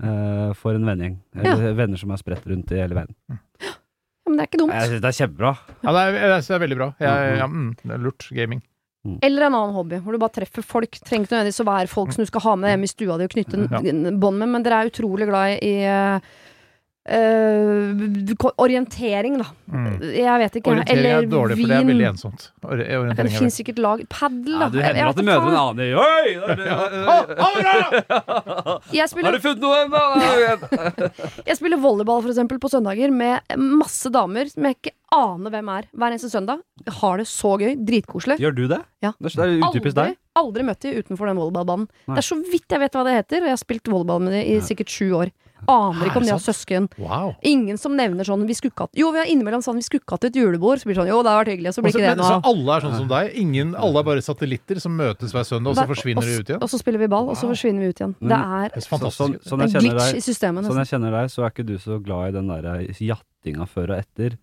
uh, 0.02 0.52
for 0.54 0.72
en 0.74 0.84
vennegjeng. 0.88 1.18
Eller 1.36 1.74
venner 1.74 1.98
som 2.00 2.10
er 2.10 2.16
spredt 2.16 2.46
rundt 2.48 2.72
i 2.72 2.80
hele 2.80 2.94
verden. 2.96 3.14
Ja, 3.30 4.30
men 4.30 4.38
det 4.38 4.44
er 4.46 4.48
ikke 4.48 4.62
dumt. 4.64 4.72
Jeg 4.72 4.88
synes 4.88 5.02
det 5.02 5.10
er 5.12 5.18
kjempebra. 5.26 5.52
Ja, 5.82 5.92
det 5.92 6.02
er, 6.02 6.12
jeg 6.22 6.30
synes 6.40 6.48
det 6.48 6.56
er 6.56 6.64
veldig 6.66 6.78
bra. 6.80 6.88
Jeg, 7.04 7.38
ja, 7.42 7.46
mm, 7.52 7.70
det 7.84 7.90
er 7.92 7.98
lurt. 7.98 8.28
Gaming. 8.32 8.62
Eller 9.20 9.48
en 9.48 9.54
annen 9.58 9.74
hobby, 9.74 9.98
hvor 10.00 10.12
du 10.14 10.18
bare 10.22 10.30
treffer 10.32 10.62
folk. 10.64 10.92
Trenger 11.04 11.26
ikke 11.26 11.34
nødvendigvis 11.34 11.60
å 11.64 11.66
være 11.68 11.88
folk 11.90 12.12
som 12.14 12.22
du 12.22 12.28
skal 12.30 12.40
ha 12.46 12.52
med 12.56 12.70
hjem 12.70 12.84
i 12.86 12.90
stua 12.92 13.18
di 13.18 13.24
og 13.26 13.30
knytte 13.34 13.60
Ja. 13.68 13.80
bånd 14.16 14.38
med, 14.38 14.48
men 14.48 14.62
dere 14.62 14.78
er 14.86 14.90
utrolig 14.92 15.26
glad 15.28 15.58
i 15.60 15.72
eh, 15.82 16.20
eh, 17.08 17.94
ko- 18.38 18.52
orientering, 18.62 19.38
da. 19.40 19.44
Mm. 19.72 20.00
Jeg 20.14 20.38
vet 20.42 20.54
ikke. 20.60 20.70
Orientering 20.70 21.06
er 21.06 21.10
dårlig, 21.22 21.30
dårlig, 21.32 21.56
for 21.58 21.66
det 21.68 21.76
er 21.76 21.80
vin. 21.82 21.88
veldig 21.92 22.08
ensomt. 22.12 22.40
Or- 22.62 22.76
Det 23.16 23.30
finnes 23.32 23.54
sikkert 23.58 23.78
lag 23.82 23.98
Padel, 24.08 24.58
da. 24.58 24.64
Ja, 24.66 24.68
du 24.68 24.78
hender 24.82 25.06
at 25.08 25.16
du 25.16 25.22
møter 25.26 25.48
en 25.48 25.56
annen 25.62 25.80
i 25.82 25.94
Oi! 25.98 26.28
Har 29.22 29.32
du 29.32 29.38
funnet 29.42 29.60
noe 29.62 29.76
ennå? 29.84 30.00
jeg 31.48 31.56
spiller 31.58 31.78
volleyball 31.82 32.22
for 32.24 32.30
eksempel 32.32 32.58
på 32.62 32.70
søndager 32.72 33.10
med 33.14 33.34
masse 33.58 34.08
damer 34.12 34.44
som 34.50 34.62
jeg 34.68 34.74
ikke 34.78 34.94
aner 35.12 35.50
hvem 35.52 35.68
er. 35.74 35.82
Hver 35.92 36.10
eneste 36.14 36.30
søndag. 36.32 36.58
Jeg 36.86 36.94
har 37.00 37.14
det 37.20 37.26
så 37.30 37.50
gøy. 37.60 37.72
Dritkoselig. 37.86 38.36
Gjør 38.42 38.54
du 38.56 38.64
det? 38.70 38.80
Ja. 39.04 39.10
Det 39.20 39.34
er 39.36 39.58
utypisk 39.60 39.96
deg. 39.98 40.10
aldri 40.38 40.62
møtt 40.64 40.80
de 40.86 40.90
utenfor 41.02 41.24
den 41.28 41.38
volleyballbanen. 41.40 41.86
Nei. 42.06 42.14
Det 42.16 42.20
er 42.22 42.26
så 42.30 42.36
vidt 42.40 42.68
jeg 42.72 42.80
vet 42.80 42.94
hva 42.96 43.02
det 43.08 43.16
heter, 43.18 43.38
og 43.42 43.46
jeg 43.50 43.56
har 43.56 43.60
spilt 43.60 43.86
volleyball 43.92 44.20
med 44.24 44.32
de 44.38 44.42
i 44.54 44.56
sikkert 44.64 44.90
sju 44.92 45.08
år. 45.18 45.28
Aner 45.70 46.08
ikke 46.08 46.20
om 46.22 46.26
de 46.26 46.32
har 46.34 46.42
søsken. 46.42 46.88
Wow. 46.98 47.34
Ingen 47.46 47.78
som 47.78 47.94
nevner 47.98 48.26
sånn 48.26 48.42
vi 48.48 48.56
skulle 48.58 48.74
hatt 48.78 48.98
Jo, 48.98 49.12
vi 49.14 49.20
har 49.22 49.28
innimellom 49.30 49.62
sånn 49.62 49.78
vi 49.78 49.84
skulle 49.86 50.02
hatt 50.10 50.26
et 50.26 50.36
julebord. 50.38 50.80
Så 50.82 50.88
blir 50.88 50.96
det 50.96 51.02
sånn 51.02 51.10
jo, 51.12 51.20
det 51.22 51.32
har 51.32 51.42
vært 51.44 51.52
hyggelig, 51.54 51.72
og 51.72 51.76
så 51.76 51.84
blir 51.84 51.92
Også, 51.92 52.02
ikke 52.02 52.12
det 52.12 52.20
noe 52.22 52.30
så 52.32 52.52
alle 52.52 52.76
er 52.76 52.86
sånn 52.86 52.96
som 52.98 53.10
deg? 53.12 53.32
Ingen, 53.42 53.74
alle 53.78 54.02
er 54.02 54.08
bare 54.10 54.24
satellitter 54.26 54.80
som 54.82 54.96
møtes 54.98 55.34
hver 55.36 55.46
søndag, 55.48 55.74
og 55.74 55.80
så 55.80 55.86
forsvinner 55.92 56.26
de 56.26 56.38
ut 56.38 56.52
igjen? 56.54 56.62
Og 56.62 56.72
så 56.72 56.80
spiller 56.82 57.04
vi 57.04 57.10
ball, 57.12 57.30
og 57.32 57.38
så 57.38 57.50
forsvinner 57.50 57.86
vi 57.86 57.92
ut 57.92 58.02
igjen. 58.02 58.16
Det 58.20 58.38
er 58.38 58.72
Det 58.72 58.82
er 58.82 58.88
sånn, 58.88 59.38
sånn, 59.42 59.60
en 59.60 59.68
jeg 59.68 59.76
kjenner 59.76 59.94
glitch 59.94 60.08
deg, 60.10 60.16
i 60.16 60.26
systemet. 60.26 60.66
sånn 60.66 60.82
jeg 60.82 60.90
kjenner 60.94 61.18
deg, 61.18 61.30
så 61.32 61.46
er 61.46 61.54
ikke 61.54 61.68
du 61.68 61.76
så 61.78 62.00
glad 62.02 62.32
i 62.32 62.36
den 62.38 62.50
der 62.50 62.70
jattinga 62.98 63.68
før 63.70 63.94
og 63.94 64.02
etter. 64.02 64.38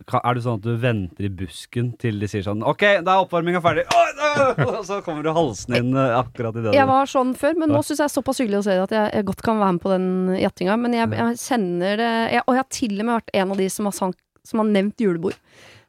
Er 0.00 0.36
det 0.36 0.42
sånn 0.44 0.58
at 0.58 0.64
du 0.64 0.72
venter 0.80 1.26
i 1.26 1.30
busken 1.32 1.92
til 2.00 2.18
de 2.22 2.28
sier 2.30 2.44
sånn 2.46 2.64
OK, 2.66 2.82
da 3.06 3.16
er 3.16 3.24
oppvarminga 3.24 3.60
ferdig. 3.64 3.84
Og 4.68 4.80
så 4.88 5.00
kommer 5.06 5.26
du 5.26 5.30
halsende 5.34 5.80
inn 5.82 5.92
eh, 5.98 6.16
akkurat 6.18 6.56
i 6.58 6.64
det 6.64 6.74
Jeg 6.76 6.88
var 6.90 7.10
sånn 7.10 7.34
før, 7.38 7.58
men 7.62 7.72
nå 7.74 7.82
syns 7.84 8.02
jeg 8.02 8.08
er 8.08 8.14
såpass 8.14 8.42
hyggelig 8.42 8.62
å 8.62 8.66
se 8.66 8.78
at 8.86 8.94
jeg, 8.96 9.26
godt 9.28 9.44
kan 9.46 9.60
være 9.62 9.76
med 9.76 9.84
på 9.84 9.92
den 9.94 10.08
jattinga. 10.40 10.78
Men 10.80 10.96
jeg, 10.98 11.12
jeg 11.20 11.40
kjenner 11.44 12.00
det 12.00 12.10
jeg, 12.34 12.42
Og 12.46 12.56
jeg 12.56 12.62
har 12.62 12.72
til 12.80 12.96
og 12.98 13.04
med 13.04 13.14
vært 13.14 13.34
en 13.42 13.54
av 13.54 13.62
de 13.62 13.70
som 13.76 13.90
har, 13.90 13.96
sank, 14.00 14.18
som 14.44 14.62
har 14.62 14.70
nevnt 14.72 15.06
julebord. 15.06 15.38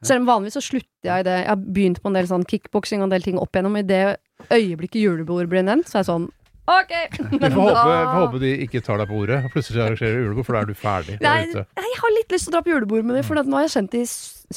Selv 0.06 0.22
om 0.22 0.30
vanligvis 0.30 0.58
så 0.58 0.64
slutter 0.64 1.10
jeg 1.10 1.24
i 1.24 1.26
det. 1.26 1.36
Jeg 1.42 1.50
har 1.50 1.66
begynt 1.80 2.00
på 2.02 2.10
en 2.10 2.18
del 2.18 2.28
sånn 2.30 2.46
kickboksing 2.48 3.02
og 3.02 3.08
en 3.08 3.16
del 3.16 3.26
ting 3.26 3.40
opp 3.40 3.56
igjennom. 3.56 3.78
I 3.80 3.86
det 3.86 4.04
øyeblikket 4.52 5.00
julebord 5.02 5.48
blir 5.50 5.64
nevnt, 5.66 5.88
så 5.88 5.98
er 5.98 6.04
jeg 6.04 6.10
sånn 6.12 6.28
OK! 6.66 6.92
Vi 7.30 7.38
får 7.38 7.54
håpe, 7.54 7.82
vi 7.86 8.06
får 8.10 8.16
håpe 8.20 8.38
de 8.44 8.48
ikke 8.64 8.80
tar 8.82 8.98
deg 8.98 9.10
på 9.10 9.18
ordet 9.22 9.36
og 9.46 9.52
plutselig 9.54 9.82
arrangerer 9.84 10.16
julebord, 10.24 10.46
for 10.48 10.56
da 10.56 10.62
er 10.64 10.70
du 10.70 10.78
ferdig. 10.78 11.18
Nei, 11.22 11.36
jeg 11.54 12.00
har 12.00 12.14
litt 12.16 12.34
lyst 12.34 12.48
til 12.48 12.52
å 12.52 12.56
dra 12.56 12.62
på 12.66 12.72
julebord 12.74 13.06
med 13.06 13.20
dem, 13.20 13.26
for 13.28 13.38
nå 13.38 13.58
har 13.60 13.66
jeg 13.68 13.74
kjent 13.76 13.94
de, 13.94 14.02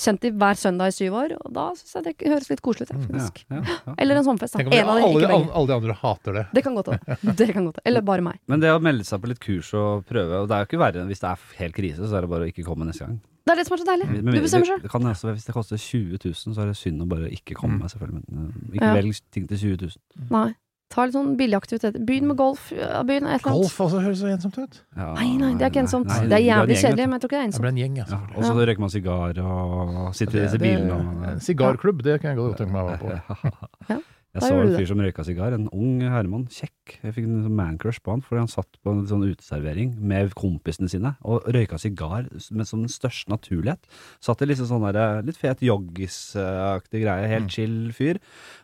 kjent 0.04 0.26
de 0.26 0.32
hver 0.42 0.58
søndag 0.58 0.90
i 0.90 0.96
syv 0.98 1.20
år. 1.22 1.36
Og 1.38 1.54
da 1.54 1.68
syns 1.78 1.96
jeg 2.00 2.08
det 2.10 2.32
høres 2.34 2.50
litt 2.50 2.64
koselig 2.66 2.90
ut. 2.90 2.96
Ja, 2.96 3.02
faktisk. 3.06 3.44
ja, 3.54 3.62
ja. 3.62 3.96
Eller 4.02 4.22
en 4.22 4.26
sommerfest. 4.26 4.58
da. 4.58 4.66
En 4.66 4.74
av 4.74 4.74
de, 4.74 5.06
alle, 5.06 5.22
ikke 5.22 5.34
alle, 5.38 5.52
alle 5.62 5.70
de 5.72 5.78
andre 5.78 5.98
hater 6.02 6.40
det. 6.40 6.46
Det 6.58 6.66
kan 6.66 6.80
godt 6.80 6.94
hende. 6.96 7.20
Det 7.44 7.50
kan 7.54 7.70
godt 7.70 7.78
hende. 7.78 7.88
Eller 7.94 8.06
bare 8.10 8.26
meg. 8.26 8.42
Men 8.50 8.64
det 8.66 8.74
å 8.74 8.82
melde 8.82 9.06
seg 9.06 9.22
på 9.22 9.30
litt 9.30 9.42
kurs 9.44 9.70
og 9.78 10.06
prøve, 10.10 10.42
og 10.44 10.50
det 10.50 10.58
er 10.58 10.66
jo 10.66 10.70
ikke 10.72 10.82
verre 10.82 11.04
enn 11.04 11.12
hvis 11.14 11.22
det 11.22 11.30
er 11.30 11.46
helt 11.62 11.78
krise, 11.78 12.10
så 12.10 12.18
er 12.18 12.26
det 12.26 12.32
bare 12.34 12.48
å 12.48 12.50
ikke 12.50 12.66
komme 12.66 12.90
neste 12.90 13.06
gang. 13.06 13.20
Det 13.46 13.54
er 13.54 13.62
det 13.62 13.66
som 13.66 13.74
er 13.78 13.82
så 13.82 13.86
deilig. 13.88 14.08
Mm. 14.10 14.28
Du 14.30 14.42
bestemmer 14.44 14.68
sjøl. 14.70 14.82
Altså, 15.10 15.32
Hvis 15.34 15.46
det 15.48 15.54
koster 15.56 15.80
20 15.82 16.18
000, 16.26 16.58
så 16.58 16.62
er 16.62 16.68
det 16.70 16.76
synd 16.78 17.02
å 17.02 17.08
bare 17.10 17.30
ikke 17.34 17.56
komme, 17.58 17.88
selvfølgelig. 17.90 18.26
Men 18.30 18.50
uh, 18.50 18.74
ikke 18.76 18.90
Ja. 18.90 18.98
velg 18.98 19.22
ting 19.34 19.48
til 19.50 19.62
20 19.64 19.80
000. 19.88 20.28
Nei. 20.36 20.50
Ta 20.90 21.04
litt 21.06 21.14
sånn 21.14 21.36
billige 21.38 21.60
aktiviteter. 21.62 22.02
Begynn 22.04 22.26
med 22.32 22.38
golf. 22.40 22.70
Begynn 22.74 23.28
et 23.30 23.40
eller 23.40 23.52
annet. 23.52 23.62
Golf 23.62 23.78
også 23.86 24.02
høres 24.02 24.20
så 24.24 24.32
ensomt 24.34 24.58
ut. 24.58 24.80
Ja, 24.98 25.14
Nei, 25.14 25.28
nei, 25.38 25.52
det 25.54 25.68
er 25.68 25.70
ikke 25.70 25.84
ensomt. 25.86 26.08
nei, 26.10 26.20
Det 26.26 26.26
er 26.26 26.30
du 26.30 26.36
en 26.42 26.50
jævlig 26.50 26.78
kjedelig, 26.82 27.06
men 27.10 27.14
jeg 27.20 27.22
tror 27.22 27.30
ikke 27.30 27.38
det 27.38 27.40
er 27.40 27.46
Det 27.46 27.54
ensomt. 27.54 27.62
ble 27.62 27.70
en 27.70 27.82
gjeng, 27.84 27.98
altså. 28.04 28.20
Ja, 28.20 28.38
og 28.38 28.44
så 28.50 28.68
røyker 28.68 28.80
man 28.80 28.90
sigar 28.90 29.44
og 29.46 30.16
sitter 30.16 30.38
i 30.40 30.46
disse 30.48 30.60
bilene 30.66 31.40
Sigarklubb, 31.46 32.02
det 32.02 32.22
kan 32.22 32.32
jeg 32.34 32.38
godt 32.42 32.58
tenke 32.58 32.74
meg 32.74 32.82
å 32.82 32.90
være 32.90 33.02
på. 33.06 34.02
Jeg 34.30 34.44
så 34.46 34.62
en 34.62 34.76
fyr 34.78 34.86
som 34.86 35.00
røyka 35.02 35.24
sigar, 35.26 35.54
en 35.58 35.64
ung 35.74 36.02
herremann, 36.06 36.44
kjekk. 36.54 37.00
Jeg 37.02 37.14
fikk 37.16 37.26
en 37.26 37.40
sånn 37.48 37.56
mancrush 37.58 37.98
på 38.06 38.12
han 38.14 38.22
fordi 38.22 38.38
han 38.44 38.48
satt 38.52 38.78
på 38.86 38.92
en 38.94 39.08
sånn 39.10 39.24
uteservering 39.26 39.96
med 40.06 40.36
kompisene 40.38 40.88
sine 40.88 41.16
og 41.26 41.48
røyka 41.50 41.80
sigar 41.82 42.28
med 42.54 42.68
som 42.70 42.84
den 42.84 42.94
største 42.94 43.26
naturlighet. 43.34 43.80
Satt 44.22 44.44
i 44.46 44.46
liksom 44.46 44.70
sånn 44.70 44.86
der, 44.94 45.24
litt 45.26 45.36
fet 45.42 45.62
joggisaktig 45.66 47.02
greie, 47.04 47.26
helt 47.28 47.48
Mm. 47.48 47.50
chill 47.50 47.92
fyr. 47.92 48.20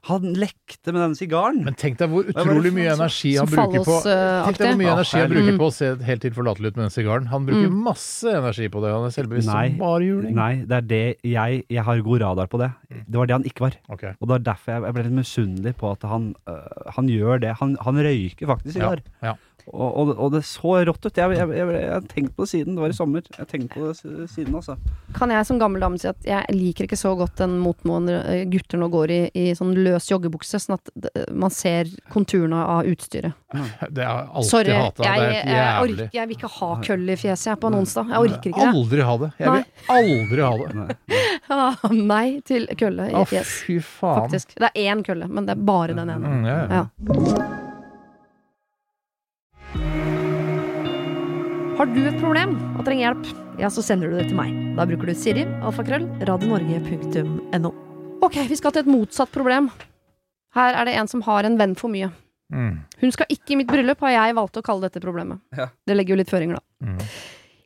Han 0.05 0.35
lekte 0.37 0.93
med 0.93 1.01
den 1.01 1.15
sigaren! 1.17 1.63
Men 1.65 1.73
tenk 1.81 1.97
deg 1.97 2.11
hvor 2.11 2.27
utrolig 2.29 2.71
mye 2.75 2.91
energi 2.93 3.31
han 3.39 3.47
bruker 3.49 3.81
på. 3.87 3.95
Tenk 4.05 4.59
deg 4.59 4.67
hvor 4.69 4.79
mye 4.81 4.91
energi 4.93 5.17
han 5.23 5.31
bruker 5.33 5.57
på 5.61 5.69
å 5.69 5.73
se 5.73 5.89
helt 6.05 6.21
tilforlatelig 6.27 6.71
ut 6.73 6.77
med 6.77 6.83
den 6.85 6.93
sigaren. 6.93 7.29
Han 7.31 7.47
bruker 7.47 7.69
Mm. 7.71 7.79
masse 7.87 8.29
energi 8.37 8.69
på 8.69 8.83
det. 8.83 8.91
Han 8.93 9.07
er 9.07 9.15
selvbevisst 9.15 9.49
som 9.49 9.79
bare 9.81 10.03
juling. 10.05 10.35
Nei, 10.37 10.51
det 10.61 10.77
er 10.77 10.85
det 10.91 11.03
jeg 11.23 11.63
Jeg 11.69 11.83
har 11.83 12.01
god 12.05 12.21
radar 12.21 12.47
på 12.47 12.59
det. 12.61 12.71
Det 13.09 13.17
var 13.17 13.25
det 13.25 13.33
han 13.39 13.43
ikke 13.49 13.65
var. 13.65 13.79
Okay. 13.89 14.13
Og 14.21 14.27
det 14.27 14.33
var 14.35 14.45
derfor 14.53 14.71
jeg, 14.85 14.93
ble 14.93 15.03
litt 15.09 15.17
misunnelig 15.19 15.75
på 15.81 15.91
at 15.91 16.01
han, 16.07 16.35
øh, 16.47 16.91
han 16.95 17.07
gjør 17.09 17.41
det. 17.41 17.55
Han, 17.59 17.75
han 17.81 17.95
røyker 17.95 18.45
faktisk 18.47 18.77
Ja, 18.77 18.93
ja. 19.23 19.33
Og, 19.67 19.97
og, 19.97 20.11
og 20.17 20.31
det 20.35 20.43
så 20.45 20.75
rått 20.85 21.05
ut. 21.07 21.17
Jeg, 21.17 21.37
jeg, 21.39 21.49
jeg, 21.57 21.69
jeg 21.73 21.91
har 21.91 22.05
tenkt 22.11 22.35
på 22.35 22.45
det 22.45 22.51
siden. 22.51 22.75
Det 22.77 22.83
var 22.83 22.93
i 22.93 22.97
sommer. 22.97 23.25
Jeg 23.31 23.39
har 23.41 23.49
tenkt 23.49 23.73
på 23.73 23.87
det 23.87 24.27
siden, 24.31 24.55
altså. 24.55 24.75
Kan 25.15 25.33
jeg 25.33 25.47
som 25.47 25.59
gammel 25.61 25.81
dame 25.81 25.99
si 26.01 26.09
at 26.11 26.27
jeg 26.27 26.55
liker 26.55 26.87
ikke 26.87 26.99
så 26.99 27.15
godt 27.17 27.37
den 27.41 27.57
motmående 27.63 28.19
eh, 28.29 28.43
gutter 28.51 28.79
nå 28.81 28.89
går 28.93 29.13
i, 29.15 29.19
i 29.33 29.45
sånn 29.57 29.73
løs 29.85 30.09
joggebukse, 30.11 30.61
sånn 30.61 30.77
at 30.77 30.91
man 31.33 31.53
ser 31.53 31.89
konturene 32.13 32.61
av 32.75 32.89
utstyret. 32.91 33.33
Det 33.95 34.05
har 34.05 34.25
jeg 34.25 34.29
alltid 34.31 34.49
Sorry, 34.51 34.75
hata. 34.75 35.01
Det 35.03 35.09
jeg, 35.09 35.25
er 35.25 35.33
jeg, 35.33 35.65
helt 35.65 35.89
orker, 35.89 36.09
jeg 36.19 36.29
vil 36.29 36.37
ikke 36.39 36.53
ha 36.59 36.71
køll 36.85 37.09
i 37.09 37.17
fjeset 37.19 37.51
jeg 37.51 37.61
på 37.61 37.71
en 37.71 37.79
onsdag. 37.81 38.13
Jeg 38.13 38.29
orker 38.29 38.51
ikke 38.51 38.61
det. 38.61 38.71
Aldri 38.75 39.05
ha 39.09 39.17
det. 39.23 39.31
Jeg 39.39 39.53
vil 39.55 39.67
aldri 39.97 40.45
ha 40.45 40.53
det. 40.61 40.87
Nei. 41.49 42.01
Nei 42.05 42.25
til 42.45 42.67
kølle 42.77 43.09
i 43.11 43.15
Å, 43.17 43.25
fjes. 43.29 43.59
fy 43.65 43.79
faen. 43.83 44.25
Faktisk. 44.25 44.57
Det 44.61 44.71
er 44.71 44.91
én 44.93 45.05
kølle, 45.05 45.29
men 45.31 45.47
det 45.47 45.55
er 45.57 45.63
bare 45.73 45.97
den 45.97 46.11
ene. 46.15 46.35
Mm, 46.35 46.49
ja, 46.49 46.57
ja. 46.65 46.83
Ja. 46.83 47.61
Har 51.75 51.89
du 51.91 52.05
et 52.07 52.15
problem 52.21 52.53
og 52.79 52.85
trenger 52.87 53.09
hjelp, 53.09 53.25
ja, 53.59 53.67
så 53.67 53.81
sender 53.83 54.07
du 54.07 54.15
det 54.15 54.29
til 54.29 54.37
meg. 54.37 54.53
Da 54.77 54.85
bruker 54.87 55.09
du 55.11 55.17
Siri, 55.19 55.41
alfakrøll, 55.59 56.05
radionorge.no. 56.23 57.71
Ok, 58.23 58.37
vi 58.47 58.55
skal 58.55 58.71
til 58.71 58.85
et 58.85 58.91
motsatt 58.93 59.33
problem. 59.33 59.67
Her 60.55 60.79
er 60.79 60.87
det 60.87 60.93
en 60.95 61.11
som 61.11 61.25
har 61.27 61.43
en 61.43 61.57
venn 61.59 61.73
for 61.75 61.91
mye. 61.91 62.07
Mm. 62.55 62.77
Hun 63.01 63.11
skal 63.11 63.27
ikke 63.35 63.57
i 63.57 63.59
mitt 63.59 63.67
bryllup, 63.67 63.99
har 64.07 64.15
jeg 64.15 64.37
valgt 64.37 64.61
å 64.61 64.63
kalle 64.63 64.87
dette 64.87 65.03
problemet. 65.03 65.43
Ja. 65.57 65.67
Det 65.83 65.97
legger 65.99 66.15
jo 66.15 66.21
litt 66.21 66.31
føringer, 66.31 66.61
da. 66.61 66.87
Mm. 66.87 67.03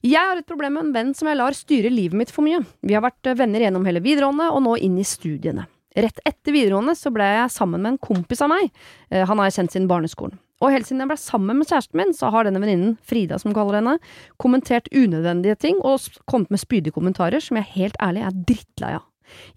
Jeg 0.09 0.31
har 0.31 0.41
et 0.41 0.49
problem 0.49 0.79
med 0.79 0.87
en 0.87 0.93
venn 0.95 1.13
som 1.13 1.29
jeg 1.29 1.37
lar 1.37 1.53
styre 1.53 1.93
livet 1.93 2.17
mitt 2.17 2.33
for 2.33 2.47
mye. 2.47 2.63
Vi 2.81 2.97
har 2.97 3.05
vært 3.05 3.29
eh, 3.29 3.37
venner 3.37 3.67
gjennom 3.67 3.85
hele 3.85 4.01
videregående, 4.01 4.49
og 4.49 4.65
nå 4.65 4.73
inn 4.89 4.97
i 4.97 5.05
studiene. 5.05 5.69
Rett 5.97 6.19
etter 6.25 6.53
videregående 6.53 6.93
så 6.97 7.09
ble 7.13 7.25
jeg 7.25 7.53
sammen 7.55 7.81
med 7.81 7.95
en 7.95 8.01
kompis 8.01 8.43
av 8.45 8.51
meg. 8.51 8.69
Eh, 9.09 9.25
Han 9.25 9.39
har 9.39 9.49
jeg 9.49 9.57
kjent 9.59 9.73
siden 9.73 9.89
barneskolen. 9.89 10.37
Og 10.59 10.73
helt 10.73 10.85
siden 10.85 10.99
jeg 10.99 11.07
ble 11.07 11.17
sammen 11.17 11.57
med 11.57 11.69
kjæresten 11.69 11.95
min, 11.97 12.11
så 12.13 12.29
har 12.33 12.43
denne 12.43 12.59
venninnen, 12.59 12.97
Frida 13.07 13.39
som 13.39 13.53
kaller 13.55 13.79
henne, 13.79 13.95
kommentert 14.37 14.89
unødvendige 14.91 15.55
ting 15.57 15.79
og 15.79 16.03
kommet 16.27 16.51
med 16.51 16.59
spydige 16.59 16.93
kommentarer 16.93 17.39
som 17.39 17.57
jeg 17.57 17.71
helt 17.77 17.95
ærlig 18.03 18.25
er 18.27 18.35
drittlei 18.35 18.91
av. 18.97 19.05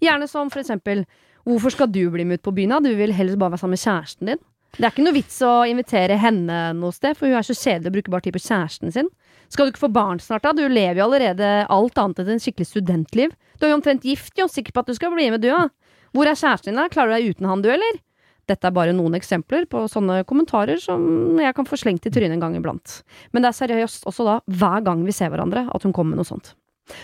Gjerne 0.01 0.29
som 0.29 0.49
for 0.53 0.63
eksempel 0.63 1.05
Hvorfor 1.43 1.73
skal 1.73 1.89
du 1.91 2.05
bli 2.07 2.23
med 2.23 2.39
ut 2.39 2.45
på 2.45 2.53
byen? 2.55 2.71
Du 2.85 2.93
vil 2.95 3.11
helst 3.11 3.35
bare 3.35 3.51
være 3.51 3.59
sammen 3.59 3.75
med 3.75 3.81
kjæresten 3.83 4.29
din. 4.31 4.39
Det 4.77 4.85
er 4.87 4.93
ikke 4.93 5.03
noe 5.03 5.13
vits 5.17 5.35
å 5.43 5.49
invitere 5.67 6.15
henne 6.17 6.59
noe 6.77 6.95
sted, 6.95 7.17
for 7.19 7.27
hun 7.27 7.35
er 7.35 7.43
så 7.43 7.53
kjedelig 7.53 7.91
og 7.91 7.95
bruker 7.97 8.13
bare 8.15 8.23
tid 8.25 8.33
på 8.37 8.41
kjæresten 8.41 8.93
sin. 8.95 9.09
Skal 9.51 9.67
du 9.67 9.73
ikke 9.73 9.83
få 9.83 9.89
barn 9.91 10.21
snart, 10.23 10.45
da? 10.47 10.53
Du 10.55 10.63
lever 10.65 11.01
jo 11.01 11.09
allerede 11.09 11.49
alt 11.67 11.99
annet 11.99 12.23
enn 12.23 12.39
et 12.39 12.45
skikkelig 12.45 12.69
studentliv. 12.71 13.35
Du 13.59 13.67
er 13.67 13.73
jo 13.73 13.77
omtrent 13.81 14.07
gift, 14.07 14.31
jo. 14.39 14.47
Sikker 14.47 14.71
på 14.71 14.81
at 14.81 14.89
du 14.89 14.95
skal 14.95 15.11
bli 15.13 15.27
med, 15.35 15.43
du, 15.43 15.51
da. 15.51 15.67
Hvor 16.13 16.29
er 16.29 16.37
kjæresten 16.37 16.71
din, 16.71 16.79
da? 16.81 16.89
Klarer 16.93 17.13
du 17.13 17.17
deg 17.17 17.33
uten 17.33 17.49
han, 17.49 17.63
du, 17.63 17.69
eller? 17.73 18.01
Dette 18.49 18.67
er 18.67 18.75
bare 18.75 18.95
noen 18.95 19.15
eksempler 19.15 19.63
på 19.71 19.85
sånne 19.91 20.23
kommentarer 20.27 20.81
som 20.81 21.39
jeg 21.39 21.55
kan 21.55 21.67
få 21.67 21.79
slengt 21.79 22.09
i 22.09 22.11
trynet 22.11 22.35
en 22.35 22.43
gang 22.43 22.57
iblant. 22.59 22.99
Men 23.31 23.43
det 23.43 23.53
er 23.53 23.61
seriøst 23.61 24.09
også 24.09 24.27
da, 24.27 24.41
hver 24.51 24.83
gang 24.83 25.05
vi 25.07 25.15
ser 25.15 25.31
hverandre, 25.31 25.63
at 25.71 25.87
hun 25.87 25.95
kommer 25.95 26.13
med 26.13 26.23
noe 26.23 26.27
sånt. 26.27 26.51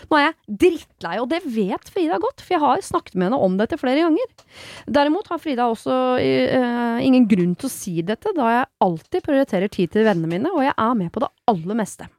Nå 0.09 0.17
er 0.17 0.25
jeg 0.25 0.57
drittlei, 0.63 1.13
og 1.21 1.29
det 1.31 1.39
vet 1.47 1.91
Frida 1.93 2.17
godt, 2.19 2.43
for 2.43 2.57
jeg 2.57 2.63
har 2.63 2.81
snakket 2.83 3.15
med 3.15 3.29
henne 3.29 3.39
om 3.45 3.55
dette 3.59 3.79
flere 3.79 4.03
ganger. 4.03 4.45
Derimot 4.91 5.29
har 5.31 5.39
Frida 5.39 5.69
også 5.71 5.95
uh, 6.19 6.99
ingen 7.05 7.29
grunn 7.31 7.55
til 7.55 7.69
å 7.69 7.71
si 7.71 7.95
dette, 8.03 8.33
da 8.35 8.49
jeg 8.57 8.69
alltid 8.83 9.23
prioriterer 9.23 9.71
tid 9.71 9.95
til 9.95 10.07
vennene 10.07 10.31
mine, 10.33 10.51
og 10.51 10.65
jeg 10.67 10.75
er 10.75 10.99
med 10.99 11.13
på 11.15 11.23
det 11.23 11.31
aller 11.47 11.79
meste. 11.79 12.09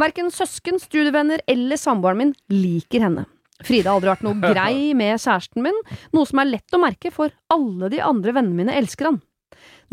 Verken 0.00 0.32
søsken, 0.34 0.80
studievenner 0.82 1.44
eller 1.46 1.78
samboeren 1.78 2.18
min 2.24 2.34
liker 2.50 3.06
henne. 3.06 3.28
Frida 3.64 3.90
har 3.90 3.98
aldri 3.98 4.12
vært 4.12 4.24
noe 4.26 4.40
grei 4.54 4.90
med 4.98 5.16
kjæresten 5.22 5.64
min, 5.64 5.78
noe 6.16 6.28
som 6.28 6.42
er 6.42 6.50
lett 6.52 6.76
å 6.76 6.80
merke, 6.82 7.12
for 7.14 7.32
alle 7.54 7.90
de 7.92 8.02
andre 8.04 8.34
vennene 8.36 8.58
mine 8.64 8.76
elsker 8.80 9.10
han. 9.10 9.20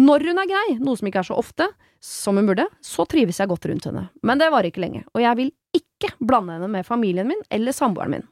Når 0.02 0.24
hun 0.30 0.40
er 0.42 0.50
grei, 0.50 0.68
noe 0.82 0.98
som 0.98 1.08
ikke 1.10 1.22
er 1.24 1.28
så 1.28 1.38
ofte, 1.38 1.68
som 2.02 2.40
hun 2.40 2.48
burde, 2.50 2.66
så 2.82 3.06
trives 3.06 3.38
jeg 3.42 3.50
godt 3.52 3.68
rundt 3.70 3.86
henne. 3.86 4.08
Men 4.26 4.40
det 4.42 4.48
varer 4.54 4.72
ikke 4.72 4.82
lenge, 4.82 5.04
og 5.14 5.22
jeg 5.22 5.38
vil 5.38 5.52
ikke 5.78 6.14
blande 6.26 6.56
henne 6.58 6.70
med 6.74 6.88
familien 6.88 7.28
min 7.30 7.44
eller 7.54 7.76
samboeren 7.76 8.16
min. 8.16 8.24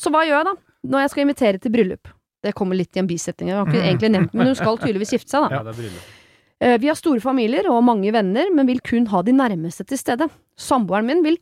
Så 0.00 0.10
hva 0.12 0.24
gjør 0.26 0.40
jeg 0.40 0.48
da, 0.50 0.54
når 0.90 1.04
jeg 1.04 1.12
skal 1.12 1.24
invitere 1.28 1.60
til 1.62 1.72
bryllup? 1.76 2.10
Det 2.44 2.52
kommer 2.58 2.76
litt 2.76 2.96
i 2.98 3.00
en 3.00 3.08
bisetning, 3.08 3.52
jeg 3.52 3.56
har 3.60 3.70
ikke 3.70 3.84
egentlig 3.86 4.10
nevnt 4.12 4.34
men 4.36 4.50
hun 4.50 4.58
skal 4.58 4.76
tydeligvis 4.82 5.14
gifte 5.16 5.32
seg, 5.36 5.46
da. 5.46 5.52
Ja, 5.56 5.62
det 5.64 5.72
er 5.72 5.78
bryllup. 5.78 6.10
Eh, 6.64 6.74
Vi 6.82 6.90
har 6.90 6.98
store 6.98 7.22
familier 7.24 7.70
og 7.72 7.78
mange 7.86 8.10
venner, 8.12 8.50
men 8.52 8.68
vil 8.68 8.82
kun 8.84 9.06
ha 9.14 9.22
de 9.24 9.32
nærmeste 9.36 9.86
til 9.88 10.00
stede. 10.00 10.28
Samboeren 10.60 11.06
min 11.08 11.22
vil 11.24 11.38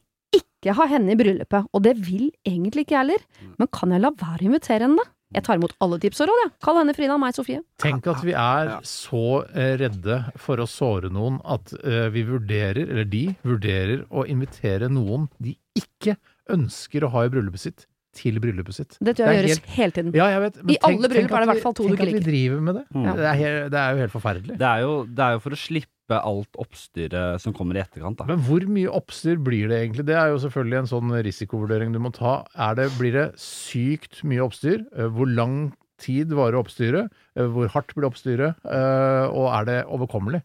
ikke 0.62 0.76
ha 0.78 0.86
henne 0.94 1.12
i 1.12 1.18
bryllupet, 1.18 1.66
og 1.74 1.82
det 1.84 1.96
vil 2.06 2.30
egentlig 2.46 2.86
ikke 2.86 2.94
jeg 2.94 3.02
heller. 3.02 3.26
Men 3.58 3.70
kan 3.74 3.92
jeg 3.94 4.04
la 4.04 4.12
være 4.14 4.46
å 4.46 4.48
invitere 4.52 4.86
henne, 4.86 5.02
da? 5.02 5.10
Jeg 5.32 5.46
tar 5.46 5.56
imot 5.56 5.72
alle 5.80 5.96
tips 6.00 6.20
og 6.20 6.28
råd, 6.28 6.40
jeg. 6.42 6.50
Kall 6.64 6.78
henne 6.78 6.94
Frida, 6.96 7.14
meg 7.20 7.36
Sofie. 7.36 7.62
Tenk 7.80 8.08
at 8.12 8.20
vi 8.26 8.34
er 8.36 8.72
så 8.84 9.22
eh, 9.48 9.74
redde 9.80 10.18
for 10.40 10.60
å 10.60 10.66
såre 10.68 11.08
noen 11.12 11.38
at 11.48 11.72
eh, 11.80 12.10
vi 12.12 12.26
vurderer, 12.28 12.82
eller 12.84 13.08
de 13.08 13.22
vurderer, 13.46 14.04
å 14.12 14.26
invitere 14.28 14.90
noen 14.92 15.30
de 15.40 15.56
ikke 15.78 16.18
ønsker 16.52 17.06
å 17.06 17.10
ha 17.14 17.24
i 17.24 17.32
bryllupet 17.32 17.64
sitt, 17.64 17.86
til 18.12 18.36
bryllupet 18.44 18.76
sitt. 18.76 18.98
Det 19.00 19.16
tror 19.16 19.30
Det 19.30 19.32
jeg 19.32 19.40
er 19.40 19.48
gjøres 19.48 19.72
hele 19.72 19.96
tiden. 19.96 20.12
Ja, 20.20 20.28
jeg 20.34 20.44
vet. 20.44 20.60
I 20.68 20.78
alle 20.84 21.08
bryllup 21.08 21.32
er 21.32 21.38
det 21.38 21.46
i 21.48 21.50
hvert 21.54 21.64
fall 21.64 21.76
to 21.78 21.88
du 21.88 21.94
ikke 21.94 22.08
liker. 22.10 22.20
Tenk 22.20 22.26
at 22.26 22.28
vi 22.28 22.36
driver 22.36 22.64
med 22.68 22.76
det. 22.76 22.84
Mm. 22.92 23.06
Det, 23.08 23.30
er 23.32 23.72
det 23.72 23.80
er 23.82 23.96
jo 23.96 24.02
helt 24.04 24.14
forferdelig. 24.18 24.58
Det 24.60 24.68
er 24.68 24.84
jo, 24.84 24.92
det 25.08 25.24
er 25.24 25.38
jo 25.38 25.42
for 25.46 25.56
å 25.56 25.60
slippe 25.62 26.01
alt 26.20 26.56
oppstyret 26.60 27.40
som 27.42 27.54
kommer 27.56 27.76
i 27.78 27.82
etterkant, 27.82 28.18
da. 28.20 28.26
Men 28.28 28.42
hvor 28.44 28.64
mye 28.68 28.90
oppstyr 28.92 29.38
blir 29.42 29.68
det 29.70 29.78
egentlig? 29.80 30.06
Det 30.08 30.16
er 30.18 30.32
jo 30.32 30.40
selvfølgelig 30.44 30.78
en 30.82 30.90
sånn 30.90 31.14
risikovurdering 31.26 31.92
du 31.94 32.00
må 32.02 32.12
ta. 32.12 32.42
Er 32.54 32.76
det, 32.78 32.90
blir 32.98 33.12
det 33.16 33.26
sykt 33.40 34.22
mye 34.28 34.44
oppstyr? 34.44 34.84
Eh, 34.96 35.08
Hvor 35.12 35.30
lang 35.30 35.72
tid 36.02 36.32
varer 36.34 36.58
oppstyret? 36.60 37.12
Eh, 37.36 37.46
Hvor 37.46 37.68
hardt 37.74 37.94
blir 37.94 38.08
oppstyret? 38.10 38.58
Eh, 38.66 39.26
Og 39.32 39.48
er 39.54 39.64
det 39.68 39.78
overkommelig? 39.86 40.42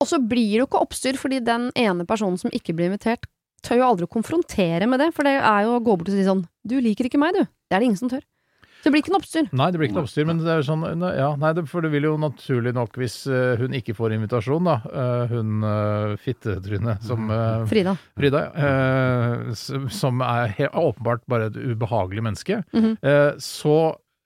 Og 0.00 0.08
så 0.08 0.16
blir 0.18 0.48
det 0.54 0.62
jo 0.62 0.66
ikke 0.68 0.80
oppstyr, 0.86 1.18
fordi 1.20 1.42
den 1.44 1.70
ene 1.76 2.06
personen 2.08 2.38
som 2.40 2.50
ikke 2.56 2.72
blir 2.74 2.88
invitert, 2.88 3.26
tør 3.62 3.76
jo 3.82 3.88
aldri 3.90 4.06
å 4.08 4.14
konfrontere 4.14 4.86
med 4.88 5.00
det, 5.02 5.10
for 5.12 5.28
det 5.28 5.34
er 5.36 5.66
jo 5.66 5.74
å 5.76 5.82
gå 5.84 5.92
bort 6.00 6.08
og 6.08 6.14
si 6.16 6.24
sånn 6.24 6.46
Du 6.66 6.78
liker 6.80 7.04
ikke 7.04 7.20
meg, 7.20 7.34
du. 7.36 7.44
Det 7.44 7.76
er 7.76 7.80
det 7.82 7.90
ingen 7.90 8.00
som 8.00 8.08
tør. 8.08 8.24
Så 8.80 8.88
det 8.88 8.94
blir 8.94 9.02
ikke 9.04 9.12
noe 9.12 9.20
oppstyr. 9.20 9.48
Nei, 9.52 9.66
det 9.68 9.80
blir 9.80 9.90
ikke 9.90 9.98
noe 9.98 10.06
oppstyr, 10.06 10.26
men 10.28 10.38
det 10.40 10.48
er 10.48 10.62
jo 10.62 10.66
sånn 10.70 11.04
ja, 11.04 11.28
nei, 11.36 11.52
For 11.68 11.84
det 11.84 11.90
vil 11.92 12.06
jo 12.08 12.14
naturlig 12.20 12.72
nok, 12.76 12.96
hvis 13.00 13.16
eh, 13.28 13.60
hun 13.60 13.76
ikke 13.76 13.92
får 13.98 14.14
invitasjon, 14.16 14.68
da, 14.70 14.76
eh, 14.88 15.34
hun 15.34 15.66
uh, 15.66 16.14
fittetrynet 16.20 17.04
som 17.04 17.28
eh, 17.28 17.66
Frida. 17.68 17.92
Frida, 18.16 18.44
ja, 18.56 19.56
som 19.92 20.24
er 20.24 20.54
åpenbart 20.72 21.26
bare 21.28 21.50
et 21.50 21.58
ubehagelig 21.60 22.24
menneske, 22.24 22.62
mm 22.72 22.80
-hmm. 22.80 23.40
så 23.40 23.76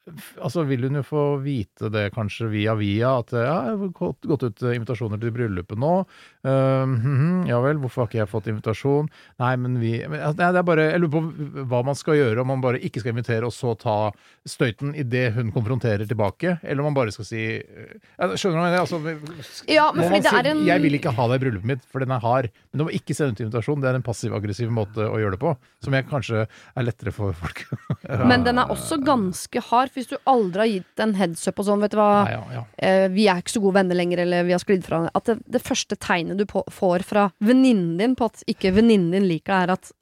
Altså 0.04 0.66
vil 0.68 0.82
hun 0.84 0.98
jo 0.98 1.02
få 1.06 1.22
vite 1.40 1.88
det 1.88 2.10
kanskje 2.12 2.50
via 2.52 2.74
via, 2.76 3.14
at 3.22 3.30
ja, 3.32 3.54
jeg 3.70 3.76
har 3.80 3.92
gått, 3.96 4.26
gått 4.28 4.42
ut 4.44 4.64
eh, 4.66 4.74
invitasjoner 4.76 5.20
til 5.20 5.32
bryllupet 5.32 5.80
nå. 5.80 5.92
Uh, 6.44 6.84
mm 6.84 6.98
-hmm, 7.00 7.48
ja 7.48 7.60
vel, 7.64 7.78
hvorfor 7.80 8.02
har 8.02 8.08
ikke 8.10 8.18
jeg 8.18 8.28
fått 8.28 8.50
invitasjon? 8.52 9.08
Nei, 9.40 9.56
men 9.56 9.80
vi 9.80 10.04
men, 10.08 10.20
altså, 10.20 10.52
det 10.52 10.58
er 10.58 10.62
bare, 10.62 10.90
Jeg 10.92 11.00
lurer 11.00 11.10
på 11.10 11.64
hva 11.70 11.82
man 11.84 11.94
skal 11.94 12.14
gjøre, 12.14 12.40
om 12.40 12.46
man 12.46 12.60
bare 12.60 12.84
ikke 12.84 13.00
skal 13.00 13.16
invitere 13.16 13.46
og 13.46 13.52
så 13.52 13.74
ta 13.80 14.12
støyten 14.44 14.94
idet 14.94 15.32
hun 15.32 15.52
konfronterer 15.52 16.04
tilbake, 16.06 16.58
eller 16.62 16.80
om 16.80 16.92
man 16.92 17.00
bare 17.00 17.12
skal 17.12 17.24
si 17.24 17.40
eh, 17.56 18.36
Skjønner 18.36 18.56
du 18.56 18.60
hva 18.60 18.68
jeg 18.68 18.74
mener? 18.74 18.80
Altså, 18.80 19.64
Ja, 19.72 19.90
men 19.92 20.04
fordi 20.04 20.20
det 20.20 20.30
si, 20.30 20.36
er 20.36 20.50
en 20.50 20.66
Jeg 20.66 20.82
vil 20.82 20.94
ikke 20.94 21.16
ha 21.16 21.28
deg 21.28 21.40
i 21.40 21.44
bryllupet 21.46 21.64
mitt, 21.64 21.84
for 21.88 22.04
den 22.04 22.12
er 22.12 22.20
hard. 22.20 22.50
Men 22.72 22.78
du 22.78 22.84
må 22.84 22.90
ikke 22.90 23.14
sende 23.14 23.32
ut 23.32 23.40
invitasjon. 23.40 23.80
Det 23.80 23.88
er 23.88 23.94
en 23.94 24.04
passiv-aggressiv 24.04 24.68
måte 24.68 25.00
å 25.00 25.16
gjøre 25.16 25.38
det 25.38 25.40
på, 25.40 25.56
som 25.80 25.96
jeg 25.96 26.08
kanskje 26.10 26.44
er 26.44 26.84
lettere 26.84 27.12
for 27.14 27.32
folk. 27.32 27.64
Men 28.30 28.44
den 28.44 28.60
er 28.60 28.68
også 28.68 29.00
ganske 29.00 29.64
hard, 29.70 29.93
hvis 29.96 30.10
du 30.10 30.16
aldri 30.30 30.62
har 30.62 30.70
gitt 30.70 31.02
en 31.04 31.14
headsup 31.18 31.60
og 31.62 31.68
sånn, 31.68 31.82
vet 31.84 31.94
du 31.94 31.98
hva, 32.00 32.10
Nei, 32.26 32.34
ja, 32.36 32.42
ja. 32.58 32.62
eh, 32.76 33.06
vi 33.14 33.26
er 33.30 33.42
ikke 33.42 33.54
så 33.56 33.62
gode 33.64 33.78
venner 33.78 33.98
lenger, 33.98 34.24
eller 34.24 34.46
vi 34.48 34.54
har 34.56 34.62
sklidd 34.62 34.86
fra 34.86 35.04
At 35.14 35.30
det, 35.30 35.38
det 35.56 35.62
første 35.64 35.98
tegnet 36.00 36.40
du 36.40 36.46
på, 36.50 36.64
får 36.72 37.06
fra 37.06 37.28
venninnen 37.44 37.96
din 38.00 38.16
på 38.18 38.30
at 38.30 38.42
ikke 38.50 38.74
venninnen 38.76 39.14
din 39.14 39.28
liker 39.30 39.54
deg, 39.54 39.62
er 39.64 39.76
at 39.78 39.92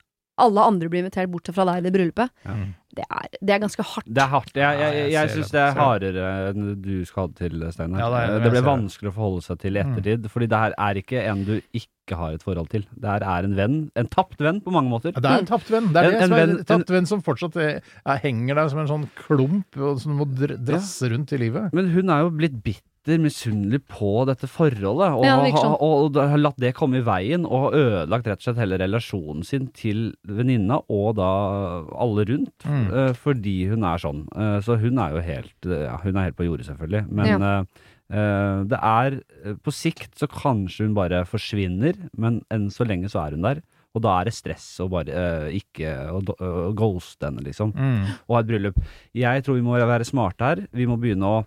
Alle 0.40 0.60
andre 0.64 0.88
blir 0.88 1.02
invitert 1.04 1.28
bortsett 1.30 1.54
fra 1.54 1.64
deg 1.68 1.82
i 1.82 1.84
det 1.84 1.92
bryllupet. 1.92 2.30
Ja. 2.46 2.54
Det, 2.92 3.04
er, 3.08 3.26
det 3.40 3.52
er 3.54 3.58
ganske 3.62 3.84
hardt. 3.84 4.06
Det 4.08 4.20
er 4.22 4.28
hardt. 4.28 4.52
Jeg, 4.56 4.78
jeg, 4.80 4.94
jeg, 4.96 5.10
jeg 5.12 5.30
syns 5.32 5.50
det. 5.52 5.52
det 5.52 5.62
er 5.64 5.76
hardere 5.78 6.24
enn 6.50 6.66
du 6.82 7.04
skal 7.08 7.22
ha 7.22 7.28
det 7.28 7.36
til, 7.40 7.62
Steinar. 7.72 8.00
Ja, 8.02 8.08
det 8.12 8.20
er- 8.22 8.42
det, 8.44 8.50
blir 8.52 8.64
vanskelig 8.66 9.08
å 9.12 9.14
forholde 9.16 9.42
seg 9.46 9.58
til 9.62 9.76
i 9.76 9.80
ettertid, 9.80 10.28
fordi 10.32 10.48
det 10.52 10.58
her 10.60 10.74
er 10.76 11.00
ikke 11.00 11.22
en 11.30 11.44
du 11.48 11.54
ikke 11.72 12.18
har 12.18 12.32
et 12.36 12.42
forhold 12.44 12.68
til. 12.72 12.84
Det 12.92 13.08
her 13.08 13.24
er 13.24 13.48
en 13.48 13.56
venn. 13.56 13.78
En 13.96 14.08
tapt 14.12 14.40
venn 14.44 14.60
på 14.64 14.72
mange 14.74 14.92
måter. 14.92 15.12
Ja, 15.16 15.20
Det 15.24 15.30
er 15.32 15.44
en 15.44 15.50
tapt 15.52 15.70
venn. 15.72 15.88
Det 15.92 16.02
er 16.02 16.04
En- 16.04 16.12
det 16.12 16.22
en 16.22 16.28
som 16.28 16.36
er 16.36 16.42
venn- 16.46 16.58
en 16.58 16.64
tapt 16.72 16.90
venn 16.96 17.06
som 17.12 17.22
fortsatt 17.22 17.56
er, 17.56 17.80
er, 18.04 18.16
henger 18.24 18.54
der 18.60 18.68
som 18.68 18.78
en 18.84 18.88
sånn 18.92 19.08
klump, 19.16 19.76
og 19.80 20.00
som 20.00 20.12
du 20.16 20.24
må 20.24 20.28
dr 20.28 20.56
drasse 20.56 21.08
rundt 21.12 21.32
i 21.32 21.38
livet. 21.38 21.72
Men 21.72 21.88
hun 21.92 22.10
er 22.10 22.24
jo 22.26 22.30
blitt 22.30 22.60
bitter, 23.04 23.18
misunnelig 23.22 23.80
på 23.88 24.24
dette 24.26 24.46
forholdet, 24.46 25.16
og, 25.18 25.24
Ja, 25.24 25.36
det 25.42 25.52
sånn. 25.54 25.70
har- 25.70 25.82
og, 25.82 26.16
og 26.16 26.28
har 26.30 26.38
latt 26.38 26.56
det 26.58 26.74
komme 26.74 26.98
i 26.98 27.02
veien, 27.02 27.44
og 27.44 27.72
har 27.72 27.78
ødelagt 27.78 28.26
rett 28.26 28.38
og 28.38 28.54
slett 28.54 28.56
hele 28.62 28.78
relasjonen 28.78 29.44
sin 29.44 29.66
til 29.68 30.14
venninna, 30.26 30.80
og 30.88 31.16
da 31.16 31.84
alle 31.98 32.24
rundt, 32.24 32.52
Mm. 32.64 32.92
uh, 32.92 33.12
fordi 33.12 33.68
hun 33.68 33.82
er 33.84 33.98
sånn. 33.98 34.26
Uh, 34.36 34.60
så 34.60 34.78
hun 34.78 34.98
er 34.98 35.10
jo 35.12 35.20
helt, 35.20 35.66
eh, 35.66 35.84
ja, 35.86 35.96
hun 35.98 36.16
er 36.16 36.24
helt 36.30 36.36
på 36.36 36.44
jordet, 36.46 36.66
selvfølgelig. 36.66 37.10
Men 37.10 37.26
ja. 37.40 37.64
uh, 38.12 38.64
det 38.64 38.78
er 38.82 39.20
På 39.64 39.72
sikt 39.72 40.14
så 40.16 40.28
kanskje 40.28 40.84
hun 40.86 40.94
bare 40.94 41.24
forsvinner, 41.26 41.94
men 42.16 42.42
enn 42.50 42.68
så 42.70 42.86
lenge 42.86 43.10
så 43.10 43.26
er 43.26 43.30
hun 43.32 43.42
der. 43.42 43.62
Og 43.94 44.00
da 44.00 44.20
er 44.20 44.24
det 44.24 44.32
stress 44.34 44.78
å 44.80 44.88
bare 44.88 45.08
uh, 45.12 45.50
ikke 45.50 45.90
å, 46.12 46.22
do- 46.24 46.72
ghoste 46.74 47.26
henne, 47.26 47.42
liksom 47.42 47.74
Mm. 47.74 48.06
og 48.28 48.36
ha 48.36 48.38
et 48.40 48.46
bryllup. 48.46 48.76
Jeg 49.14 49.42
tror 49.44 49.54
vi 49.56 49.60
må 49.60 49.76
være 49.76 50.06
smarte 50.06 50.38
her. 50.40 50.66
Vi 50.72 50.86
må 50.86 50.96
begynne 50.98 51.24
å 51.26 51.44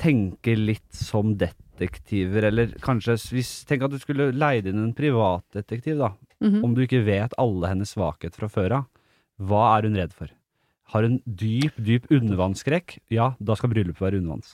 tenke 0.00 0.54
litt 0.56 0.88
som 0.94 1.34
detektiver, 1.38 2.44
eller 2.50 2.72
kanskje 2.82 3.16
hvis, 3.32 3.64
Tenk 3.68 3.82
at 3.86 3.90
du 3.94 3.98
skulle 4.02 4.30
leid 4.34 4.66
inn 4.70 4.78
en 4.82 4.94
privatdetektiv, 4.94 5.98
da. 5.98 6.12
Mhm. 6.42 6.62
Om 6.64 6.74
du 6.74 6.82
ikke 6.86 7.04
vet 7.06 7.34
alle 7.38 7.68
hennes 7.70 7.92
svakheter 7.94 8.38
fra 8.42 8.48
før 8.50 8.78
av. 8.80 8.86
Hva 9.42 9.78
er 9.78 9.82
hun 9.88 9.96
redd 9.98 10.12
for? 10.14 10.28
Har 10.92 11.06
hun 11.06 11.22
dyp, 11.24 11.72
dyp 11.80 12.04
undervannsskrekk? 12.12 12.98
Ja, 13.14 13.30
da 13.40 13.54
skal 13.56 13.70
bryllupet 13.72 14.02
være 14.04 14.18
undervanns. 14.20 14.50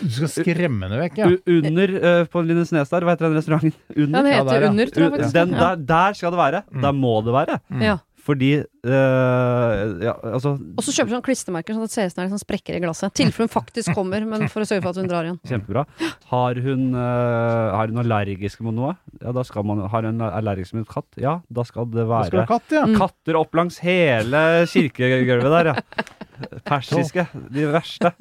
Du 0.00 0.08
skal 0.08 0.30
skremme 0.32 0.86
henne 0.86 1.00
vekk, 1.02 1.18
ja. 1.20 1.26
U- 1.28 1.42
Under 1.58 1.92
uh, 1.98 2.24
på 2.32 2.40
Lindesnes 2.46 2.88
der, 2.88 3.04
hva 3.04 3.12
heter 3.12 3.28
den 3.28 3.36
restauranten? 3.36 3.74
Under? 3.92 4.22
Den 4.22 4.30
Ja, 4.30 4.38
heter 4.38 4.48
der, 4.54 4.62
ja. 4.64 4.70
Under, 4.70 4.86
tror 4.94 5.04
jeg 5.04 5.12
faktisk. 5.18 5.34
Den, 5.36 5.50
der, 5.58 5.76
der 5.90 6.16
skal 6.16 6.32
det 6.32 6.40
være. 6.40 6.62
Der 6.86 6.96
må 6.96 7.12
det 7.26 7.34
være. 7.36 7.58
Ja. 7.84 7.98
Fordi 8.22 8.50
øh, 8.62 9.80
ja, 10.04 10.12
altså 10.14 10.52
Og 10.54 10.84
så 10.86 10.94
kjøper 10.94 11.10
du 11.10 11.14
sånn 11.16 11.24
klistremerker 11.26 11.74
sånn 11.74 11.86
at 11.86 11.90
det 11.90 11.96
ser 11.96 12.06
ut 12.06 12.14
som 12.14 12.20
det 12.20 12.26
er 12.28 12.32
sånn 12.36 12.42
sprekker 12.44 12.78
i 12.78 12.82
glasset. 12.84 13.14
Tilfelle 13.18 13.48
hun 13.48 13.52
faktisk 13.52 13.96
kommer, 13.98 14.26
men 14.28 14.46
for 14.52 14.62
å 14.62 14.68
sørge 14.68 14.84
for 14.84 14.92
at 14.94 15.00
hun 15.02 15.10
drar 15.10 15.26
igjen. 15.26 15.40
Kjempebra. 15.50 15.84
Har 16.30 16.60
hun, 16.62 16.84
øh, 16.94 17.72
har 17.74 17.90
hun 17.90 18.02
allergisk 18.04 18.62
mot 18.62 18.76
noe? 18.76 18.94
Ja, 19.18 19.34
da 19.34 19.42
skal 19.46 19.66
man 19.66 19.82
Har 19.90 20.06
hun 20.06 20.22
allergisk 20.28 20.78
mot 20.78 20.88
katt? 20.90 21.08
Ja, 21.20 21.40
da 21.50 21.66
skal 21.66 21.90
det 21.90 22.06
være, 22.06 22.30
skal 22.30 22.46
katt, 22.50 22.76
ja. 22.78 22.84
Katter 22.98 23.40
opp 23.42 23.58
langs 23.58 23.80
hele 23.82 24.44
kirkegulvet 24.70 25.56
der, 25.58 25.72
ja. 25.72 26.06
Persiske. 26.70 27.24
De 27.52 27.66
verste. 27.72 28.12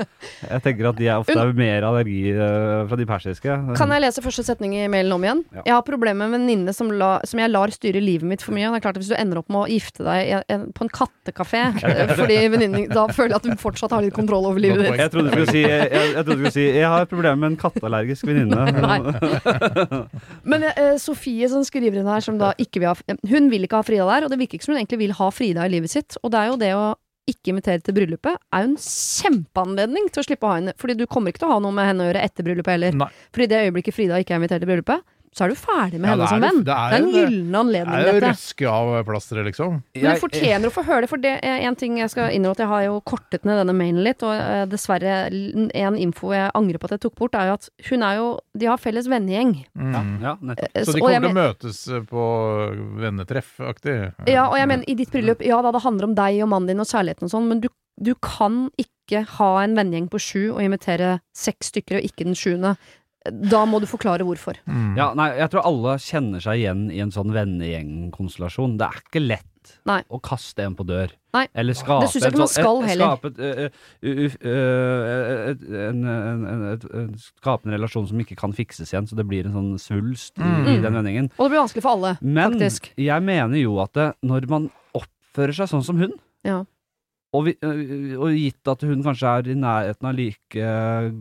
Jeg 0.41 0.63
tenker 0.65 0.89
at 0.91 0.99
de 0.99 1.07
er 1.07 1.21
ofte 1.21 1.37
er 1.37 1.53
mer 1.57 1.85
allergi 1.87 2.33
øh, 2.33 2.87
fra 2.89 2.99
de 2.99 3.07
persiske. 3.09 3.57
Kan 3.77 3.93
jeg 3.95 4.03
lese 4.05 4.23
første 4.23 4.45
setning 4.47 4.75
i 4.77 4.87
mailen 4.91 5.15
om 5.15 5.25
igjen? 5.25 5.43
Ja. 5.55 5.63
Jeg 5.69 5.75
har 5.77 5.85
problemer 5.87 6.21
med 6.21 6.31
en 6.31 6.35
venninne 6.39 6.75
som, 6.75 6.91
la, 6.93 7.13
som 7.27 7.41
jeg 7.41 7.51
lar 7.51 7.73
styre 7.73 8.01
livet 8.03 8.27
mitt 8.27 8.45
for 8.45 8.55
mye. 8.55 8.67
Og 8.69 8.75
det 8.75 8.81
er 8.81 8.85
klart 8.87 8.99
at 8.99 9.03
Hvis 9.03 9.11
du 9.11 9.17
ender 9.17 9.41
opp 9.41 9.49
med 9.51 9.63
å 9.63 9.69
gifte 9.71 10.05
deg 10.05 10.19
i 10.21 10.35
en, 10.53 10.67
på 10.75 10.85
en 10.85 10.93
kattekafé 10.93 11.63
eh, 11.91 12.13
fordi 12.17 12.39
venninnen 12.53 12.89
Da 12.91 13.07
føler 13.11 13.35
jeg 13.35 13.41
at 13.41 13.49
du 13.49 13.61
fortsatt 13.61 13.95
har 13.95 14.05
litt 14.05 14.15
kontroll 14.15 14.47
over 14.49 14.61
livet 14.61 14.85
ditt. 14.85 14.99
Jeg 15.01 15.13
trodde 15.13 15.31
du 15.31 15.35
skulle 15.35 15.55
si 15.55 15.63
jeg, 15.63 15.87
jeg, 15.91 16.13
jeg, 16.15 16.25
skulle 16.27 16.53
si, 16.55 16.67
jeg 16.77 16.93
har 16.95 17.07
problemer 17.09 17.41
med 17.41 17.53
en 17.53 17.59
katteallergisk 17.61 18.27
venninne. 18.29 18.67
Men 20.51 20.67
eh, 20.71 20.97
Sofie 21.01 21.49
som 21.51 21.65
skriver 21.67 22.01
inn 22.01 22.09
her, 22.09 22.23
som 22.23 22.39
da 22.41 22.53
ikke 22.61 22.81
vil 22.83 22.91
ha 22.91 23.17
Hun 23.31 23.49
vil 23.51 23.67
ikke 23.67 23.81
ha 23.81 23.87
Frida 23.87 24.07
der, 24.09 24.25
og 24.25 24.33
det 24.33 24.39
virker 24.41 24.59
ikke 24.59 24.67
som 24.67 24.75
hun 24.75 24.81
egentlig 24.81 25.01
vil 25.05 25.15
ha 25.17 25.29
Frida 25.33 25.67
i 25.67 25.73
livet 25.73 25.93
sitt. 25.93 26.17
Og 26.21 26.33
det 26.33 26.41
er 26.41 26.51
jo 26.51 26.59
det 26.61 26.73
å 26.77 26.85
ikke 27.29 27.53
invitere 27.53 27.83
til 27.85 27.95
bryllupet 27.95 28.39
er 28.53 28.63
jo 28.63 28.71
en 28.71 28.77
kjempeanledning 28.81 30.09
til 30.11 30.23
å 30.23 30.25
slippe 30.25 30.47
å 30.47 30.51
ha 30.51 30.59
henne. 30.59 30.73
Fordi 30.79 30.97
du 30.99 31.05
kommer 31.09 31.31
ikke 31.31 31.43
til 31.43 31.51
å 31.51 31.55
ha 31.55 31.61
noe 31.63 31.75
med 31.75 31.89
henne 31.89 32.03
å 32.05 32.09
gjøre 32.09 32.23
etter 32.25 32.47
bryllupet 32.47 32.75
heller. 32.75 32.97
Nei. 33.03 33.09
Fordi 33.35 33.49
det 33.51 33.61
øyeblikket 33.67 33.97
Frida 33.97 34.19
ikke 34.21 34.35
er 34.35 34.41
invitert 34.41 34.63
til 34.63 34.71
bryllupet, 34.71 35.05
så 35.31 35.45
er 35.45 35.53
du 35.53 35.55
ferdig 35.55 35.99
med 36.01 36.09
Ja, 36.09 36.15
henne 36.17 36.25
er 36.25 36.27
som 36.27 36.41
venn. 36.43 36.57
det 36.59 36.65
Det 36.67 36.75
er 36.75 36.91
er, 36.91 36.95
en 36.97 37.07
jo 37.07 37.59
anledning, 37.61 37.91
dette. 37.95 38.03
Det 38.03 38.11
er 38.11 38.19
jo 38.19 38.23
røske 38.27 38.67
av 38.67 39.05
plasteret, 39.07 39.45
liksom. 39.47 39.77
Men 39.95 40.03
du 40.17 40.19
fortjener 40.19 40.67
å 40.67 40.73
få 40.75 40.83
høre 40.83 41.01
det, 41.05 41.09
for 41.09 41.17
det 41.23 41.33
er 41.41 41.61
en 41.69 41.75
ting 41.79 41.97
jeg 42.01 42.09
skal 42.11 42.31
innrømme 42.35 42.51
at 42.57 42.63
jeg 42.65 42.67
har 42.67 42.83
jo 42.89 42.97
kortet 43.07 43.45
ned 43.47 43.61
denne 43.61 43.75
mailen 43.77 44.03
litt, 44.03 44.21
og 44.27 44.33
eh, 44.35 44.65
dessverre 44.67 45.13
en 45.31 45.95
info 45.97 46.33
jeg 46.35 46.51
angrer 46.53 46.77
på 46.83 46.89
at 46.89 46.97
jeg 46.97 47.03
tok 47.07 47.15
bort, 47.15 47.35
er 47.39 47.47
jo 47.47 47.53
at 47.59 47.69
hun 47.89 48.03
er 48.03 48.15
jo 48.19 48.27
De 48.59 48.65
har 48.67 48.77
felles 48.77 49.07
vennegjeng. 49.07 49.53
Mm. 49.79 49.93
Ja, 49.95 50.01
ja, 50.27 50.35
nettopp. 50.41 50.75
Eh, 50.75 50.83
Så 50.83 50.93
de 50.97 50.99
kommer 50.99 51.23
til 51.23 51.31
å 51.31 51.39
møtes 51.39 51.79
eh, 51.87 52.03
på 52.11 52.25
vennetreff-aktig? 53.01 53.97
Ja, 54.29 54.47
og 54.49 54.57
jeg 54.59 54.67
mener, 54.71 54.87
i 54.89 54.95
ditt 54.99 55.11
bryllup, 55.13 55.43
ja 55.45 55.61
da, 55.63 55.71
det 55.75 55.83
handler 55.85 56.09
om 56.09 56.15
deg 56.17 56.41
og 56.43 56.51
mannen 56.51 56.71
din 56.71 56.83
og 56.83 56.89
kjærligheten 56.89 57.27
og 57.27 57.33
sånn, 57.33 57.47
men 57.51 57.61
du, 57.63 57.69
du 58.01 58.13
kan 58.23 58.65
ikke 58.81 59.25
ha 59.37 59.49
en 59.63 59.75
vennegjeng 59.75 60.07
på 60.11 60.19
sju 60.23 60.41
og 60.53 60.61
invitere 60.63 61.17
seks 61.35 61.71
stykker 61.73 61.99
og 61.99 62.05
ikke 62.07 62.27
den 62.29 62.37
sjuende. 62.37 62.75
Da 63.29 63.65
må 63.69 63.77
du 63.79 63.85
forklare 63.85 64.25
hvorfor. 64.25 64.57
Mm. 64.65 64.95
Ja, 64.97 65.13
nei, 65.13 65.27
jeg 65.37 65.51
tror 65.53 65.61
alle 65.69 65.91
kjenner 66.01 66.41
seg 66.41 66.57
igjen 66.63 66.87
i 66.91 66.99
en 67.03 67.11
sånn 67.13 67.29
vennegjengkonstellasjon. 67.35 68.77
Det 68.79 68.87
er 68.87 69.01
ikke 69.03 69.21
lett 69.27 69.75
Nei. 69.85 69.99
å 70.09 70.17
kaste 70.25 70.63
en 70.65 70.73
på 70.75 70.83
dør. 70.89 71.11
Nei. 71.35 71.43
Eller 71.53 71.77
skape 71.77 72.01
Det 72.07 72.09
synes 72.15 72.23
jeg 72.25 72.31
ikke 72.33 72.41
man 72.41 72.49
sånn- 72.49 72.63
skal 72.63 72.81
heller. 72.89 73.17
Skape, 73.21 73.29
en, 77.61 77.71
relasjon 77.75 78.07
som 78.09 78.19
ikke 78.23 78.37
kan 78.39 78.53
fikses 78.57 78.91
igjen, 78.93 79.07
så 79.09 79.15
det 79.19 79.27
blir 79.29 79.45
en 79.47 79.53
sånn 79.55 79.71
svulst 79.81 80.39
i, 80.39 80.41
i 80.41 80.77
Mm. 80.77 80.81
den 80.81 80.93
vendingen. 80.93 81.29
Og 81.37 81.45
det 81.45 81.51
blir 81.53 81.61
vanskelig 81.63 81.81
for 81.85 81.91
alle, 81.95 82.17
Men 82.21 82.53
faktisk. 82.57 82.91
jeg 82.97 83.21
mener 83.23 83.57
jo 83.61 83.77
at 83.79 83.93
det, 83.93 84.13
når 84.23 84.47
man 84.49 84.69
oppfører 84.95 85.53
seg 85.55 85.67
sånn 85.69 85.83
som 85.83 85.97
hun, 85.97 86.13
Ja. 86.43 86.63
og, 87.33 87.45
vi, 87.45 87.55
og 88.17 88.29
gitt 88.33 88.67
at 88.67 88.81
hun 88.81 89.03
kanskje 89.03 89.27
er 89.29 89.51
i 89.51 89.55
nærheten 89.55 90.09
av 90.09 90.15
like 90.15 91.13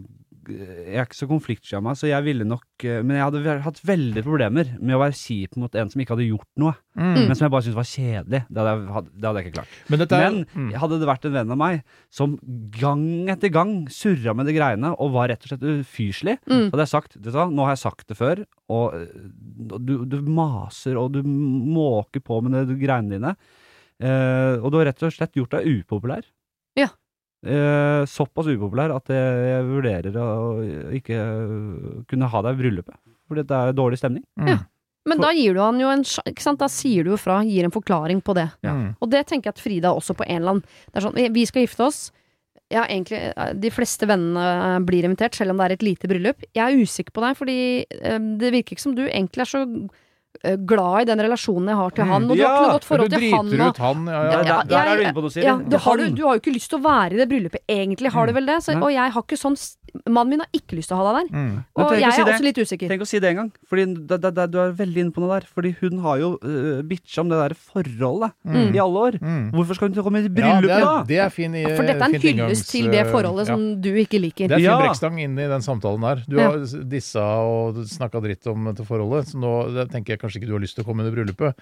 Jeg 0.51 0.97
er 0.99 1.07
ikke 1.07 1.19
så 1.19 1.29
konfliktsky 1.31 1.77
av 1.79 1.83
meg, 1.87 1.97
så 2.01 2.09
jeg 2.11 2.25
ville 2.27 2.45
nok 2.49 2.65
Men 2.83 3.13
jeg 3.17 3.25
hadde 3.27 3.55
hatt 3.65 3.81
veldig 3.87 4.23
problemer 4.27 4.71
med 4.81 4.97
å 4.97 5.01
være 5.03 5.17
kjip 5.19 5.57
mot 5.61 5.75
en 5.79 5.91
som 5.93 6.01
ikke 6.03 6.17
hadde 6.17 6.27
gjort 6.31 6.49
noe, 6.61 6.75
Mm. 7.01 7.29
men 7.29 7.37
som 7.39 7.45
jeg 7.47 7.53
bare 7.55 7.63
syntes 7.65 7.77
var 7.79 7.87
kjedelig. 7.87 8.41
Det 8.51 8.59
hadde, 8.61 8.73
jeg, 8.75 9.05
det 9.15 9.27
hadde 9.29 9.41
jeg 9.41 9.47
ikke 9.47 9.55
klart. 9.61 9.75
Men 9.89 10.01
dette 10.03 10.17
er 10.19 10.31
Men 10.35 10.41
mm. 10.55 10.73
hadde 10.83 10.99
det 11.01 11.09
vært 11.09 11.25
en 11.29 11.33
venn 11.37 11.55
av 11.55 11.59
meg 11.61 11.83
som 12.11 12.35
gang 12.81 13.05
etter 13.31 13.53
gang 13.55 13.73
surra 13.95 14.35
med 14.37 14.51
de 14.51 14.57
greiene 14.57 14.91
og 14.99 15.13
var 15.15 15.31
rett 15.31 15.47
og 15.47 15.53
slett 15.53 15.63
ufyselig, 15.85 16.37
Mm. 16.51 16.67
hadde 16.73 16.83
jeg 16.85 16.93
sagt 16.97 17.15
vet 17.17 17.31
du 17.31 17.39
hva, 17.39 17.47
nå 17.51 17.65
har 17.69 17.77
jeg 17.77 17.85
sagt 17.87 18.07
det 18.11 18.19
før, 18.19 18.43
og 18.69 18.95
øh, 18.99 19.31
du, 19.79 19.95
du 20.05 20.19
maser 20.27 20.99
og 21.01 21.13
du 21.15 21.23
måker 21.25 22.21
på 22.27 22.43
med 22.43 22.67
de 22.69 22.79
greiene 22.81 23.11
dine, 23.17 23.37
Uh, 24.01 24.57
og 24.65 24.71
du 24.73 24.79
har 24.79 24.87
rett 24.89 25.03
og 25.05 25.13
slett 25.13 25.35
gjort 25.37 25.53
deg 25.53 25.67
upopulær. 25.85 26.25
Ja. 26.79 26.87
Eh, 27.41 28.03
såpass 28.05 28.51
upopulær 28.53 28.93
at 28.99 29.09
jeg 29.09 29.65
vurderer 29.65 30.17
å 30.21 30.61
ikke 30.93 31.17
kunne 32.11 32.29
ha 32.29 32.43
deg 32.45 32.53
i 32.59 32.61
bryllupet. 32.63 32.99
Fordi 33.31 33.45
det 33.49 33.57
er 33.57 33.73
dårlig 33.79 33.99
stemning. 34.01 34.25
Mm. 34.39 34.51
Ja. 34.53 34.59
Men 35.09 35.23
da 35.23 35.31
gir 35.33 35.55
du 35.57 35.61
han 35.63 35.79
jo 35.81 35.89
en 35.89 36.03
ikke 36.05 36.43
sant? 36.45 36.61
Da 36.61 36.69
sier 36.69 37.07
du 37.07 37.15
jo 37.15 37.17
fra, 37.17 37.39
gir 37.49 37.65
en 37.65 37.73
forklaring 37.73 38.21
på 38.23 38.35
det. 38.37 38.51
Ja. 38.67 38.75
Mm. 38.77 38.91
Og 39.01 39.11
det 39.11 39.23
tenker 39.31 39.49
jeg 39.49 39.57
at 39.57 39.63
Frida 39.65 39.93
også 39.97 40.13
på 40.19 40.27
en 40.29 40.43
eller 40.43 40.51
annen 40.59 40.65
Det 40.93 40.97
er 41.01 41.07
sånn, 41.07 41.15
vi- 41.17 41.31
vi 41.33 41.45
skal 41.47 41.63
gifte 41.65 41.87
oss. 41.87 42.11
Ja, 42.71 42.85
egentlig, 42.85 43.33
eh, 43.35 43.53
de 43.55 43.71
fleste 43.71 44.07
vennene 44.07 44.85
blir 44.87 45.03
invitert, 45.09 45.35
selv 45.35 45.51
om 45.51 45.57
det 45.57 45.65
er 45.71 45.73
et 45.73 45.83
lite 45.83 46.07
bryllup. 46.07 46.45
Jeg 46.55 46.63
er 46.75 46.85
usikker 46.85 47.11
på 47.11 47.21
deg, 47.25 47.37
fordi 47.37 47.87
eh, 47.91 48.19
det 48.39 48.53
virker 48.53 48.77
ikke 48.77 48.81
som 48.85 48.95
du 48.95 49.07
egentlig 49.09 49.41
er 49.41 49.51
så 49.51 49.63
eh, 49.65 49.89
glad 50.41 51.03
i 51.03 51.05
den 51.11 51.21
relasjonen 51.21 51.69
jeg 51.69 51.77
har 51.77 51.91
til 51.97 52.05
han. 52.09 52.25
Og 52.31 52.37
du 52.37 52.43
har 52.43 52.55
ikke 52.55 52.63
noe 52.65 52.75
godt 52.77 52.87
forhold 52.89 53.11
til 53.13 53.25
han. 53.35 53.51
driter 53.51 53.69
ut 53.69 53.81
han, 53.85 54.07
ja, 54.07 54.21
ja. 54.21 54.31
Ja, 54.31 54.43
der, 54.47 54.69
der 54.71 54.79
er 54.81 54.97
du 54.97 55.03
inne 55.03 55.15
på 55.17 55.25
noe, 55.27 55.33
Siri. 55.35 55.45
ja, 55.45 55.57
du, 55.59 55.77
har, 55.77 55.97
du, 56.01 56.05
du 56.17 56.23
har 56.27 56.39
jo 56.39 56.43
ikke 56.45 56.55
lyst 56.55 56.71
til 56.73 56.79
å 56.81 56.85
være 56.87 57.17
i 57.17 57.21
det 57.21 57.27
bryllupet, 57.29 57.65
egentlig 57.69 58.13
har 58.15 58.31
du 58.31 58.33
vel 58.39 58.47
det? 58.49 58.59
Så, 58.65 58.77
og 58.79 58.93
jeg 58.95 59.17
har 59.17 59.27
ikke 59.27 59.41
sånn 59.41 59.59
Mannen 60.09 60.31
min 60.31 60.41
har 60.41 60.49
ikke 60.57 60.77
lyst 60.79 60.89
til 60.91 60.97
å 60.97 61.01
ha 61.05 61.13
deg 61.13 61.31
der. 61.31 61.37
Mm. 61.37 61.65
Og 61.77 61.93
jeg 61.99 62.13
si 62.13 62.21
er 62.21 62.25
det. 62.25 62.35
også 62.35 62.47
litt 62.47 62.61
usikker. 62.63 62.89
Tenk 62.89 63.03
å 63.03 63.09
si 63.11 63.19
det 63.21 63.31
en 63.31 63.37
gang, 63.43 63.51
Fordi 63.69 63.85
da, 64.07 64.17
da, 64.17 64.31
da, 64.31 64.47
du 64.47 64.59
er 64.63 64.73
veldig 64.79 65.05
inne 65.05 65.13
på 65.13 65.21
noe 65.25 65.41
der. 65.41 65.47
Fordi 65.51 65.75
hun 65.81 65.99
har 66.05 66.19
jo 66.23 66.31
uh, 66.43 66.83
bitcha 66.87 67.21
om 67.25 67.29
det 67.33 67.39
der 67.41 67.55
forholdet 67.59 68.33
Mm. 68.45 68.75
i 68.75 68.79
alle 68.81 68.99
år. 69.07 69.19
Mm. 69.21 69.51
Hvorfor 69.53 69.75
skal 69.77 69.89
hun 69.89 69.95
ikke 69.95 70.05
komme 70.07 70.21
i 70.23 70.29
Ja, 70.41 70.61
da? 70.61 71.03
det 71.05 71.19
er 71.19 71.29
fin 71.31 71.55
i- 71.55 71.65
For 71.77 71.85
dette 71.85 72.01
er 72.03 72.15
en 72.15 72.21
hyllest 72.21 72.71
til 72.71 72.91
det 72.91 73.07
forholdet 73.11 73.47
ja. 73.47 73.55
som 73.55 73.81
du 73.81 73.91
ikke 73.95 74.21
liker. 74.21 74.49
Det 74.49 74.53
er 74.53 74.57
fin 74.57 74.65
Ja. 74.65 74.79
brekkstang 74.81 75.19
inn 75.21 75.39
i 75.39 75.47
den 75.49 75.61
samtalen 75.61 76.01
der. 76.01 76.23
Du 76.29 76.39
har 76.39 76.59
dissa 76.89 77.21
og 77.45 77.75
snakka 77.87 78.21
dritt 78.23 78.47
om 78.47 78.65
dette 78.71 78.85
forholdet, 78.87 79.29
så 79.33 79.37
nå 79.39 79.87
tenker 79.91 80.15
jeg 80.17 80.21
kanskje 80.21 80.41
ikke 80.41 80.47
du 80.49 80.53
har 80.57 80.61
lyst 80.65 80.75
til 80.77 80.85
å 80.85 80.87
komme 80.89 81.05
inn 81.05 81.13
i 81.13 81.15
bryllupet. 81.17 81.55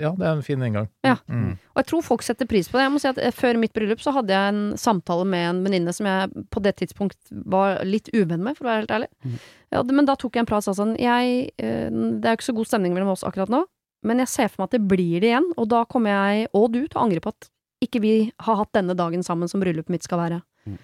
Ja, 0.00 0.12
det 0.12 0.26
er 0.26 0.32
en 0.36 0.42
fin 0.42 0.58
inngang. 0.60 0.88
Ja. 1.04 1.16
Mm. 1.28 1.52
Og 1.74 1.76
jeg 1.76 1.86
tror 1.86 2.02
folk 2.02 2.22
setter 2.22 2.46
pris 2.46 2.68
på 2.68 2.78
det. 2.78 2.84
Jeg 2.88 2.92
må 2.92 3.00
si 3.00 3.08
at 3.08 3.18
eh, 3.18 3.30
Før 3.40 3.56
mitt 3.58 3.72
bryllup 3.72 4.00
så 4.02 4.12
hadde 4.12 4.28
jeg 4.34 4.54
en 4.54 4.76
samtale 4.76 5.24
med 5.24 5.48
en 5.48 5.60
venninne 5.64 5.92
som 5.94 6.06
jeg 6.06 6.46
på 6.50 6.60
det 6.62 6.74
tidspunkt 6.76 7.16
var 7.30 7.69
litt 7.84 8.08
uvenn 8.14 8.42
med, 8.42 8.56
for 8.58 8.64
å 8.64 8.70
være 8.70 8.82
helt 8.84 8.94
ærlig. 8.96 9.08
Mm. 9.24 9.38
Ja, 9.72 9.82
men 9.82 10.08
da 10.08 10.14
tok 10.18 10.34
jeg 10.34 10.42
en 10.44 10.46
prat 10.50 10.64
og 10.66 10.68
sa 10.68 10.74
sånn 10.82 10.96
jeg, 10.98 11.50
eh, 11.58 11.88
Det 11.90 12.24
er 12.26 12.34
jo 12.34 12.38
ikke 12.40 12.50
så 12.50 12.56
god 12.56 12.66
stemning 12.72 12.94
mellom 12.96 13.12
oss 13.14 13.22
akkurat 13.26 13.48
nå, 13.52 13.64
men 14.02 14.18
jeg 14.18 14.28
ser 14.28 14.48
for 14.48 14.62
meg 14.62 14.68
at 14.70 14.76
det 14.78 14.88
blir 14.88 15.20
det 15.20 15.30
igjen, 15.30 15.48
og 15.56 15.68
da 15.68 15.84
kommer 15.84 16.10
jeg, 16.10 16.48
og 16.54 16.72
du, 16.72 16.86
til 16.88 16.98
å 16.98 17.04
angre 17.04 17.20
på 17.20 17.28
at 17.34 17.50
ikke 17.82 18.00
vi 18.00 18.14
har 18.40 18.56
hatt 18.56 18.72
denne 18.76 18.94
dagen 18.96 19.22
sammen 19.22 19.48
som 19.48 19.60
bryllupet 19.60 19.88
mitt 19.88 20.02
skal 20.04 20.18
være. 20.18 20.42
Mm. 20.68 20.78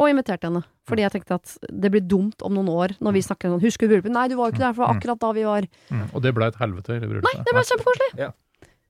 Og 0.00 0.08
inviterte 0.10 0.48
henne, 0.48 0.64
fordi 0.88 1.02
jeg 1.04 1.12
tenkte 1.12 1.34
at 1.36 1.58
det 1.70 1.90
blir 1.92 2.00
dumt 2.08 2.42
om 2.42 2.54
noen 2.56 2.68
år, 2.72 2.94
når 2.98 3.12
vi 3.12 3.20
snakker 3.22 3.52
sånn 3.52 3.60
'Husker 3.62 3.86
du 3.86 3.94
bryllupet?' 3.94 4.10
Nei, 4.10 4.26
du 4.28 4.34
var 4.36 4.50
jo 4.50 4.52
ikke 4.56 4.64
der, 4.66 4.72
for 4.72 4.86
Mhm. 4.88 4.96
akkurat 4.96 5.18
da 5.20 5.32
vi 5.32 5.44
var 5.44 5.62
Mm. 5.90 6.14
Og 6.14 6.22
det 6.22 6.34
ble 6.34 6.46
et 6.46 6.56
helvete 6.56 6.98
det 7.00 7.08
bryllupet. 7.08 7.28
Nei, 7.34 7.42
det 7.44 7.52
ble 7.52 7.62
kjempekoselig! 7.62 8.10
Ja. 8.18 8.30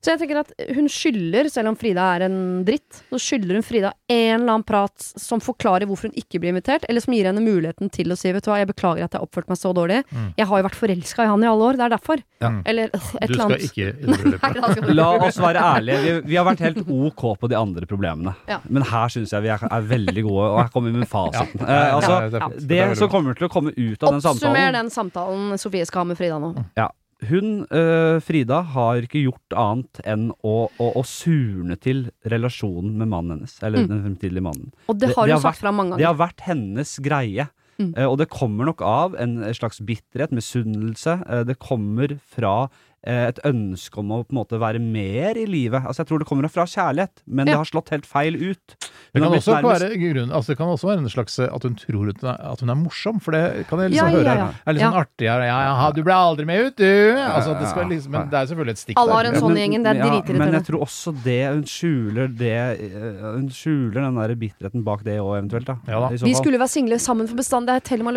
Så 0.02 0.10
jeg 0.10 0.18
tenker 0.18 0.40
at 0.40 0.52
hun 0.74 0.88
skylder, 0.90 1.46
selv 1.52 1.70
om 1.70 1.76
Frida 1.78 2.04
er 2.16 2.24
en 2.26 2.38
dritt, 2.66 3.02
så 3.12 3.20
skylder 3.22 3.58
hun 3.58 3.62
Frida 3.66 3.92
en 4.10 4.40
eller 4.40 4.56
annen 4.56 4.66
prat 4.66 4.98
som 4.98 5.38
forklarer 5.42 5.86
hvorfor 5.86 6.10
hun 6.10 6.18
ikke 6.18 6.40
blir 6.42 6.50
invitert, 6.50 6.86
eller 6.90 7.04
som 7.04 7.14
gir 7.14 7.28
henne 7.28 7.42
muligheten 7.44 7.90
til 7.94 8.10
å 8.10 8.16
si 8.18 8.32
vet 8.34 8.42
du 8.42 8.50
hva, 8.50 8.58
jeg 8.58 8.70
beklager 8.72 9.06
at 9.06 9.14
jeg 9.14 9.20
har 9.20 9.28
oppført 9.28 9.52
meg 9.52 9.60
så 9.60 9.70
dårlig. 9.76 10.00
Mm. 10.10 10.26
Jeg 10.40 10.48
har 10.50 10.62
jo 10.62 10.66
vært 10.66 10.78
forelska 10.80 11.26
i 11.26 11.30
han 11.30 11.46
i 11.46 11.50
alle 11.52 11.68
år, 11.68 11.78
det 11.78 11.86
er 11.86 11.94
derfor. 11.94 12.24
Ja. 12.42 12.50
Eller 12.72 12.90
øh, 12.98 13.08
et 13.22 13.30
Du 13.30 13.36
skal 13.38 13.66
ikke 13.68 13.88
i 13.92 14.08
bryllupet. 14.10 14.90
La 14.98 15.08
oss 15.28 15.38
være 15.42 15.62
ærlige. 15.70 16.00
Vi, 16.02 16.14
vi 16.32 16.38
har 16.40 16.48
vært 16.50 16.64
helt 16.66 16.82
ok 16.82 17.24
på 17.38 17.52
de 17.52 17.58
andre 17.62 17.88
problemene. 17.90 18.34
Ja. 18.50 18.58
Men 18.66 18.86
her 18.90 19.12
syns 19.14 19.34
jeg 19.36 19.46
vi 19.46 19.52
er, 19.54 19.62
er 19.70 19.86
veldig 19.92 20.26
gode, 20.26 20.48
og 20.48 20.58
her 20.64 20.72
kommer 20.74 20.90
vi 20.90 21.04
med 21.04 21.10
fasiten. 21.10 21.62
Ja. 21.62 21.68
Eh, 21.68 21.94
altså, 22.00 22.18
Ja, 22.22 22.48
det. 22.48 22.66
Det 22.66 22.82
det 22.92 22.98
som 22.98 23.10
kommer 23.12 23.36
til 23.38 23.46
å 23.46 23.50
komme 23.52 23.72
ut 23.76 24.02
av 24.02 24.16
den 24.16 24.18
Oppsummer 24.18 24.34
samtalen 24.42 24.76
den 24.76 24.90
samtalen 24.92 25.60
Sofie 25.60 25.86
skal 25.88 26.02
ha 26.02 26.10
med 26.10 26.18
Frida 26.18 26.38
nå. 26.42 26.52
ja, 26.78 26.88
Hun, 27.28 27.62
uh, 27.70 28.18
Frida, 28.24 28.60
har 28.74 29.04
ikke 29.06 29.22
gjort 29.22 29.54
annet 29.56 30.00
enn 30.04 30.28
å, 30.42 30.54
å, 30.76 30.86
å 30.98 31.02
surne 31.06 31.76
til 31.78 32.08
relasjonen 32.26 32.96
med 32.98 33.08
mannen 33.12 33.36
hennes. 33.38 33.56
Eller 33.62 33.84
Mm. 33.84 33.88
den 33.92 34.02
fremtidige 34.06 34.42
mannen. 34.42 34.72
Og 34.88 34.98
det 34.98 35.12
har 35.14 35.26
det 35.26 35.36
hun 35.36 35.38
har 35.40 35.44
sagt 35.52 35.60
fra 35.62 35.72
mange 35.72 35.94
ganger. 35.94 36.02
Det 36.02 36.10
har 36.10 36.20
vært 36.28 36.40
hennes 36.48 36.94
greie. 37.04 37.48
Mm. 37.78 37.94
Uh, 37.96 38.06
og 38.10 38.18
det 38.18 38.28
kommer 38.30 38.68
nok 38.68 38.82
av 38.84 39.14
en 39.18 39.38
slags 39.54 39.80
bitterhet, 39.80 40.30
misunnelse. 40.34 41.14
Uh, 41.28 41.42
det 41.48 41.58
kommer 41.62 42.18
fra 42.34 42.68
et 43.04 43.38
ønske 43.44 43.98
om 43.98 44.08
å 44.14 44.22
på 44.22 44.30
en 44.30 44.38
måte 44.38 44.58
være 44.62 44.78
mer 44.80 45.34
i 45.36 45.46
livet. 45.46 45.82
Altså 45.84 46.02
Jeg 46.04 46.06
tror 46.12 46.18
det 46.22 46.28
kommer 46.28 46.48
fra 46.48 46.64
kjærlighet, 46.64 47.10
men 47.26 47.46
Ja. 47.46 47.52
det 47.52 47.58
har 47.58 47.64
slått 47.66 47.90
helt 47.90 48.06
feil 48.06 48.34
ut. 48.36 48.76
Det 49.12 49.20
kan, 49.20 49.28
også 49.32 49.52
nærmest- 49.60 49.82
være, 49.82 49.96
grunn, 50.00 50.30
altså 50.32 50.46
det 50.52 50.56
kan 50.56 50.68
også 50.72 50.86
være 50.88 50.98
en 51.02 51.08
slags 51.10 51.38
eh, 51.38 51.48
at 51.52 51.62
hun 51.62 51.74
tror 51.76 52.08
at 52.08 52.20
hun 52.22 52.30
er, 52.30 52.38
at 52.52 52.60
hun 52.60 52.70
er 52.70 52.74
morsom, 52.80 53.18
for 53.20 53.32
det 53.32 53.66
kan 53.68 53.78
jeg 53.80 53.90
liksom 53.90 54.06
Ja, 54.08 54.12
ja, 54.12 54.16
høre 54.16 54.24
ja. 54.24 54.46
her. 54.46 54.54
er 54.66 54.72
litt 54.72 54.82
sånn 54.82 55.00
artig 55.02 55.26
her. 55.28 55.40
Ja, 55.42 55.58
ja, 55.66 55.90
du 55.92 56.02
ble 56.02 56.14
aldri 56.14 56.46
med 56.46 56.60
ut, 56.66 56.76
du! 56.76 57.16
Altså, 57.18 57.58
det 57.58 57.68
skal 57.68 57.88
liksom, 57.90 58.10
men 58.12 58.30
det 58.30 58.38
er 58.38 58.46
selvfølgelig 58.46 58.70
et 58.70 58.78
stikk 58.78 58.96
Alle 59.02 59.12
har 59.12 59.24
en 59.26 59.34
sånn 59.34 59.56
gjengen, 59.58 59.82
det 59.82 59.90
er 59.92 59.94
ja, 59.98 60.22
Men 60.32 60.52
jeg 60.52 60.64
tror 60.64 60.80
også 60.86 61.12
det 61.24 61.40
Hun 61.52 61.62
skjuler 61.64 62.28
det 62.38 62.52
eh, 62.80 63.36
Hun 63.36 63.48
skjuler 63.50 64.00
den 64.06 64.14
der 64.16 64.34
bitterheten 64.36 64.84
bak 64.84 65.02
det 65.04 65.18
òg, 65.20 65.36
eventuelt. 65.42 65.66
Da, 65.66 65.76
Ja 65.88 66.00
da. 66.00 66.08
i 66.14 66.16
så 66.16 66.24
De 66.24 66.34
skulle 66.34 66.58
være 66.58 66.68
single 66.70 66.98
sammen 66.98 67.26
for 67.28 67.34
bestandig. 67.36 67.66
Det 67.66 67.74
er 67.76 67.80
Thelma 67.96 68.10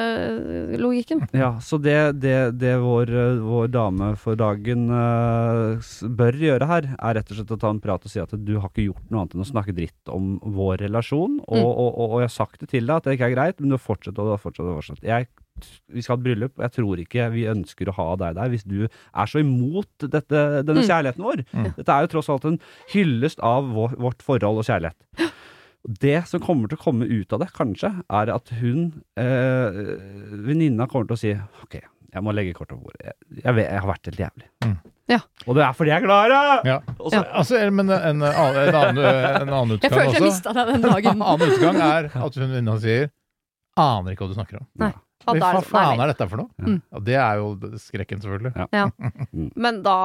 Louise-logikken. 0.00 1.28
Ja, 1.32 1.58
så 1.60 1.78
det, 1.80 1.96
det, 2.20 2.58
det 2.58 2.74
vår, 2.82 3.08
eh, 3.10 3.38
vår 3.44 3.68
dame 3.70 3.89
for 4.16 4.36
dagen 4.36 4.86
eh, 4.90 5.90
bør 6.08 6.32
gjøre 6.38 6.66
her, 6.70 6.86
er 6.98 7.14
rett 7.18 7.30
og 7.30 7.36
slett 7.40 7.50
å 7.50 7.58
ta 7.60 7.70
en 7.70 7.80
prat 7.80 8.04
og 8.04 8.10
si 8.10 8.20
at 8.22 8.30
du 8.44 8.52
har 8.60 8.68
ikke 8.70 8.86
gjort 8.86 9.10
noe 9.10 9.20
annet 9.24 9.34
enn 9.34 9.42
å 9.44 9.48
snakke 9.50 9.74
dritt 9.74 10.08
om 10.12 10.38
vår 10.42 10.78
relasjon, 10.86 11.40
og, 11.48 11.56
Mm. 11.56 11.64
og, 11.66 11.78
og, 11.98 12.10
og 12.10 12.20
jeg 12.20 12.28
har 12.30 12.34
sagt 12.36 12.60
det 12.60 12.68
til 12.70 12.86
deg 12.86 12.96
at 12.96 13.04
det 13.04 13.16
ikke 13.18 13.28
er 13.30 13.34
greit, 13.34 13.60
men 13.60 13.68
du 13.70 13.74
har 13.76 13.82
fortsatt 13.84 14.18
og 14.18 14.40
fortsatt 14.40 14.66
og 14.70 14.78
fortsatt. 14.80 15.02
Jeg, 15.02 15.28
vi 15.92 16.00
skal 16.02 16.16
ha 16.16 16.20
et 16.20 16.24
bryllup, 16.24 16.54
og 16.56 16.62
jeg 16.64 16.72
tror 16.78 17.02
ikke 17.02 17.26
vi 17.34 17.42
ønsker 17.50 17.90
å 17.90 17.96
ha 17.98 18.08
deg 18.16 18.34
der 18.38 18.48
hvis 18.54 18.64
du 18.64 18.78
er 18.86 19.26
så 19.28 19.42
imot 19.42 20.06
dette, 20.06 20.40
denne 20.64 20.80
Mm. 20.84 20.88
kjærligheten 20.88 21.26
vår. 21.26 21.44
Mm. 21.52 21.70
Dette 21.76 21.92
er 21.96 22.06
jo 22.06 22.12
tross 22.14 22.28
alt 22.32 22.44
en 22.48 22.60
hyllest 22.94 23.40
av 23.44 23.68
vår, 23.74 23.96
vårt 23.98 24.22
forhold 24.22 24.62
og 24.62 24.64
kjærlighet. 24.70 25.30
Det 25.80 26.26
som 26.28 26.40
kommer 26.44 26.68
til 26.68 26.76
å 26.76 26.82
komme 26.82 27.06
ut 27.08 27.32
av 27.32 27.40
det, 27.40 27.46
kanskje, 27.56 27.88
er 28.12 28.28
at 28.34 28.50
hun, 28.60 29.02
eh, 29.16 29.78
venninna, 30.44 30.86
kommer 30.86 31.08
til 31.08 31.16
å 31.16 31.20
si 31.22 31.32
ok, 31.64 31.78
jeg 32.14 32.22
må 32.26 32.32
legge 32.34 32.54
kortet 32.56 32.76
på 32.78 32.84
bordet. 32.88 33.04
Jeg, 33.06 33.42
jeg, 33.44 33.54
vet, 33.58 33.66
jeg 33.70 33.80
har 33.84 33.88
vært 33.90 34.08
helt 34.10 34.20
jævlig. 34.24 34.48
Mm. 34.64 34.76
Ja. 35.10 35.18
Og 35.46 35.56
det 35.58 35.62
er 35.66 35.72
fordi 35.74 35.90
jeg 35.90 36.00
er 36.02 36.06
glad 36.06 36.26
i 36.26 36.32
deg! 36.32 36.68
Ja. 36.70 36.76
Ja. 37.14 37.22
Altså, 37.40 37.60
men 37.74 37.90
en, 37.90 38.22
annen- 38.22 38.58
en, 38.62 38.78
annen, 38.80 38.98
en 39.42 39.54
annen 39.60 39.76
Jeg 39.76 39.78
utgang 39.78 39.92
også 39.92 40.00
jeg 40.00 40.10
også 40.14 40.24
mista 40.26 40.54
deg 40.58 40.72
den 40.74 40.84
dagen. 40.86 41.10
En 41.20 41.24
annen 41.32 41.54
utgang 41.54 41.80
er 41.86 42.10
at 42.10 42.40
hun 42.40 42.70
sier 42.82 43.08
Aner 43.80 44.12
ikke 44.14 44.26
hva 44.26 44.30
du 44.32 44.36
snakker 44.38 44.60
om. 44.60 44.66
Nei. 44.82 44.92
Ja, 45.26 45.34
Hva 45.36 45.60
faen 45.62 45.98
nei, 45.98 46.04
er 46.06 46.10
dette 46.14 46.26
for 46.30 46.40
noe? 46.40 46.48
Mm. 46.64 46.76
Ja, 46.94 47.00
det 47.06 47.16
er 47.20 47.34
jo 47.42 47.48
skrekken, 47.78 48.22
selvfølgelig. 48.22 48.66
Ja. 48.72 48.86
Men 49.54 49.82
da, 49.84 49.96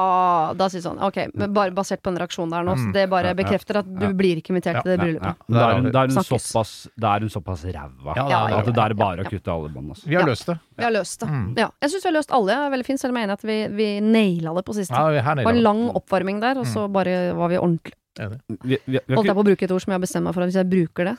da 0.58 0.66
sier 0.68 0.82
sånn 0.84 0.98
Ok, 1.02 1.16
men 1.34 1.54
bare 1.56 1.72
basert 1.74 2.02
på 2.04 2.12
den 2.12 2.20
reaksjonen 2.20 2.52
der 2.52 2.66
nå, 2.68 2.74
så 2.76 2.86
Mm. 2.86 2.92
det 2.92 3.04
bare 3.10 3.30
Ja, 3.30 3.34
ja. 3.34 3.38
bekrefter 3.40 3.78
at 3.80 3.88
du 3.88 4.06
blir 4.14 4.36
ikke 4.42 4.52
invitert 4.52 4.82
til 4.84 4.92
det 4.92 4.98
bryllupet. 5.00 5.36
da 5.48 5.70
er 5.70 5.74
hun, 5.80 5.90
da 5.90 6.02
er 6.04 6.12
hun 6.12 6.22
såpass, 6.22 6.74
da 7.00 7.14
er 7.16 7.20
hun 7.26 7.32
såpass 7.32 7.64
ræva 7.64 8.14
Ja, 8.16 8.28
Ja, 8.28 8.58
at 8.58 8.66
det 8.66 8.74
der 8.76 8.90
er 8.90 8.94
bare 8.94 9.16
ja, 9.16 9.24
å 9.24 9.30
kutte 9.30 9.48
alle 9.52 9.68
bånd. 9.72 9.88
Altså. 9.96 10.04
Vi 10.06 10.14
har 10.20 10.26
løst 10.28 10.46
det. 10.46 10.58
Vi 10.76 10.84
har 10.84 10.92
løst 10.92 11.20
det. 11.20 11.28
Mm. 11.32 11.54
Ja. 11.56 11.70
Jeg 11.80 11.90
syns 11.90 12.02
vi 12.04 12.08
har 12.12 12.16
løst 12.20 12.30
alle. 12.36 12.52
Er 12.66 12.70
veldig 12.76 12.86
fint, 12.86 13.00
selv 13.00 13.10
om 13.10 13.16
jeg 13.16 13.24
er 13.24 13.28
enig 13.28 13.36
i 13.36 13.40
at 13.40 13.46
vi, 13.48 13.58
vi 13.76 13.88
naila 14.00 14.54
det 14.54 14.64
på 14.68 14.74
siste. 14.76 14.92
Ja, 14.92 15.08
det 15.34 15.44
var 15.44 15.52
en 15.56 15.62
lang 15.62 15.88
oppvarming 15.96 16.40
der, 16.40 16.58
og 16.58 16.66
så 16.66 16.86
bare 16.92 17.32
var 17.34 17.48
vi 17.48 17.56
ordentlig. 17.56 17.94
Holdt 18.20 19.26
jeg 19.28 19.36
på 19.36 19.42
å 19.42 19.48
bruke 19.48 19.62
et 19.64 19.72
ord 19.72 19.80
som 19.82 19.92
jeg 19.92 19.98
har 19.98 20.04
bestemt 20.04 20.24
meg 20.24 20.34
for 20.36 20.42
at 20.44 20.48
hvis 20.52 20.60
jeg 20.60 20.68
bruker 20.70 21.04
det, 21.10 21.16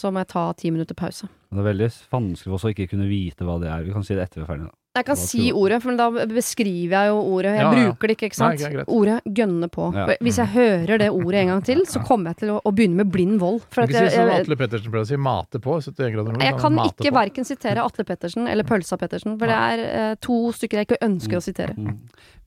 så 0.00 0.10
må 0.12 0.22
jeg 0.22 0.32
ta 0.32 0.44
ti 0.56 0.72
minutter 0.72 0.96
pause. 0.96 1.28
det 1.50 1.60
er 1.60 1.70
veldig 1.70 1.90
vanskelig 2.12 2.48
for 2.48 2.58
oss 2.58 2.68
å 2.68 2.72
ikke 2.72 2.88
kunne 2.94 3.08
vite 3.10 3.46
hva 3.46 3.58
det 3.60 3.68
er. 3.70 3.84
Vi 3.84 3.96
kan 3.96 4.06
si 4.06 4.16
det 4.16 4.24
etter 4.24 4.40
vi 4.40 4.46
er 4.46 4.52
ferdig. 4.54 4.70
Da. 4.70 4.79
Jeg 4.98 5.06
kan 5.06 5.14
si 5.14 5.52
ordet, 5.54 5.76
for 5.84 5.94
da 5.94 6.08
beskriver 6.26 6.96
jeg 6.96 7.10
jo 7.12 7.18
ordet. 7.36 7.52
Jeg 7.54 7.62
Ja, 7.62 7.68
ja. 7.70 7.82
bruker 7.92 8.08
det 8.10 8.14
ikke, 8.16 8.26
ikke 8.32 8.38
sant? 8.40 8.58
Nei, 8.64 8.82
ordet 8.90 9.20
gønne 9.38 9.68
på. 9.70 9.84
Ja. 9.94 10.06
Hvis 10.18 10.38
jeg 10.42 10.50
hører 10.50 10.98
det 10.98 11.10
ordet 11.14 11.42
en 11.44 11.52
gang 11.52 11.62
til, 11.68 11.82
så 11.92 12.02
kommer 12.02 12.32
jeg 12.32 12.40
til 12.42 12.50
å, 12.50 12.60
å 12.66 12.72
begynne 12.74 12.96
med 13.04 13.12
blind 13.14 13.38
vold. 13.38 13.60
For 13.70 13.84
at 13.84 13.92
Ikke 13.94 14.08
si 14.10 14.16
som 14.16 14.32
Atle 14.34 14.56
Pettersen 14.58 14.90
pleier 14.90 15.06
å 15.06 15.10
si, 15.12 15.16
mate 15.16 15.60
på 15.62 15.76
71 15.78 16.10
grader 16.16 16.32
nord. 16.34 16.42
jeg 16.42 16.58
kan 16.58 16.80
ikke 16.88 17.12
verken 17.14 17.46
sitere 17.46 17.84
Atle 17.86 18.04
Pettersen 18.08 18.50
eller 18.50 18.66
Pølsa 18.66 18.98
Pettersen, 18.98 19.38
for 19.38 19.46
det 19.46 19.60
er 19.70 19.84
eh, 20.10 20.16
to 20.26 20.40
stykker 20.58 20.82
jeg 20.82 20.90
ikke 20.90 21.00
ønsker 21.06 21.38
å 21.38 21.44
sitere. 21.46 21.76
Mm. 21.78 21.94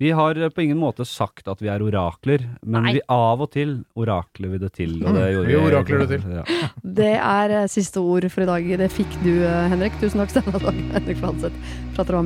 Vi 0.04 0.12
har 0.12 0.36
eh, 0.36 0.52
på 0.52 0.66
ingen 0.66 0.82
måte 0.84 1.08
sagt 1.08 1.48
at 1.48 1.64
vi 1.64 1.72
er 1.72 1.80
orakler, 1.86 2.44
men 2.66 2.84
Nei. 2.90 2.98
vi 2.98 3.06
av 3.08 3.40
og 3.46 3.54
til 3.56 3.78
orakler 3.96 4.52
vi 4.58 4.60
det 4.66 4.74
til. 4.76 4.98
Og 5.00 5.16
det 5.16 5.24
Mm, 5.24 5.32
gjorde 5.38 5.48
vi 5.48 5.58
orakler 5.64 6.04
det 6.04 6.10
til. 6.18 6.28
Ja. 6.42 6.44
Det 7.00 7.14
er 7.16 7.56
eh, 7.62 7.68
siste 7.72 8.04
ord 8.04 8.28
for 8.34 8.44
i 8.44 8.50
dag. 8.52 8.68
Det 8.84 8.92
fikk 8.92 9.16
du, 9.24 9.32
eh, 9.48 9.70
Henrik. 9.72 9.96
Tusen 10.04 10.20
takk 10.20 10.34
Steinar 10.36 10.68
Henrik 10.98 11.24
Flanseth 11.24 11.56
dere 11.94 12.18
var 12.18 12.26